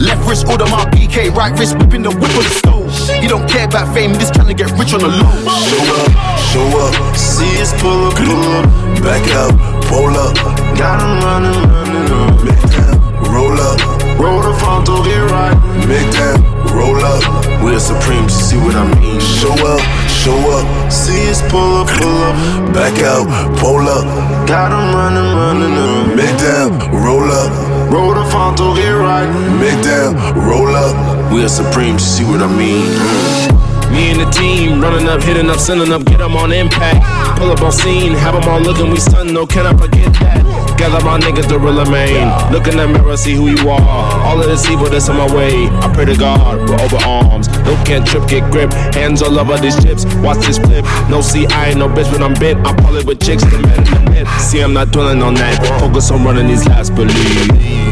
Left 0.00 0.24
wrist, 0.26 0.48
order 0.48 0.64
my 0.72 0.88
PK, 0.88 1.28
right 1.34 1.52
wrist, 1.58 1.76
whipping 1.76 2.02
the 2.02 2.10
whip 2.10 2.32
on 2.32 2.44
the 2.48 2.54
stove. 2.62 2.79
You 3.22 3.28
don't 3.28 3.48
care 3.48 3.66
about 3.66 3.92
fame, 3.94 4.12
just 4.14 4.34
trying 4.34 4.48
to 4.48 4.54
get 4.54 4.70
rich 4.78 4.92
on 4.94 5.00
the 5.00 5.08
low. 5.08 5.30
Show 5.68 5.84
up, 6.00 6.10
show 6.50 6.68
up, 6.86 7.16
see 7.16 7.60
us 7.60 7.72
pull 7.82 8.06
up, 8.08 8.14
pull 8.16 8.42
up, 8.58 8.66
back 9.02 9.24
out, 9.40 9.52
pull 9.90 10.14
up. 10.16 10.34
Got 10.78 11.02
'em 11.02 11.14
running, 11.24 11.60
running 11.72 12.10
up. 12.12 12.44
Make 12.44 12.64
down, 12.72 12.96
roll 13.32 13.58
up, 13.60 13.78
Roll 14.20 14.42
the 14.42 14.52
front 14.60 14.86
door, 14.86 15.02
get 15.04 15.30
right. 15.30 15.56
make 15.88 16.10
down, 16.12 16.38
roll 16.76 16.96
up. 17.04 17.22
We're 17.62 17.78
supreme, 17.78 18.28
see 18.28 18.56
what 18.56 18.74
I 18.74 18.84
mean. 19.00 19.20
Show 19.20 19.52
up, 19.74 19.80
show 20.08 20.36
up, 20.58 20.66
See 20.90 21.28
us 21.30 21.40
pull 21.50 21.76
up, 21.80 21.88
pull 21.88 22.18
up. 22.28 22.34
back 22.74 22.96
out, 23.02 23.26
pull 23.58 23.86
up. 23.88 24.04
Got 24.46 24.72
'em 24.72 24.94
running, 24.94 25.30
running 25.40 25.76
up. 25.78 26.16
Make 26.16 26.36
down, 26.38 26.70
roll 27.04 27.30
up, 27.42 27.50
Roll 27.92 28.14
the 28.14 28.24
front 28.30 28.56
door, 28.58 28.74
get 28.76 28.90
right. 28.90 29.28
make 29.60 29.80
down, 29.82 30.14
roll 30.48 30.74
up. 30.76 31.09
We're 31.30 31.48
supreme, 31.48 31.98
see 32.00 32.24
what 32.24 32.42
I 32.42 32.48
mean. 32.56 33.79
Me 33.90 34.10
and 34.10 34.20
the 34.20 34.30
team 34.30 34.80
running 34.80 35.08
up, 35.08 35.22
hitting 35.22 35.50
up, 35.50 35.58
sending 35.58 35.92
up, 35.92 36.04
get 36.04 36.18
them 36.18 36.36
on 36.36 36.52
impact. 36.52 37.02
Pull 37.38 37.50
up 37.50 37.60
on 37.60 37.72
scene, 37.72 38.12
have 38.12 38.34
them 38.34 38.48
all 38.48 38.60
looking, 38.60 38.90
we 38.90 38.98
stun, 38.98 39.32
no, 39.34 39.40
oh, 39.40 39.46
can 39.46 39.66
I 39.66 39.76
forget 39.76 40.12
that? 40.14 40.40
Gather 40.78 41.04
my 41.04 41.18
niggas, 41.18 41.48
the 41.48 41.58
real 41.58 41.84
main. 41.90 42.24
Look 42.52 42.66
in 42.66 42.76
the 42.78 42.88
mirror, 42.88 43.16
see 43.16 43.34
who 43.34 43.48
you 43.48 43.68
are. 43.68 44.24
All 44.24 44.40
of 44.40 44.46
this 44.46 44.64
evil 44.70 44.88
that's 44.88 45.10
on 45.10 45.16
my 45.16 45.28
way. 45.34 45.68
I 45.68 45.92
pray 45.92 46.06
to 46.06 46.16
God, 46.16 46.56
we're 46.56 46.80
over 46.80 46.96
arms. 47.04 47.48
No 47.68 47.76
can't 47.84 48.06
trip, 48.06 48.26
get 48.28 48.50
grip. 48.50 48.72
Hands 48.94 49.20
all 49.20 49.38
over 49.38 49.58
these 49.58 49.76
chips, 49.82 50.06
watch 50.24 50.38
this 50.46 50.58
flip. 50.58 50.84
No, 51.10 51.20
see, 51.20 51.46
I 51.48 51.70
ain't 51.70 51.78
no 51.78 51.88
bitch 51.88 52.10
when 52.12 52.22
I'm 52.22 52.32
bent. 52.34 52.66
I'm 52.66 52.76
probably 52.76 53.04
with 53.04 53.20
chicks, 53.20 53.44
the 53.44 53.58
man. 53.58 54.26
See, 54.40 54.60
I'm 54.60 54.72
not 54.72 54.90
dwelling 54.90 55.20
on 55.22 55.34
that. 55.34 55.80
Focus 55.80 56.10
on 56.10 56.24
running 56.24 56.46
these 56.46 56.66
last 56.66 56.94
believe. 56.94 57.14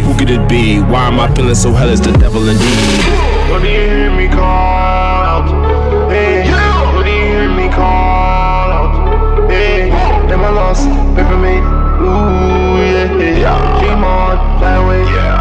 Who 0.07 0.16
could 0.16 0.30
it 0.30 0.49
be? 0.49 0.80
Why 0.80 1.09
am 1.09 1.20
I 1.20 1.28
feeling 1.34 1.55
so 1.55 1.72
hell? 1.72 1.90
Is 1.90 2.01
the 2.01 2.12
devil 2.12 2.49
indeed? 2.49 3.51
What 3.51 3.61
do 3.61 3.68
you 3.68 3.80
hear 3.80 4.16
me 4.16 4.28
call 4.28 4.77
call 7.78 8.70
out? 8.78 9.50
Hey, 9.50 9.90
never 10.26 10.50
lost, 10.50 10.88
pay 11.14 11.24
for 11.30 11.38
me. 11.38 11.56
Ooh, 12.02 12.82
yeah, 12.92 13.38
yeah. 13.44 13.80
Dream 13.80 14.04
on, 14.04 14.58
fly 14.58 14.74
away, 14.82 15.02
dream 15.12 15.38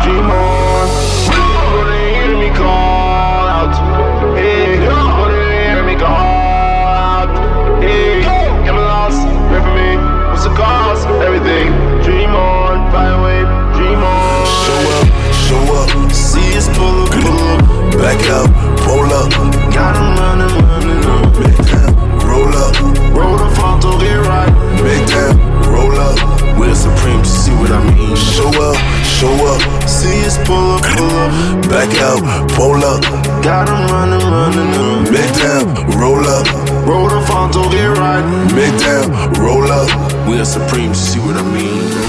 what 27.69 27.79
I 27.79 27.95
mean? 27.95 28.15
Show 28.15 28.49
up, 28.49 28.77
show 29.03 29.33
up. 29.47 29.61
See 29.87 30.25
us 30.25 30.37
pull 30.45 30.75
up, 30.75 30.83
pull 30.83 31.09
up. 31.23 31.69
Back 31.69 31.91
out, 32.01 32.21
roll 32.57 32.83
up. 32.83 33.01
Got 33.43 33.69
'em 33.69 33.87
running, 33.91 34.25
running 34.31 34.73
up. 34.75 35.11
Big 35.11 35.29
time, 35.41 35.67
roll 35.99 36.25
up. 36.27 36.47
Roll 36.87 37.09
the 37.09 37.21
front 37.27 37.53
to 37.53 37.63
get 37.69 37.97
right. 37.97 38.23
Big 38.55 38.73
time, 38.79 39.09
roll 39.43 39.71
up. 39.71 39.89
We're 40.27 40.45
supreme, 40.45 40.93
see 40.93 41.19
what 41.19 41.37
I 41.37 41.43
mean? 41.43 42.07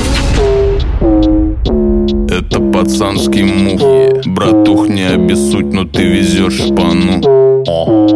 Это 2.29 2.61
пацанский 2.61 3.45
мух 3.45 3.81
Братух, 4.27 4.89
не 4.89 5.05
обессудь, 5.05 5.73
но 5.73 5.85
ты 5.85 6.05
везешь 6.05 6.55
шпану 6.55 7.21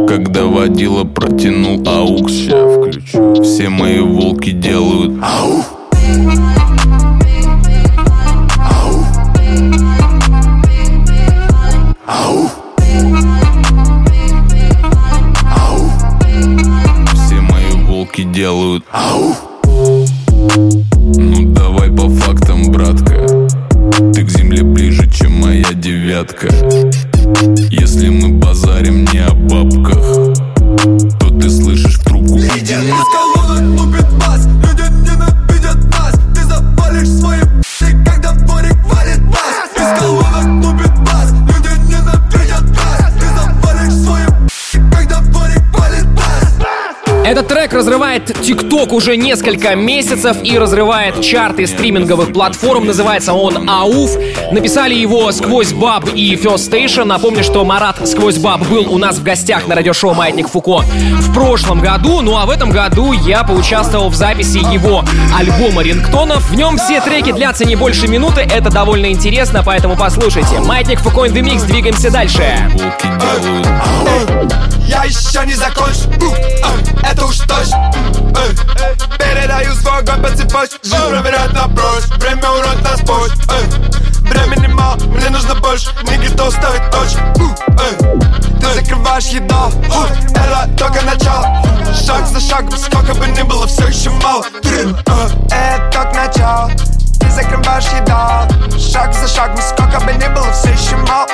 Когда 0.07 0.45
водила 0.45 1.05
протянул 1.05 1.83
аукс 1.87 2.33
Ща 2.33 2.69
включу 2.69 3.43
Все 3.43 3.69
мои 3.69 4.01
волки 4.01 4.51
делают 4.51 5.13
ау 5.23 5.65
Ну 21.17 21.53
давай 21.53 21.91
по 21.91 22.09
фактам, 22.09 22.73
братка. 22.73 23.27
Ты 24.15 24.25
к 24.25 24.31
земле 24.31 24.63
ближе, 24.63 25.07
чем 25.11 25.33
моя 25.33 25.73
девятка 25.75 26.49
ТикТок 48.73 48.95
уже 48.95 49.17
несколько 49.19 49.75
месяцев 49.77 50.39
и 50.43 50.57
разрывает 50.57 51.21
чарты 51.21 51.67
стриминговых 51.67 52.33
платформ. 52.33 52.87
Называется 52.87 53.35
он 53.35 53.69
«Ауф». 53.69 54.17
Написали 54.51 54.95
его 54.95 55.31
«Сквозь 55.31 55.75
Баб» 55.75 56.09
и 56.15 56.35
«First 56.37 56.71
Station». 56.71 57.05
Напомню, 57.05 57.45
что 57.45 57.67
Марат 57.67 58.09
«Сквозь 58.09 58.39
Баб» 58.39 58.67
был 58.69 58.91
у 58.91 58.97
нас 58.97 59.19
в 59.19 59.23
гостях 59.23 59.69
на 59.69 59.75
радиошоу 59.75 60.15
«Маятник 60.15 60.49
Фуко» 60.49 60.85
в 61.21 61.35
прошлом 61.35 61.81
году. 61.81 62.23
Ну 62.23 62.39
а 62.39 62.47
в 62.47 62.51
этом 62.51 62.71
году 62.71 63.13
я 63.13 63.45
поучаствовал 63.45 64.09
в 64.09 64.15
записи 64.15 64.59
его 64.73 65.05
альбома 65.37 65.83
рингтонов. 65.83 66.49
В 66.49 66.55
нем 66.55 66.79
все 66.79 67.03
треки 67.03 67.31
длятся 67.31 67.67
не 67.67 67.77
больше 67.77 68.09
минуты. 68.09 68.41
Это 68.41 68.71
довольно 68.71 69.13
интересно, 69.13 69.63
поэтому 69.63 69.99
послушайте. 69.99 70.61
«Маятник 70.61 71.01
Фуко 71.01 71.27
in 71.27 71.35
the 71.35 71.43
Mix». 71.43 71.67
Двигаемся 71.67 72.11
дальше. 72.11 72.43
Я 74.89 75.05
еще 75.05 75.45
не 75.45 75.55
закончу, 75.55 76.09
э, 76.11 77.11
это 77.11 77.27
уж 77.27 77.39
точно 77.39 78.12
э, 78.37 78.95
Передаю 79.19 79.75
свой 79.75 79.99
огонь 79.99 80.23
по 80.23 80.31
цепочке 80.31 80.79
Жизнь 80.83 81.09
проверяет 81.09 81.53
на 81.53 81.69
прочь 81.69 82.05
Время 82.19 82.51
урод 82.51 82.83
нас 82.83 83.01
почт 83.01 83.35
э, 83.51 84.03
Времени 84.23 84.67
мало, 84.69 84.97
мне 84.97 85.29
нужно 85.31 85.55
больше. 85.57 85.91
Не 86.05 86.17
готов 86.17 86.55
ставить 86.55 86.91
точку 86.91 87.21
у, 87.39 87.51
э, 87.81 88.21
Ты 88.61 88.81
закрываешь 88.81 89.27
еда 89.27 89.67
у, 89.67 90.05
Это 90.31 90.71
только 90.79 91.05
начало. 91.05 91.63
Шаг 91.95 92.27
за 92.27 92.41
шагом, 92.41 92.77
сколько 92.79 93.15
бы 93.15 93.27
ни 93.27 93.43
было, 93.43 93.67
все 93.67 93.87
еще 93.89 94.11
мало. 94.11 94.45
Трин, 94.63 94.97
Это 95.51 95.91
только 95.93 96.15
начало. 96.15 96.71
Ты 97.21 97.31
закрываешь 97.31 97.85
еда 98.01 98.49
Шаг 98.79 99.15
за 99.15 99.29
шагом, 99.29 99.59
сколько 99.59 100.01
бы 100.01 100.13
ни 100.13 100.35
было, 100.35 100.51
все 100.53 100.71
еще 100.71 100.97
мало. 100.97 101.29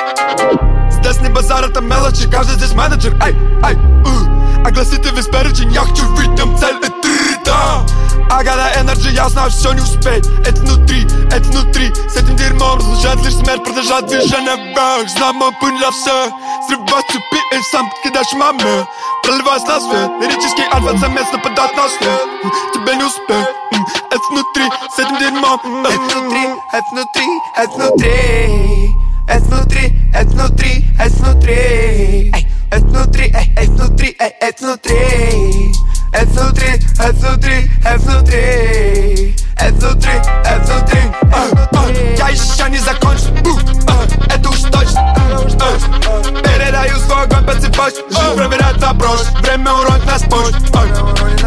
Здесь 0.91 1.21
не 1.21 1.29
базар, 1.29 1.63
это 1.63 1.81
мелочи, 1.81 2.29
каждый 2.29 2.55
здесь 2.55 2.73
менеджер. 2.73 3.15
Эй, 3.23 3.35
эй, 3.63 3.77
uh. 4.58 4.66
Огласите 4.66 5.10
весь 5.10 5.26
перечень, 5.26 5.72
я 5.72 5.82
хочу 5.82 6.04
видим 6.16 6.56
цель 6.58 6.76
и 6.76 7.02
три, 7.02 7.36
да 7.44 7.84
I 8.30 8.42
got 8.42 8.56
that 8.56 8.76
energy, 8.78 9.12
я 9.12 9.28
знаю, 9.28 9.50
все 9.50 9.72
не 9.74 9.80
успеть 9.80 10.26
Это 10.44 10.60
внутри, 10.62 11.04
это 11.30 11.44
внутри 11.50 11.92
С 12.08 12.16
этим 12.16 12.34
дерьмом 12.36 12.78
разлучает 12.78 13.22
лишь 13.24 13.34
смерть 13.34 13.62
Продолжать 13.62 14.06
движение 14.06 14.56
вверх 14.56 15.08
Знаю 15.08 15.34
мой 15.34 15.52
путь 15.60 15.76
для 15.76 15.90
всех 15.90 16.32
Срывать 16.66 17.06
цепи 17.08 17.40
и 17.52 17.62
сам 17.70 17.88
кидаешь 18.02 18.32
маме 18.32 18.86
Проливаясь 19.22 19.62
на 19.64 19.80
свет 19.80 20.10
Лирический 20.20 20.64
альфа-самец 20.72 21.30
нападает 21.32 21.76
на 21.76 21.88
след 21.88 22.20
Тебе 22.72 22.96
не 22.96 23.04
успеть 23.04 23.48
Это 24.10 24.24
внутри, 24.30 24.64
с 24.90 24.98
этим 24.98 25.18
дерьмом 25.18 25.60
Это 25.84 26.00
внутри, 26.00 26.48
это 26.72 26.86
внутри, 26.90 27.40
это 27.56 27.72
внутри 27.72 28.94
это 29.26 29.44
внутри, 29.44 29.94
это 30.14 30.28
внутри, 30.30 30.84
это 31.00 31.16
внутри 31.16 32.30
Эй, 32.34 32.46
Это 32.71 32.85
внутри, 32.85 33.33
эй, 33.35 33.53
это 33.55 33.71
внутри, 33.71 34.15
эй, 34.19 34.35
это 34.41 34.63
внутри 34.63 35.73
Это 36.11 36.27
внутри, 36.27 36.67
это 36.99 37.13
внутри, 37.13 37.71
это 37.85 37.99
внутри 37.99 39.35
Это 39.57 39.73
внутри, 39.73 40.11
это 40.45 40.73
внутри 40.73 42.15
Я 42.17 42.29
еще 42.29 42.69
не 42.69 42.77
закончил, 42.79 43.35
это 44.27 44.49
уж 44.49 44.61
точно 44.61 45.15
Передаю 46.43 46.97
свой 46.99 47.23
огонь 47.23 47.45
по 47.45 47.53
цепочке 47.53 48.01
Жизнь 48.09 48.35
проверяет 48.35 48.77
прошлое 48.97 49.41
Время 49.41 49.73
урок 49.73 50.05
нас 50.05 50.23
позже 50.23 50.57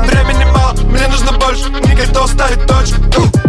Времени 0.06 0.44
мало, 0.44 0.72
мне 0.72 1.06
нужно 1.08 1.32
больше 1.32 1.68
Не 1.70 1.94
готов 1.94 2.30
ставить 2.30 2.66
точку 2.66 3.41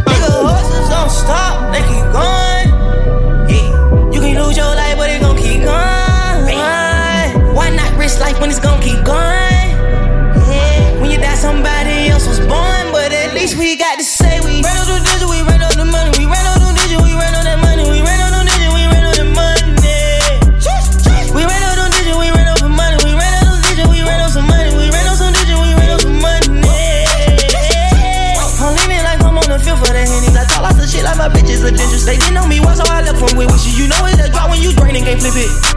baby. 35.34 35.73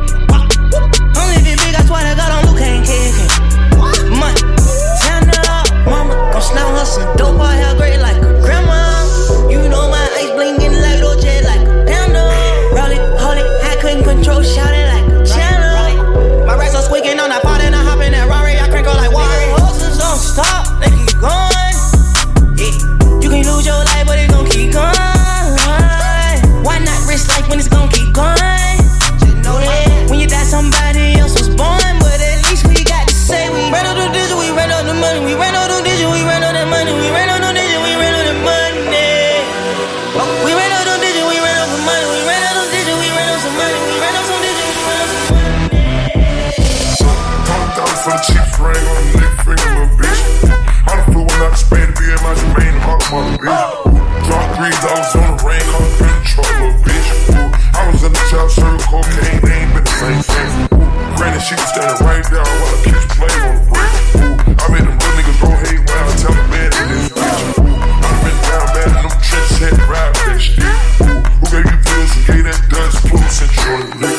Mother 53.11 53.39
bitch. 53.39 54.27
Drop 54.27 54.47
three 54.59 54.75
dollars 54.83 55.15
on 55.15 55.37
the 55.37 55.45
rain, 55.47 55.63
call 55.71 55.87
in 55.87 56.19
truck, 56.27 56.51
little 56.59 56.75
bitch. 56.83 57.09
Ooh, 57.39 57.51
I 57.77 57.91
was 57.91 58.03
in 58.03 58.13
the 58.13 58.25
top 58.31 58.51
circle, 58.51 58.79
cocaine, 58.83 59.41
they 59.43 59.55
ain't 59.63 59.71
been 59.75 59.85
the 59.85 59.95
same 59.95 60.23
since. 60.23 60.55
Ooh, 60.75 61.17
granted, 61.17 61.43
she 61.47 61.55
was 61.55 61.69
standing 61.71 62.03
right 62.03 62.27
there 62.27 62.43
while 62.43 62.75
I 62.75 62.79
kiss 62.83 63.05
play 63.15 63.35
on 63.47 63.55
the 63.55 63.63
brick. 63.71 63.93
Ooh, 64.19 64.59
I 64.59 64.67
made 64.75 64.87
them 64.87 64.97
real 64.99 65.15
niggas 65.15 65.39
go 65.39 65.51
hate 65.55 65.83
when 65.87 65.99
I 66.03 66.13
tell 66.19 66.35
them 66.35 66.49
man 66.51 66.71
in 66.75 66.87
this 66.91 67.07
bitch. 67.15 67.43
Ooh, 67.63 67.79
I 67.79 68.11
been 68.27 68.39
down 68.43 68.67
bad 68.75 68.91
in 68.91 69.03
them 69.07 69.17
trenches, 69.23 69.59
had 69.63 69.75
to 69.79 69.85
ride 69.87 70.15
that 70.27 70.41
shit. 70.43 70.67
Ooh, 71.07 71.23
who 71.23 71.47
gave 71.55 71.67
you 71.71 71.79
pills 71.87 72.11
and 72.11 72.25
gave 72.27 72.45
that 72.51 72.61
dust 72.67 72.97
plus 73.07 73.37
and 73.39 73.51
the 73.55 74.03
lick? 74.03 74.19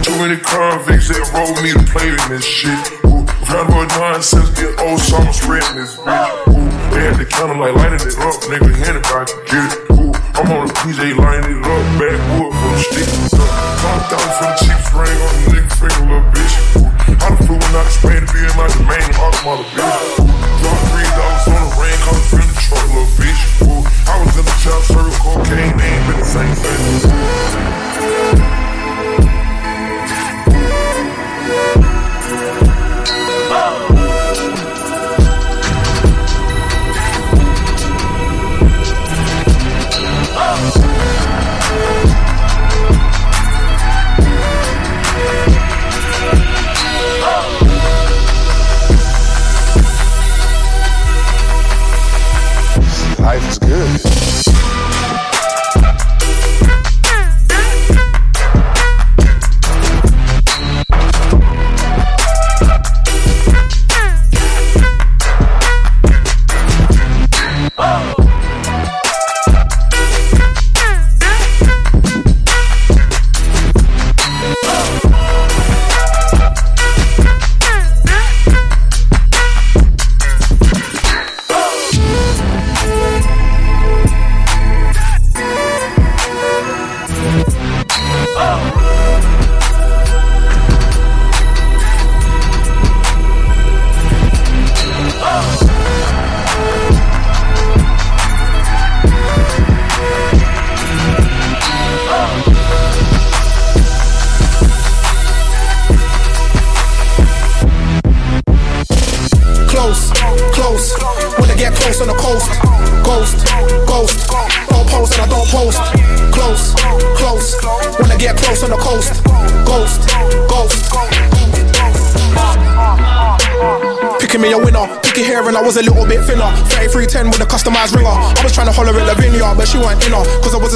Too 0.00 0.16
many 0.16 0.36
convicts 0.40 1.08
that 1.12 1.20
rolled 1.36 1.60
me 1.60 1.76
to 1.76 1.82
play 1.92 2.08
in 2.08 2.24
this 2.32 2.44
shit. 2.44 2.83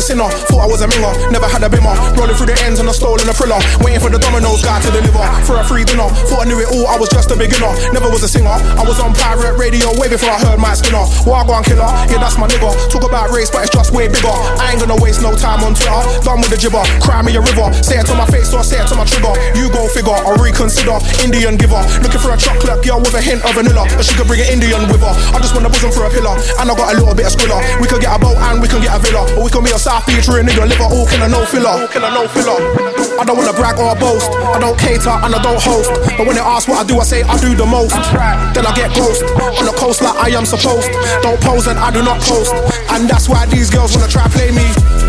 pissing 0.08 0.47
was 0.68 0.84
a 0.84 0.88
I 0.88 0.92
minger. 0.92 1.12
Never 1.32 1.48
had 1.48 1.64
a 1.64 1.68
bimmer. 1.68 1.96
Rolling 2.16 2.36
through 2.36 2.52
the 2.52 2.56
ends 2.64 2.80
and 2.80 2.88
I 2.88 2.92
stole 2.92 3.20
in 3.20 3.28
a 3.28 3.34
thriller. 3.34 3.58
Waiting 3.80 4.00
for 4.00 4.12
the 4.12 4.20
Domino's 4.20 4.60
guy 4.60 4.80
to 4.84 4.90
deliver. 4.92 5.24
For 5.48 5.56
a 5.56 5.64
free 5.64 5.84
dinner, 5.84 6.08
thought 6.28 6.44
I 6.44 6.46
knew 6.48 6.60
it 6.60 6.68
all, 6.68 6.86
I 6.86 6.96
was 7.00 7.08
just 7.08 7.32
a 7.32 7.36
beginner. 7.36 7.72
Never 7.92 8.08
was 8.12 8.22
a 8.22 8.28
singer, 8.28 8.52
I 8.52 8.84
was 8.84 9.00
on 9.00 9.16
pirate 9.16 9.56
radio 9.56 9.88
way 9.96 10.08
before 10.08 10.30
I 10.30 10.38
heard 10.40 10.60
my 10.60 10.76
Skinner. 10.76 11.04
Wagwan 11.24 11.64
killer, 11.64 11.88
yeah, 12.12 12.20
that's 12.20 12.36
my 12.36 12.46
nigga. 12.46 12.68
Talk 12.92 13.04
about 13.04 13.32
race, 13.32 13.50
but 13.50 13.64
it's 13.64 13.72
just 13.72 13.92
way 13.92 14.08
bigger. 14.08 14.32
I 14.60 14.72
ain't 14.72 14.80
gonna 14.80 15.00
waste 15.00 15.24
no 15.24 15.36
time 15.36 15.64
on 15.64 15.72
Twitter. 15.72 16.04
Done 16.24 16.40
with 16.40 16.52
the 16.52 16.60
gibber, 16.60 16.84
cry 17.00 17.24
me 17.24 17.36
a 17.36 17.42
river. 17.42 17.72
Say 17.80 17.96
it 17.96 18.06
to 18.12 18.14
my 18.14 18.28
face 18.28 18.52
or 18.52 18.64
say 18.64 18.80
it 18.80 18.88
to 18.92 18.96
my 18.96 19.04
trigger. 19.04 19.32
You 19.56 19.72
go 19.72 19.88
figure, 19.88 20.16
or 20.24 20.36
reconsider. 20.36 21.00
Indian 21.24 21.56
giver, 21.56 21.80
looking 22.04 22.20
for 22.20 22.32
a 22.32 22.38
chocolate 22.38 22.84
girl 22.84 23.00
with 23.00 23.14
a 23.14 23.22
hint 23.22 23.44
of 23.44 23.56
vanilla. 23.56 23.88
But 23.96 24.04
she 24.04 24.16
could 24.16 24.28
bring 24.28 24.40
an 24.40 24.50
Indian 24.52 24.88
with 24.88 25.00
her. 25.00 25.14
I 25.32 25.38
just 25.40 25.54
want 25.54 25.66
a 25.66 25.70
bosom 25.70 25.92
for 25.92 26.04
a 26.04 26.10
pillar. 26.10 26.36
And 26.60 26.66
I 26.66 26.72
got 26.74 26.92
a 26.92 26.96
little 26.98 27.14
bit 27.14 27.26
of 27.26 27.32
squiller. 27.32 27.60
We 27.80 27.86
could 27.86 28.00
get 28.00 28.12
a 28.12 28.18
boat 28.18 28.36
and 28.36 28.60
we 28.60 28.68
can 28.68 28.80
get 28.80 28.92
a 28.92 29.00
villa. 29.00 29.24
Or 29.36 29.44
we 29.46 29.50
can 29.50 29.62
be 29.62 29.70
a 29.70 29.78
South 29.78 30.06
Beach 30.06 30.26
nigga 30.28 30.57
live 30.66 30.80
all 30.80 31.06
killer, 31.06 31.28
no 31.28 31.44
filler. 31.46 31.68
All 31.68 31.88
killer, 31.88 32.10
no 32.10 32.26
filler. 32.28 32.58
I 33.20 33.24
don't 33.24 33.36
wanna 33.36 33.52
brag 33.52 33.78
or 33.78 33.94
boast. 33.94 34.30
I 34.30 34.58
don't 34.58 34.78
cater 34.78 35.10
and 35.10 35.34
I 35.34 35.42
don't 35.42 35.60
host. 35.62 35.90
But 36.16 36.26
when 36.26 36.34
they 36.34 36.42
ask 36.42 36.66
what 36.66 36.78
I 36.80 36.84
do, 36.84 36.98
I 36.98 37.04
say 37.04 37.22
I 37.22 37.38
do 37.38 37.54
the 37.54 37.66
most. 37.66 37.94
Then 38.54 38.66
I 38.66 38.72
get 38.74 38.94
ghost 38.94 39.22
on 39.22 39.64
the 39.64 39.74
coast 39.76 40.02
like 40.02 40.16
I 40.16 40.30
am 40.34 40.46
supposed. 40.46 40.90
Don't 41.22 41.40
pose 41.40 41.66
and 41.66 41.78
I 41.78 41.90
do 41.90 42.02
not 42.02 42.20
post. 42.22 42.54
And 42.90 43.08
that's 43.08 43.28
why 43.28 43.46
these 43.46 43.70
girls 43.70 43.94
wanna 43.94 44.08
try 44.08 44.26
play 44.28 44.50
me 44.50 44.66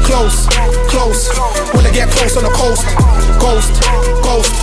close, 0.09 0.47
close. 0.89 1.29
When 1.73 1.83
they 1.83 1.91
get 1.91 2.09
close 2.09 2.35
on 2.35 2.43
the 2.43 2.49
coast, 2.49 2.83
ghost, 3.37 3.73
ghost. 4.25 4.53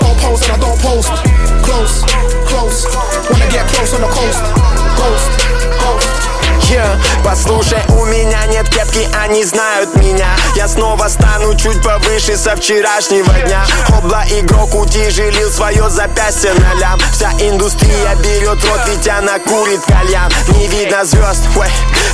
Don't 0.00 0.18
pose 0.18 0.42
and 0.42 0.52
I 0.52 0.58
don't 0.58 0.80
post. 0.80 1.12
Close, 1.62 2.02
close. 2.48 2.86
When 3.28 3.38
they 3.38 3.50
get 3.52 3.66
close 3.68 3.92
on 3.94 4.00
the 4.00 4.08
coast, 4.08 4.40
ghost. 4.96 5.63
Послушай, 7.22 7.78
у 7.88 8.04
меня 8.06 8.46
нет 8.46 8.68
кепки, 8.68 9.08
они 9.22 9.44
знают 9.44 9.94
меня. 9.96 10.28
Я 10.56 10.66
снова 10.66 11.08
стану 11.08 11.54
чуть 11.54 11.82
повыше 11.82 12.36
со 12.36 12.56
вчерашнего 12.56 13.32
дня. 13.46 13.64
Обла 13.96 14.24
игрок 14.30 14.74
утяжелил 14.74 15.50
свое 15.50 15.88
запястье 15.88 16.52
на 16.54 16.74
лям. 16.74 16.98
Вся 17.12 17.30
индустрия 17.38 18.14
берет 18.16 18.64
рот, 18.64 18.80
ведь 18.88 19.08
она 19.08 19.38
курит 19.38 19.82
кальян. 19.86 20.30
Не 20.48 20.66
видно 20.66 21.04
звезд, 21.04 21.46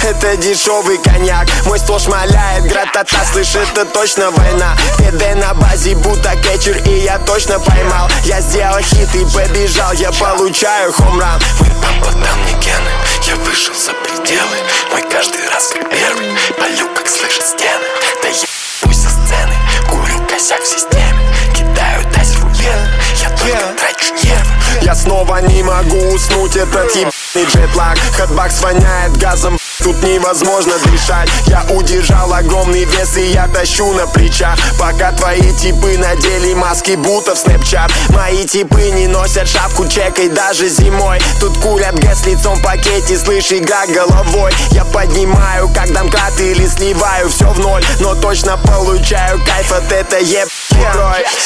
это 0.04 0.36
дешевый 0.36 0.98
коньяк. 0.98 1.48
Мой 1.66 1.78
стол 1.78 1.98
шмаляет, 1.98 2.64
гратата, 2.64 3.16
слышь, 3.32 3.54
это 3.54 3.84
точно 3.84 4.30
война. 4.30 4.76
ПД 4.98 5.34
на 5.36 5.54
базе, 5.54 5.94
будто 5.94 6.36
кетчер, 6.36 6.76
и 6.86 7.00
я 7.00 7.18
точно 7.18 7.58
поймал. 7.60 8.08
Я 8.24 8.40
сделал 8.40 8.80
хит 8.80 9.14
и 9.14 9.24
побежал, 9.24 9.92
я 9.94 10.10
получаю 10.12 10.92
хомран. 10.92 11.40
Дал 11.80 12.36
мне 12.36 12.52
гены, 12.60 12.90
я 13.22 13.36
вышел 13.36 13.74
за 13.74 13.92
пределы. 13.92 14.56
Мой 14.90 15.02
каждый 15.10 15.48
раз 15.48 15.68
как 15.68 15.88
первый, 15.90 16.28
полю 16.58 16.88
как 16.94 17.08
слышит 17.08 17.44
стены. 17.44 17.84
Да 18.22 18.28
я 18.28 18.46
пусть 18.82 19.02
со 19.02 19.08
сцены, 19.08 19.54
курю 19.88 20.18
косяк 20.26 20.60
в 20.60 20.66
системе. 20.66 21.20
Кидаю 21.54 22.04
тайс 22.12 22.34
в 22.36 22.50
я 22.60 23.30
только 23.30 23.74
трачу 23.78 24.14
нервы. 24.22 24.50
Я 24.82 24.94
снова 24.94 25.38
не 25.38 25.62
могу 25.62 25.98
уснуть, 26.14 26.56
этот 26.56 26.94
ебаный 26.94 27.48
джетлаг. 27.48 27.98
Хэтбакс 28.16 28.60
воняет 28.60 29.16
газом, 29.16 29.58
Тут 29.82 30.02
невозможно 30.02 30.74
дышать. 30.84 31.28
Я 31.46 31.64
удержал 31.70 32.32
огромный 32.32 32.84
вес 32.84 33.16
и 33.16 33.32
я 33.32 33.48
тащу 33.48 33.92
на 33.92 34.06
плечах. 34.06 34.58
Пока 34.78 35.12
твои 35.12 35.52
типы 35.54 35.96
надели 35.96 36.52
маски 36.54 36.96
будто 36.96 37.34
в 37.34 37.38
снэпчат 37.38 37.90
Мои 38.10 38.44
типы 38.44 38.90
не 38.90 39.06
носят 39.06 39.48
шапку 39.48 39.86
чекай 39.88 40.28
даже 40.28 40.68
зимой. 40.68 41.18
Тут 41.40 41.56
курят 41.58 41.98
гэс 41.98 42.26
лицом 42.26 42.56
в 42.56 42.62
пакете, 42.62 43.18
слышь, 43.18 43.52
игра 43.52 43.86
головой. 43.86 44.52
Я 44.70 44.84
поднимаю 44.84 45.68
как 45.74 45.92
домкрат 45.92 46.38
или 46.40 46.66
сливаю 46.66 47.30
все 47.30 47.46
в 47.50 47.58
ноль. 47.58 47.84
Но 48.00 48.14
точно 48.14 48.58
получаю 48.58 49.40
кайф 49.44 49.72
от 49.72 49.90
этой 49.90 50.24
еб 50.24 50.48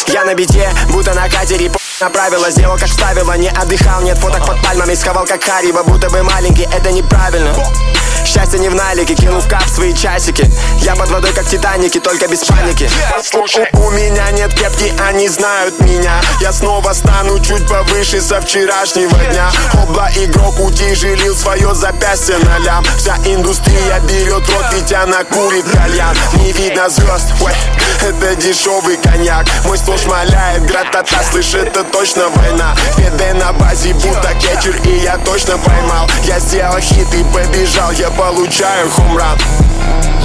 Я 0.09 0.25
на 0.25 0.35
бите, 0.35 0.69
будто 0.91 1.15
на 1.15 1.29
катере 1.29 1.71
Направила, 2.01 2.51
сделал 2.51 2.77
как 2.77 2.89
вставила. 2.89 3.37
Не 3.37 3.49
отдыхал, 3.49 4.03
нет 4.03 4.19
фоток 4.19 4.45
под 4.47 4.61
пальмами 4.63 4.95
Сховал 4.95 5.25
как 5.25 5.45
Хариба, 5.45 5.85
будто 5.85 6.11
бы 6.11 6.23
маленький. 6.23 6.69
Это 6.73 6.91
неправильно 6.91 7.55
Счастье 8.25 8.59
не 8.59 8.69
в 8.69 8.75
налике, 8.75 9.15
кинул 9.15 9.41
в 9.41 9.49
кап 9.49 9.69
свои 9.69 9.95
часики. 9.95 10.51
Я 10.83 10.97
под 10.97 11.11
водой, 11.11 11.33
как 11.33 11.47
Титаники, 11.47 12.01
только 12.01 12.27
без 12.27 12.45
паники. 12.45 12.91
У, 13.35 13.79
у 13.87 13.91
меня 13.91 14.31
нет 14.33 14.55
кепки, 14.55 14.93
они 15.09 15.29
знают 15.29 15.79
меня. 15.81 16.21
Я 16.41 16.53
снова 16.53 16.93
стану 16.93 17.39
чуть 17.39 17.67
повыше 17.69 18.21
со 18.21 18.41
вчерашнего 18.41 19.17
дня. 19.31 19.51
Обла 19.75 20.11
игрок 20.17 20.59
утяжелил 20.59 21.37
свое 21.37 21.75
запястье 21.75 22.39
на 22.39 22.59
лям. 22.59 22.85
Вся 22.99 23.17
индустрия 23.25 24.01
берет 24.01 24.49
рот, 24.49 24.65
ведь 24.73 24.93
она 24.93 25.25
курит 25.25 25.67
кальян. 25.71 26.17
Не 26.35 26.53
видно 26.53 26.89
звезд, 26.89 27.33
ой, 27.41 27.53
это 28.03 28.35
дешевый 28.37 28.97
коньяк. 28.97 29.47
Мой 29.65 29.77
стол 29.79 29.99
шмаляет, 29.99 30.65
гратата, 30.67 31.23
слышь, 31.31 31.55
это 31.55 31.85
точно 31.85 32.29
война. 32.31 32.75
Педы 32.97 33.35
на 33.35 33.53
базе, 33.53 33.93
будто 33.95 34.35
кетчер, 34.41 34.77
и 34.85 35.03
я 35.03 35.19
точно 35.19 35.59
поймал. 35.59 36.09
Я 36.25 36.39
сделал 36.39 36.79
хит 36.81 37.13
и 37.15 37.25
побежал, 37.25 37.91
я 37.93 38.11
получаю 38.17 38.89
хумран 38.91 39.39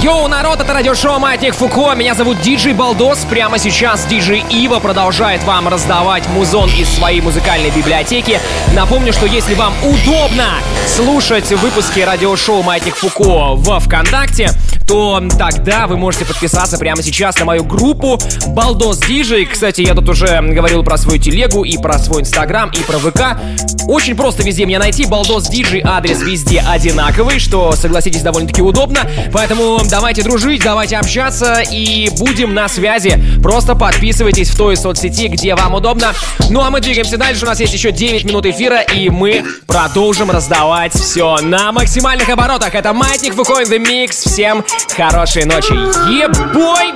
Йоу, 0.02 0.28
народ, 0.28 0.60
это 0.60 0.72
радиошоу 0.72 1.18
Маятник 1.18 1.54
Фуко. 1.54 1.94
Меня 1.94 2.14
зовут 2.14 2.40
Диджей 2.40 2.72
Балдос. 2.72 3.18
Прямо 3.28 3.58
сейчас 3.58 4.06
Диджей 4.06 4.42
Ива 4.48 4.78
продолжает 4.78 5.44
вам 5.44 5.68
раздавать 5.68 6.26
музон 6.30 6.70
из 6.70 6.88
своей 6.88 7.20
музыкальной 7.20 7.70
библиотеки. 7.70 8.40
Напомню, 8.74 9.12
что 9.12 9.26
если 9.26 9.52
вам 9.54 9.74
удобно 9.82 10.46
слушать 10.86 11.50
выпуски 11.52 12.00
радиошоу 12.00 12.62
Маятник 12.62 12.96
Фуко 12.96 13.54
в 13.56 13.78
ВКонтакте, 13.80 14.52
то 14.88 15.22
тогда 15.38 15.86
вы 15.86 15.96
можете 15.96 16.24
подписаться 16.24 16.78
прямо 16.78 17.02
сейчас 17.02 17.38
на 17.38 17.44
мою 17.44 17.62
группу 17.62 18.18
Балдос 18.48 18.98
Диджей. 18.98 19.44
Кстати, 19.44 19.82
я 19.82 19.94
тут 19.94 20.08
уже 20.08 20.40
говорил 20.40 20.82
про 20.82 20.96
свою 20.96 21.20
телегу 21.20 21.62
и 21.62 21.76
про 21.76 21.98
свой 21.98 22.22
инстаграм 22.22 22.70
и 22.70 22.80
про 22.80 22.98
ВК. 22.98 23.38
Очень 23.86 24.16
просто 24.16 24.42
везде 24.42 24.64
меня 24.64 24.78
найти. 24.78 25.04
Балдос 25.04 25.48
Диджей 25.48 25.82
адрес 25.84 26.22
везде 26.22 26.64
одинаковый, 26.66 27.38
что, 27.38 27.72
согласитесь, 27.72 28.22
довольно-таки 28.22 28.62
удобно. 28.62 29.00
Поэтому 29.32 29.49
давайте 29.88 30.22
дружить, 30.22 30.62
давайте 30.62 30.96
общаться 30.96 31.62
и 31.70 32.08
будем 32.18 32.54
на 32.54 32.68
связи. 32.68 33.20
Просто 33.42 33.74
подписывайтесь 33.74 34.50
в 34.50 34.56
той 34.56 34.76
соцсети, 34.76 35.28
где 35.28 35.54
вам 35.54 35.74
удобно. 35.74 36.12
Ну 36.50 36.60
а 36.60 36.70
мы 36.70 36.80
двигаемся 36.80 37.16
дальше. 37.16 37.44
У 37.44 37.48
нас 37.48 37.58
есть 37.60 37.72
еще 37.72 37.90
9 37.90 38.24
минут 38.24 38.46
эфира, 38.46 38.80
и 38.80 39.08
мы 39.10 39.44
продолжим 39.66 40.30
раздавать 40.30 40.92
все 40.92 41.38
на 41.38 41.72
максимальных 41.72 42.28
оборотах. 42.28 42.74
Это 42.74 42.92
Маятник 42.92 43.34
Фуко 43.34 43.62
in 43.62 43.68
the 43.68 43.78
Mix. 43.78 44.28
Всем 44.28 44.64
хорошей 44.96 45.44
ночи. 45.44 45.72
Ебой! 45.72 46.92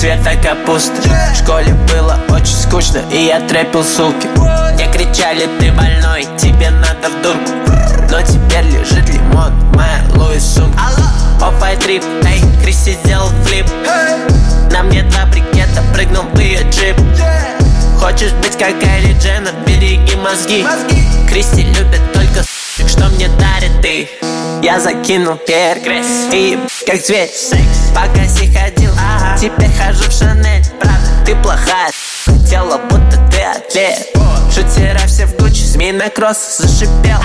Цвета 0.00 0.34
капусты. 0.36 1.10
В 1.34 1.36
школе 1.36 1.74
было 1.92 2.18
очень 2.30 2.56
скучно, 2.56 3.02
и 3.12 3.26
я 3.26 3.38
трепил 3.40 3.84
сулки 3.84 4.28
Мне 4.72 4.90
кричали, 4.90 5.46
ты 5.58 5.70
больной, 5.72 6.26
тебе 6.38 6.70
надо 6.70 7.10
в 7.10 7.20
дурку 7.20 7.52
Но 8.10 8.22
теперь 8.22 8.64
лежит 8.64 9.06
лимон 9.10 9.52
моей 9.74 10.10
Луис 10.14 10.54
сумке 10.54 10.78
Оффай 11.42 11.76
трип, 11.76 12.02
эй, 12.24 12.40
Кристи 12.62 12.94
сделал 13.04 13.28
флип. 13.44 13.66
На 14.72 14.82
мне 14.84 15.02
два 15.02 15.26
брикета, 15.26 15.82
прыгнул 15.92 16.24
в 16.32 16.38
ее 16.38 16.60
джип. 16.70 16.96
Хочешь 17.98 18.32
быть 18.32 18.56
как 18.56 18.80
Кайли 18.80 19.12
Дженнер, 19.18 19.52
береги 19.66 20.16
мозги. 20.16 20.64
Кристи 21.28 21.62
любит 21.62 22.00
только 22.14 22.42
что 22.88 23.08
мне 23.10 23.28
дарит 23.28 23.82
ты 23.82 24.08
Я 24.62 24.78
закинул 24.78 25.36
перегресс 25.36 26.28
И 26.32 26.58
как 26.86 27.00
зверь 27.00 27.30
Пока 27.94 28.26
си 28.26 28.52
ходил, 28.52 28.92
теперь 29.40 29.70
хожу 29.72 30.08
в 30.08 30.12
Шанель. 30.12 30.64
Правда, 30.78 31.08
ты 31.24 31.34
плохая. 31.36 31.90
Хотела, 32.24 32.78
будто 32.78 33.18
ты 33.30 33.40
ответ 33.42 34.08
Шутера 34.54 34.98
все 35.06 35.26
в 35.26 35.36
Гуччи, 35.36 35.62
змеиный 35.62 36.10
кросс 36.10 36.58
зашипел. 36.58 37.18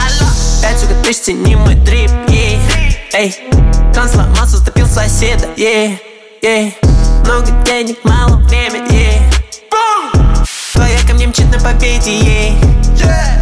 Пять 0.61 0.79
сука, 0.79 0.93
тысячи, 1.03 1.31
не 1.31 1.55
мой 1.55 1.75
дрип, 1.75 2.11
ей. 2.29 2.59
Эй, 3.13 3.35
кран 3.93 4.09
сломался, 4.09 4.57
стопил 4.57 4.87
соседа, 4.87 5.47
ей. 5.57 6.01
Ей, 6.41 6.77
много 7.25 7.51
денег, 7.65 7.97
мало 8.03 8.37
времени, 8.37 8.93
ей. 8.93 9.21
Твоя 10.73 10.99
ко 11.07 11.13
мне 11.13 11.27
мчит 11.27 11.51
на 11.51 11.59
победе, 11.59 12.17
ей. 12.17 12.57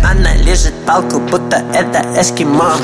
Она 0.04 0.33
лежит 0.64 0.86
палку, 0.86 1.20
будто 1.20 1.58
это 1.74 2.06
эскимо. 2.20 2.76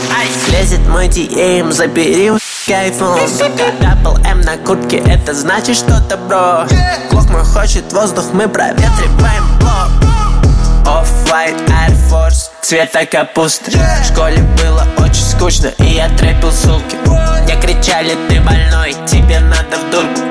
Лезет 0.52 0.86
мой 0.88 1.08
DM, 1.08 1.72
забери 1.72 2.32
у 2.32 2.38
айфон. 2.68 3.20
Дабл 3.80 4.18
М 4.26 4.42
на 4.42 4.58
куртке, 4.58 4.98
это 4.98 5.34
значит 5.34 5.78
что-то, 5.78 6.18
бро. 6.18 6.66
Клок 7.10 7.30
мой 7.30 7.44
хочет 7.44 7.92
воздух, 7.94 8.26
мы 8.34 8.48
проветриваем 8.48 9.44
блок. 9.60 9.90
Off-White 10.86 11.68
Air 11.68 11.96
Force, 12.10 12.50
цвета 12.62 13.06
капусты. 13.06 13.72
В 13.72 14.06
школе 14.06 14.44
было 14.62 14.86
очень 14.98 15.24
скучно, 15.24 15.68
и 15.78 15.86
я 15.86 16.10
трепил 16.10 16.52
сумки. 16.52 16.98
Мне 17.44 17.56
кричали, 17.62 18.18
ты 18.28 18.42
больной, 18.42 18.94
тебе 19.08 19.40
надо 19.40 19.78
в 19.78 19.92
дурку 19.92 20.22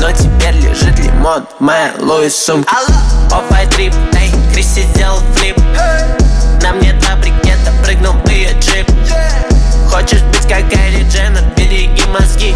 Но 0.00 0.10
теперь 0.12 0.54
лежит 0.56 0.98
лимон 0.98 1.46
в 1.58 1.62
моей 1.62 1.92
Луис 1.98 2.36
сумке. 2.36 2.70
Off-White 3.30 3.70
Trip, 3.70 3.94
эй, 4.16 4.32
Кристи 4.52 4.82
сделал 4.82 5.18
флип 5.34 5.56
На 6.69 6.73
мне 6.73 6.93
два 6.93 7.15
брикета, 7.17 7.71
прыгнул 7.83 8.13
в 8.13 8.29
ее 8.29 8.51
джип 8.59 8.89
Хочешь 9.89 10.21
быть 10.23 10.47
как 10.47 10.69
Кайли 10.69 11.03
Дженнер, 11.09 11.43
береги 11.55 12.03
мозги 12.11 12.55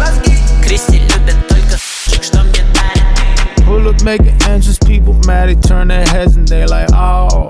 Кристи 0.62 0.98
любит 0.98 1.36
только 1.48 1.76
что 2.22 2.42
мне 2.42 2.62
дарит 2.74 3.66
Pull 3.66 3.88
up 3.88 4.02
making 4.02 4.36
entrance, 4.48 4.78
people 4.78 5.14
mad, 5.26 5.48
they 5.48 5.54
turn 5.54 5.88
their 5.88 6.04
heads 6.08 6.36
and 6.36 6.46
they 6.48 6.66
like, 6.66 6.88
oh, 6.92 7.48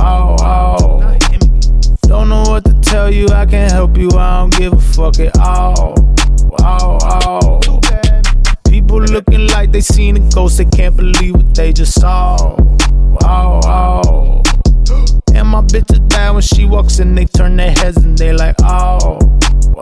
oh, 0.00 0.36
oh. 0.40 1.16
Don't 2.08 2.28
know 2.28 2.42
what 2.42 2.64
to 2.64 2.72
tell 2.82 3.08
you, 3.12 3.28
I 3.28 3.46
can't 3.46 3.70
help 3.70 3.96
you, 3.96 4.10
I 4.10 4.40
don't 4.40 4.56
give 4.56 4.72
a 4.72 4.80
fuck 4.80 5.20
at 5.20 5.38
all, 5.38 5.94
oh, 6.60 6.98
oh. 7.02 7.60
People 8.68 9.00
looking 9.00 9.46
like 9.48 9.70
they 9.70 9.80
seen 9.80 10.16
a 10.16 10.30
ghost, 10.30 10.58
they 10.58 10.64
can't 10.64 10.96
believe 10.96 11.36
what 11.36 11.54
they 11.54 11.72
just 11.72 12.00
saw, 12.00 12.36
oh, 13.22 13.60
oh. 13.64 14.42
And 15.33 15.47
my 15.47 15.61
bitches 15.61 16.07
die 16.09 16.31
when 16.31 16.41
she 16.41 16.65
walks 16.65 16.99
in, 16.99 17.15
they 17.15 17.25
turn 17.25 17.55
their 17.57 17.71
heads 17.71 17.97
and 17.97 18.17
they 18.17 18.33
like, 18.33 18.55
oh, 18.61 19.19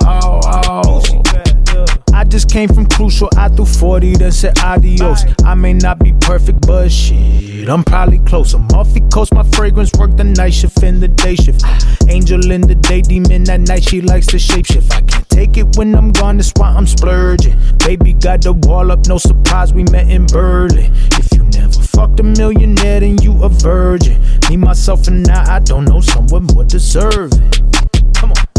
oh, 0.03 0.39
oh. 0.45 1.66
I 2.13 2.23
just 2.23 2.49
came 2.49 2.67
from 2.67 2.87
Crucial, 2.87 3.29
I 3.37 3.49
threw 3.49 3.65
40, 3.65 4.15
then 4.15 4.31
said 4.31 4.57
adios. 4.59 5.23
I 5.45 5.53
may 5.53 5.73
not 5.73 5.99
be 5.99 6.13
perfect, 6.21 6.65
but 6.65 6.91
shit, 6.91 7.69
I'm 7.69 7.83
probably 7.83 8.19
close. 8.19 8.53
I'm 8.53 8.67
off 8.69 8.93
the 8.93 9.01
coast, 9.13 9.33
my 9.33 9.43
fragrance 9.51 9.91
work 9.99 10.15
the 10.17 10.23
night 10.23 10.53
shift 10.53 10.81
and 10.83 11.01
the 11.01 11.07
day 11.07 11.35
shift. 11.35 11.63
Angel 12.07 12.51
in 12.51 12.61
the 12.61 12.75
day, 12.75 13.01
demon 13.01 13.49
at 13.49 13.61
night, 13.61 13.83
she 13.83 14.01
likes 14.01 14.25
to 14.27 14.37
shapeshift. 14.37 14.91
I 14.91 15.01
can't 15.01 15.29
take 15.29 15.57
it 15.57 15.77
when 15.77 15.95
I'm 15.95 16.11
gone, 16.11 16.37
that's 16.37 16.51
why 16.55 16.69
I'm 16.69 16.87
splurging. 16.87 17.55
Baby 17.85 18.13
got 18.13 18.41
the 18.41 18.53
wall 18.53 18.91
up, 18.91 19.05
no 19.07 19.17
surprise, 19.17 19.73
we 19.73 19.83
met 19.83 20.09
in 20.09 20.25
Berlin. 20.25 20.91
If 21.13 21.31
you 21.33 21.43
never 21.43 21.81
fucked 21.81 22.19
a 22.19 22.23
millionaire, 22.23 23.01
then 23.01 23.21
you 23.21 23.43
a 23.43 23.49
virgin. 23.49 24.19
Me, 24.49 24.57
myself, 24.57 25.07
and 25.07 25.27
I, 25.29 25.57
I 25.57 25.59
don't 25.59 25.85
know 25.85 26.01
someone 26.01 26.45
more 26.45 26.63
deserving. 26.63 27.51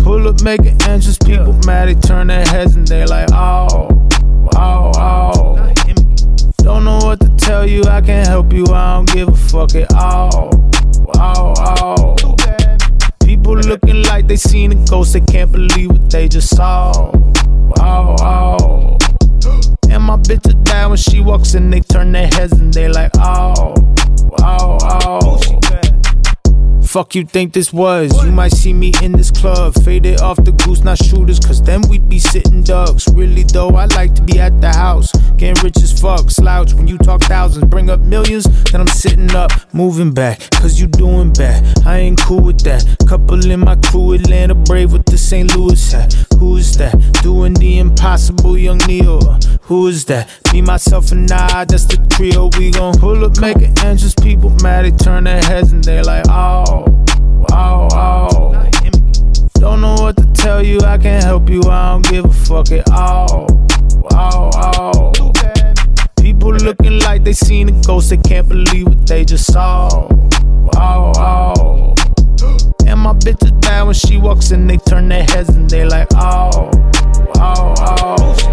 Pull 0.08 0.26
up, 0.26 0.40
making 0.40 0.80
entrance, 0.88 1.18
people 1.18 1.52
mad, 1.66 1.86
they 1.86 1.94
turn 1.94 2.28
their 2.28 2.42
heads 2.46 2.74
and 2.76 2.88
they 2.88 3.04
like, 3.04 3.28
oh, 3.30 3.88
oh, 4.56 4.90
oh. 4.96 5.74
Don't 6.62 6.84
know 6.84 6.96
what 6.96 7.20
to 7.20 7.28
tell 7.36 7.68
you, 7.68 7.82
I 7.84 8.00
can't 8.00 8.26
help 8.26 8.50
you, 8.54 8.64
I 8.68 8.94
don't 8.94 9.12
give 9.12 9.28
a 9.28 9.36
fuck 9.36 9.74
at 9.74 9.92
all, 9.92 10.48
oh, 11.14 11.52
oh. 11.58 12.16
People 13.22 13.56
looking 13.56 14.02
like 14.04 14.26
they 14.26 14.36
seen 14.36 14.72
a 14.72 14.86
ghost, 14.86 15.12
they 15.12 15.20
can't 15.20 15.52
believe 15.52 15.90
what 15.90 16.10
they 16.10 16.26
just 16.26 16.56
saw, 16.56 17.12
oh, 17.78 18.16
oh. 18.22 18.96
And 19.90 20.04
my 20.04 20.16
bitch 20.16 20.64
die 20.64 20.86
when 20.86 20.96
she 20.96 21.20
walks 21.20 21.52
in, 21.52 21.68
they 21.68 21.80
turn 21.80 22.12
their 22.12 22.28
heads 22.28 22.54
and 22.54 22.72
they 22.72 22.88
like, 22.88 23.10
oh, 23.18 23.74
oh, 24.40 24.78
oh. 24.80 25.87
Fuck 26.88 27.14
you 27.14 27.26
think 27.26 27.52
this 27.52 27.70
was? 27.70 28.24
You 28.24 28.32
might 28.32 28.52
see 28.52 28.72
me 28.72 28.94
in 29.02 29.12
this 29.12 29.30
club, 29.30 29.74
faded 29.84 30.22
off 30.22 30.42
the 30.42 30.52
goose, 30.52 30.80
not 30.80 30.96
shooters, 30.96 31.38
cause 31.38 31.60
then 31.60 31.82
we'd 31.82 32.08
be 32.08 32.18
sitting 32.18 32.62
ducks. 32.62 33.06
Really 33.08 33.42
though, 33.42 33.68
I 33.76 33.84
like 33.84 34.14
to 34.14 34.22
be 34.22 34.40
at 34.40 34.58
the 34.62 34.70
house, 34.70 35.12
getting 35.36 35.62
rich 35.62 35.76
as 35.82 35.92
fuck. 36.00 36.30
Slouch 36.30 36.72
when 36.72 36.88
you 36.88 36.96
talk 36.96 37.20
thousands, 37.24 37.66
bring 37.66 37.90
up 37.90 38.00
millions, 38.00 38.44
then 38.72 38.80
I'm 38.80 38.86
sitting 38.86 39.30
up, 39.32 39.52
moving 39.74 40.14
back, 40.14 40.40
cause 40.52 40.80
you 40.80 40.86
doing 40.86 41.30
bad. 41.34 41.62
I 41.84 41.98
ain't 41.98 42.22
cool 42.22 42.40
with 42.40 42.60
that? 42.60 42.86
Couple 43.06 43.50
in 43.50 43.60
my 43.60 43.76
crew, 43.76 44.14
Atlanta 44.14 44.54
Brave 44.54 44.94
with 44.94 45.04
the 45.04 45.18
St. 45.18 45.54
Louis 45.54 45.92
hat. 45.92 46.14
Who 46.38 46.56
is 46.56 46.74
that? 46.78 46.94
Doing 47.22 47.52
the 47.52 47.80
impossible, 47.80 48.56
young 48.56 48.78
Neo. 48.88 49.20
Who 49.62 49.88
is 49.88 50.06
that? 50.06 50.30
Me, 50.54 50.62
myself, 50.62 51.12
and 51.12 51.30
I, 51.30 51.66
that's 51.66 51.84
the 51.84 51.98
trio. 52.08 52.48
We 52.58 52.70
gon' 52.70 52.94
pull 52.98 53.22
up, 53.26 53.38
make 53.38 53.58
it 53.58 53.84
angels. 53.84 54.14
People 54.14 54.50
mad, 54.62 54.86
they 54.86 54.90
turn 54.92 55.24
their 55.24 55.42
heads 55.42 55.72
and 55.72 55.84
they 55.84 56.02
like, 56.02 56.24
oh, 56.30 56.77
oh, 57.52 57.88
oh. 57.92 58.70
Don't 59.54 59.80
know 59.80 59.94
what 59.94 60.16
to 60.16 60.24
tell 60.34 60.62
you, 60.64 60.80
I 60.80 60.98
can't 60.98 61.24
help 61.24 61.48
you, 61.48 61.62
I 61.62 61.92
don't 61.92 62.08
give 62.08 62.24
a 62.24 62.32
fuck 62.32 62.70
at 62.72 62.90
all. 62.90 63.46
Oh, 64.12 64.50
oh. 64.54 65.32
People 66.20 66.52
looking 66.52 66.98
like 67.00 67.24
they 67.24 67.32
seen 67.32 67.68
a 67.68 67.82
ghost, 67.82 68.10
they 68.10 68.16
can't 68.16 68.48
believe 68.48 68.86
what 68.86 69.06
they 69.06 69.24
just 69.24 69.52
saw. 69.52 69.88
Oh, 70.76 71.12
oh. 71.16 71.94
And 72.86 73.00
my 73.00 73.12
bitch 73.14 73.44
is 73.44 73.52
bad 73.52 73.82
when 73.82 73.94
she 73.94 74.16
walks 74.16 74.50
in, 74.50 74.66
they 74.66 74.76
turn 74.78 75.08
their 75.08 75.24
heads 75.24 75.50
and 75.50 75.68
they 75.68 75.84
like, 75.84 76.08
oh, 76.14 76.70
oh, 77.36 77.74
oh. 77.78 78.47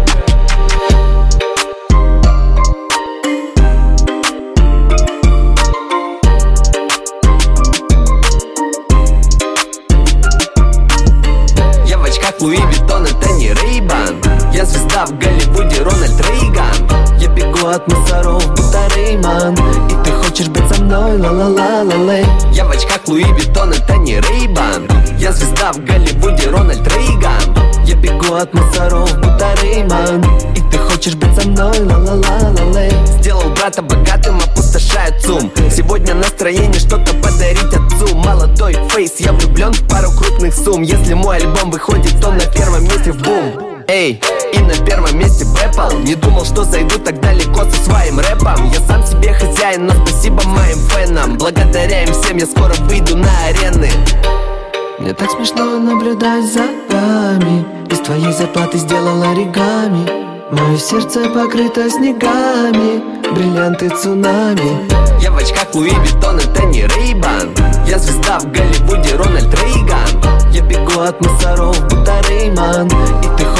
Звезда 14.96 15.06
в 15.06 15.18
Голливуде, 15.18 15.82
Рональд 15.82 16.20
Рейган. 16.28 17.18
Я 17.18 17.28
бегу 17.28 17.66
от 17.66 17.86
мусоров, 17.88 18.46
будто 18.50 18.88
Рейман. 18.94 19.54
И 19.54 20.04
ты 20.04 20.10
хочешь 20.12 20.48
быть 20.48 20.66
со 20.72 20.82
мной, 20.82 21.18
ла-ла-ла-ла-лей. 21.18 22.24
Я 22.52 22.64
в 22.64 22.70
очках 22.70 23.00
Луи 23.06 23.24
Виттон, 23.34 23.72
это 23.72 23.96
не 23.96 24.20
Рейбан 24.20 24.88
Я 25.18 25.32
звезда 25.32 25.72
в 25.72 25.84
Голливуде, 25.84 26.48
Рональд 26.48 26.86
Рейган. 26.88 27.84
Я 27.84 27.94
бегу 27.96 28.34
от 28.34 28.52
мусоров, 28.54 29.14
будто 29.16 29.54
Рейман. 29.62 30.24
И 30.54 30.60
ты 30.70 30.78
хочешь 30.78 31.14
быть 31.14 31.34
со 31.40 31.46
мной, 31.48 31.78
ла-ла-ла-ла-лей. 31.80 32.92
Сделал 33.20 33.50
брата 33.50 33.82
богатым, 33.82 34.38
опустошает 34.38 35.20
сум 35.22 35.52
Сегодня 35.70 36.14
настроение 36.14 36.80
что-то 36.80 37.14
подарить 37.16 37.74
отцу. 37.74 38.16
Молодой 38.16 38.76
фейс, 38.90 39.16
я 39.18 39.32
влюблен 39.32 39.72
в 39.72 39.86
пару 39.88 40.10
крупных 40.12 40.54
сумм. 40.54 40.82
Если 40.82 41.14
мой 41.14 41.36
альбом 41.36 41.70
выходит, 41.70 42.18
то 42.20 42.30
на 42.30 42.46
первом 42.46 42.84
месте 42.84 43.12
в 43.12 43.22
бум 43.22 43.75
Эй, 43.88 44.20
и 44.52 44.58
на 44.58 44.74
первом 44.84 45.16
месте 45.16 45.44
Apple 45.64 46.02
Не 46.02 46.16
думал, 46.16 46.44
что 46.44 46.64
зайду 46.64 46.98
так 46.98 47.20
далеко 47.20 47.64
со 47.70 47.84
своим 47.84 48.18
рэпом. 48.18 48.68
Я 48.72 48.80
сам 48.80 49.06
себе 49.06 49.32
хозяин, 49.32 49.86
но 49.86 49.94
спасибо 50.04 50.42
моим 50.44 50.78
фенам. 50.88 51.38
Благодаря 51.38 52.02
им 52.02 52.12
всем 52.12 52.36
я 52.36 52.46
скоро 52.46 52.74
выйду 52.88 53.16
на 53.16 53.28
арены. 53.46 53.88
Мне 54.98 55.12
так 55.12 55.30
смешно 55.30 55.78
наблюдать 55.78 56.52
за 56.52 56.62
вами. 56.90 57.64
Из 57.88 58.00
твоей 58.00 58.32
зарплаты 58.32 58.78
сделал 58.78 59.22
оригами. 59.22 60.26
Мое 60.50 60.78
сердце 60.78 61.28
покрыто 61.28 61.88
снегами. 61.88 63.02
Бриллианты 63.32 63.88
цунами. 63.90 64.90
Я 65.20 65.30
в 65.30 65.36
очках 65.36 65.72
Луи 65.74 65.90
Виттон, 65.90 66.38
это 66.38 66.64
не 66.64 66.86
Рейбан. 66.88 67.54
Я 67.86 68.00
звезда 68.00 68.40
в 68.40 68.50
Голливуде, 68.50 69.14
Рональд 69.14 69.54
Рейган. 69.62 70.50
Я 70.50 70.62
бегу 70.62 71.00
от 71.00 71.20
мусоров, 71.20 71.80
будто 71.88 72.20
Рейман 72.28 72.88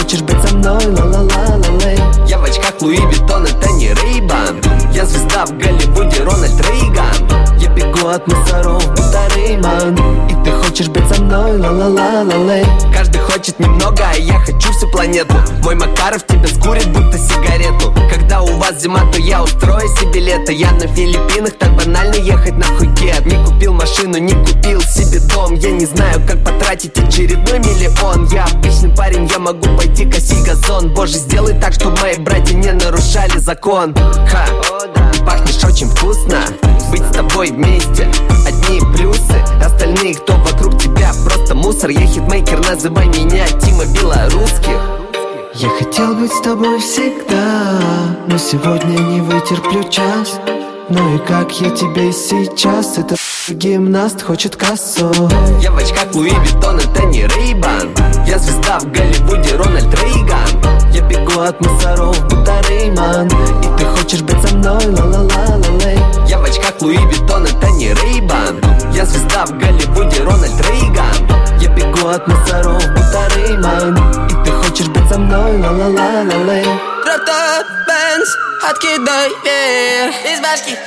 хочешь 0.07 0.22
быть 0.22 0.40
со 0.40 0.54
мной, 0.54 0.86
ла-ла-ла-ла-лей. 0.86 1.98
Я 2.28 2.38
в 2.38 2.44
очках 2.44 2.80
Луи 2.80 2.96
Виттон, 2.96 3.44
это 3.44 3.72
не 3.72 3.88
Рейбан 3.88 4.61
Я 4.97 5.05
звезда 5.05 5.44
в 5.44 5.51
Голливуде, 5.59 6.22
Рональд 6.22 6.59
Рейган. 6.70 7.59
Я 7.59 7.68
бегу 7.68 8.09
от 8.09 8.26
мусоров, 8.28 8.82
будто 8.88 9.28
Рейман 9.36 9.94
И 10.30 10.42
ты 10.42 10.51
хочешь 10.53 10.88
быть 10.88 11.07
со 11.14 11.20
мной, 11.20 11.59
ла-ла-ла-ла-лей. 11.59 12.64
Каждый 12.94 13.18
хочет 13.20 13.61
немного, 13.61 14.03
а 14.11 14.16
я 14.16 14.38
хочу 14.40 14.72
всю 14.72 14.88
планету. 14.88 15.34
Мой 15.62 15.74
Макаров 15.74 16.26
тебя 16.26 16.47
скурит, 16.47 16.88
будто 16.88 17.18
сигарету. 17.18 17.92
Когда 18.11 18.40
у 18.40 18.57
вас 18.57 18.80
зима, 18.80 19.01
то 19.12 19.18
я 19.18 19.42
устрою 19.42 19.86
себе 19.99 20.18
лето. 20.18 20.53
Я 20.53 20.72
на 20.72 20.86
Филиппинах, 20.86 21.53
так 21.59 21.76
банально 21.76 22.14
ехать 22.14 22.57
на 22.57 22.64
Хукет. 22.64 23.26
Не 23.26 23.36
купил 23.44 23.74
машину, 23.74 24.16
не 24.16 24.32
купил 24.32 24.80
себе 24.80 25.20
дом. 25.20 25.53
Я 25.57 25.72
не 25.72 25.84
знаю, 25.84 26.22
как 26.26 26.42
потратить 26.42 26.97
очередной 26.97 27.59
миллион. 27.59 28.26
Я 28.32 28.44
обычный 28.44 28.88
парень, 28.97 29.28
я 29.30 29.38
могу 29.40 29.76
пойти 29.76 30.07
косить 30.07 30.42
газон. 30.42 30.94
Боже, 30.94 31.18
сделай 31.18 31.53
так, 31.61 31.74
чтобы 31.74 32.01
мои 32.01 32.16
братья 32.16 32.55
не 32.55 32.72
нарушали 32.72 33.36
закон. 33.36 33.94
Ха, 33.94 34.47
пахнешь 35.26 35.62
очень 35.64 35.88
вкусно 35.88 36.38
Быть 36.90 37.02
с 37.02 37.12
тобой 37.12 37.50
вместе 37.50 38.10
Одни 38.46 38.80
плюсы, 38.94 39.42
остальные, 39.62 40.14
кто 40.14 40.34
вокруг 40.36 40.80
тебя 40.80 41.12
Просто 41.24 41.54
мусор, 41.54 41.90
я 41.90 42.06
хитмейкер, 42.06 42.64
называй 42.66 43.08
меня 43.08 43.46
Тима 43.60 43.84
Белорусских 43.86 44.80
я 45.58 45.70
хотел 45.70 46.14
быть 46.14 46.30
с 46.30 46.42
тобой 46.42 46.78
всегда, 46.80 47.80
но 48.26 48.36
сегодня 48.36 48.98
не 48.98 49.22
вытерплю 49.22 49.84
час. 49.84 50.38
Ну 50.90 51.16
и 51.16 51.18
как 51.26 51.50
я 51.60 51.70
тебе 51.70 52.12
сейчас, 52.12 52.98
это 52.98 53.16
гимнаст 53.48 54.22
хочет 54.22 54.54
кассу. 54.54 55.10
Я 55.62 55.72
в 55.72 55.78
очках 55.78 56.14
Луи 56.14 56.30
Виттон, 56.44 56.76
это 56.76 57.06
не 57.06 57.26
Рейбан. 57.26 57.88
Я 58.26 58.38
звезда 58.38 58.78
в 58.80 58.92
Голливуде, 58.92 59.56
Рональд 59.56 59.92
Рейган. 60.02 60.92
Я 60.92 61.00
бегу 61.00 61.40
от 61.40 61.58
мусоров, 61.60 62.22
будто 62.28 62.60
Рейман. 62.68 63.26
И 63.26 63.78
ты 63.78 63.86
хочешь 64.07 64.22
быть 64.22 64.40
со 64.40 64.54
мной, 64.54 64.86
ла-ла-ла-ла-лей. 64.86 65.98
Я 66.28 66.38
в 66.38 66.44
очках 66.44 66.80
Луи 66.80 66.96
Виттон, 66.96 67.44
это 67.44 67.66
не 67.72 67.92
Рейбан. 67.92 68.62
Я 68.92 69.04
звезда 69.04 69.44
в 69.46 69.59
Голливуде, 69.59 70.22
Рональд 70.22 70.61
Рейган. 70.61 71.59
Я 71.59 71.68
бегу 71.70 72.07
от 72.07 72.24
мусоров, 72.28 72.80
будто 72.94 73.28
Рейман. 73.34 73.96
И 74.28 74.44
ты 74.44 74.52
хочешь 74.52 74.86
быть 74.86 75.09
со 75.09 75.18
мной, 75.18 75.59
ла-ла-ла-ла-лей. 75.59 76.64
Дротот, 77.04 77.66
Бенз, 77.88 78.28
откидай 78.70 79.28
вверх 79.42 80.14
из 80.24 80.40
башки 80.40 80.78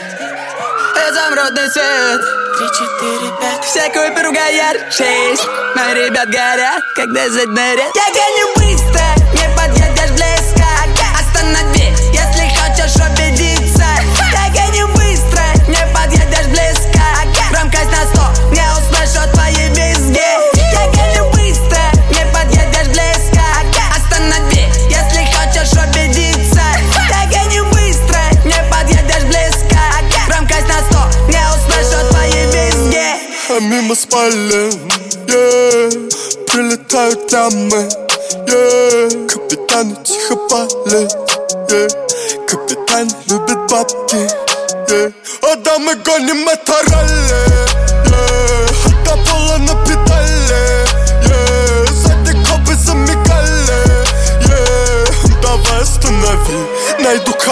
Изумрудный 1.10 1.70
свет 1.72 2.22
Три, 2.58 2.68
четыре, 2.68 3.32
пять 3.42 3.66
Всякую 3.66 4.16
перугаяр 4.16 4.78
Шесть 4.92 5.46
Мои 5.76 6.06
ребят 6.06 6.30
горят, 6.30 6.84
когда 6.96 7.30
заднарят 7.30 7.96
Я 7.96 8.08
гоню 8.14 8.48
быстро, 8.56 9.04
не 9.34 9.56
подъедешь 9.56 10.12
близко 10.12 10.66
Останови, 11.20 11.79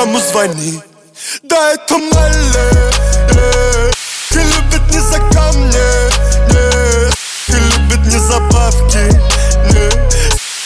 кому 0.07 0.19
звони 0.19 0.81
Да, 1.43 1.73
это 1.73 1.97
Малли, 1.97 2.71
yeah. 3.33 3.93
И 4.31 4.37
любит 4.37 4.91
не 4.91 4.99
за 4.99 5.19
камни, 5.33 5.67
не 6.51 7.55
И 7.55 7.59
любит 7.59 8.05
не 8.05 8.19
за 8.19 8.39
бабки, 8.39 9.11
не 9.73 9.87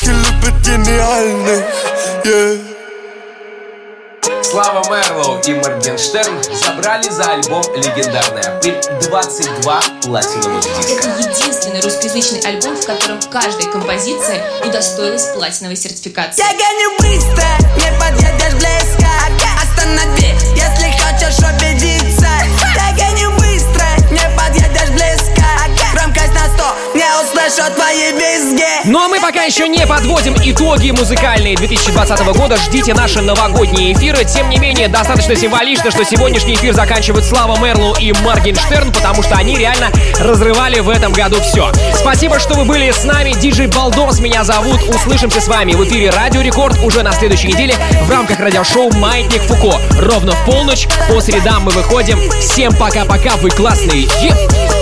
И 0.01 0.13
любит 0.13 0.61
гениальных, 0.61 1.63
yeah. 2.23 2.67
Слава 4.43 4.83
Мерлоу 4.89 5.39
и 5.39 5.53
Моргенштерн 5.53 6.43
забрали 6.43 7.09
за 7.09 7.23
альбом 7.23 7.63
«Легендарный 7.73 8.41
апрель» 8.41 8.81
22 9.03 9.81
платиновых 10.03 10.61
диска. 10.61 10.93
Это 10.93 11.29
единственный 11.29 11.79
русскоязычный 11.79 12.41
альбом, 12.41 12.75
в 12.75 12.85
котором 12.85 13.19
каждая 13.31 13.71
композиция 13.71 14.43
удостоилась 14.65 15.27
платиновой 15.27 15.77
сертификации. 15.77 16.43
Я 16.43 16.51
гоню 16.51 16.97
быстро, 16.99 17.45
не 17.77 17.97
подъедешь 17.97 18.53
близко 18.55 19.00
Останови, 19.81 20.30
услышу 27.51 27.71
твои 27.75 28.11
визги 28.11 28.63
Ну 28.85 28.99
а 28.99 29.07
мы 29.07 29.19
пока 29.19 29.43
еще 29.43 29.67
не 29.67 29.85
подводим 29.85 30.35
итоги 30.43 30.91
музыкальные 30.91 31.55
2020 31.55 32.19
года. 32.37 32.57
Ждите 32.57 32.93
наши 32.93 33.21
новогодние 33.21 33.93
эфиры. 33.93 34.23
Тем 34.25 34.49
не 34.49 34.57
менее, 34.57 34.87
достаточно 34.87 35.35
символично, 35.35 35.91
что 35.91 36.03
сегодняшний 36.05 36.55
эфир 36.55 36.73
заканчивают 36.73 37.25
Слава 37.25 37.57
Мерлу 37.59 37.95
и 37.99 38.13
Моргенштерн, 38.13 38.91
потому 38.91 39.23
что 39.23 39.35
они 39.35 39.57
реально 39.57 39.91
разрывали 40.19 40.79
в 40.79 40.89
этом 40.89 41.13
году 41.13 41.41
все. 41.41 41.71
Спасибо, 41.95 42.39
что 42.39 42.55
вы 42.55 42.65
были 42.65 42.91
с 42.91 43.03
нами. 43.03 43.33
Диджей 43.33 43.67
Балдос 43.67 44.19
меня 44.19 44.43
зовут. 44.43 44.81
Услышимся 44.83 45.41
с 45.41 45.47
вами 45.47 45.73
в 45.73 45.83
эфире 45.85 46.09
Радио 46.11 46.41
Рекорд 46.41 46.79
уже 46.83 47.03
на 47.03 47.11
следующей 47.11 47.47
неделе 47.47 47.75
в 48.03 48.09
рамках 48.09 48.39
радиошоу 48.39 48.91
«Маятник 48.93 49.41
Фуко». 49.43 49.77
Ровно 49.99 50.31
в 50.33 50.45
полночь 50.45 50.87
по 51.09 51.19
средам 51.19 51.63
мы 51.63 51.71
выходим. 51.71 52.19
Всем 52.39 52.73
пока-пока, 52.73 53.35
вы 53.37 53.49
классные. 53.49 54.03
Еп! 54.21 54.80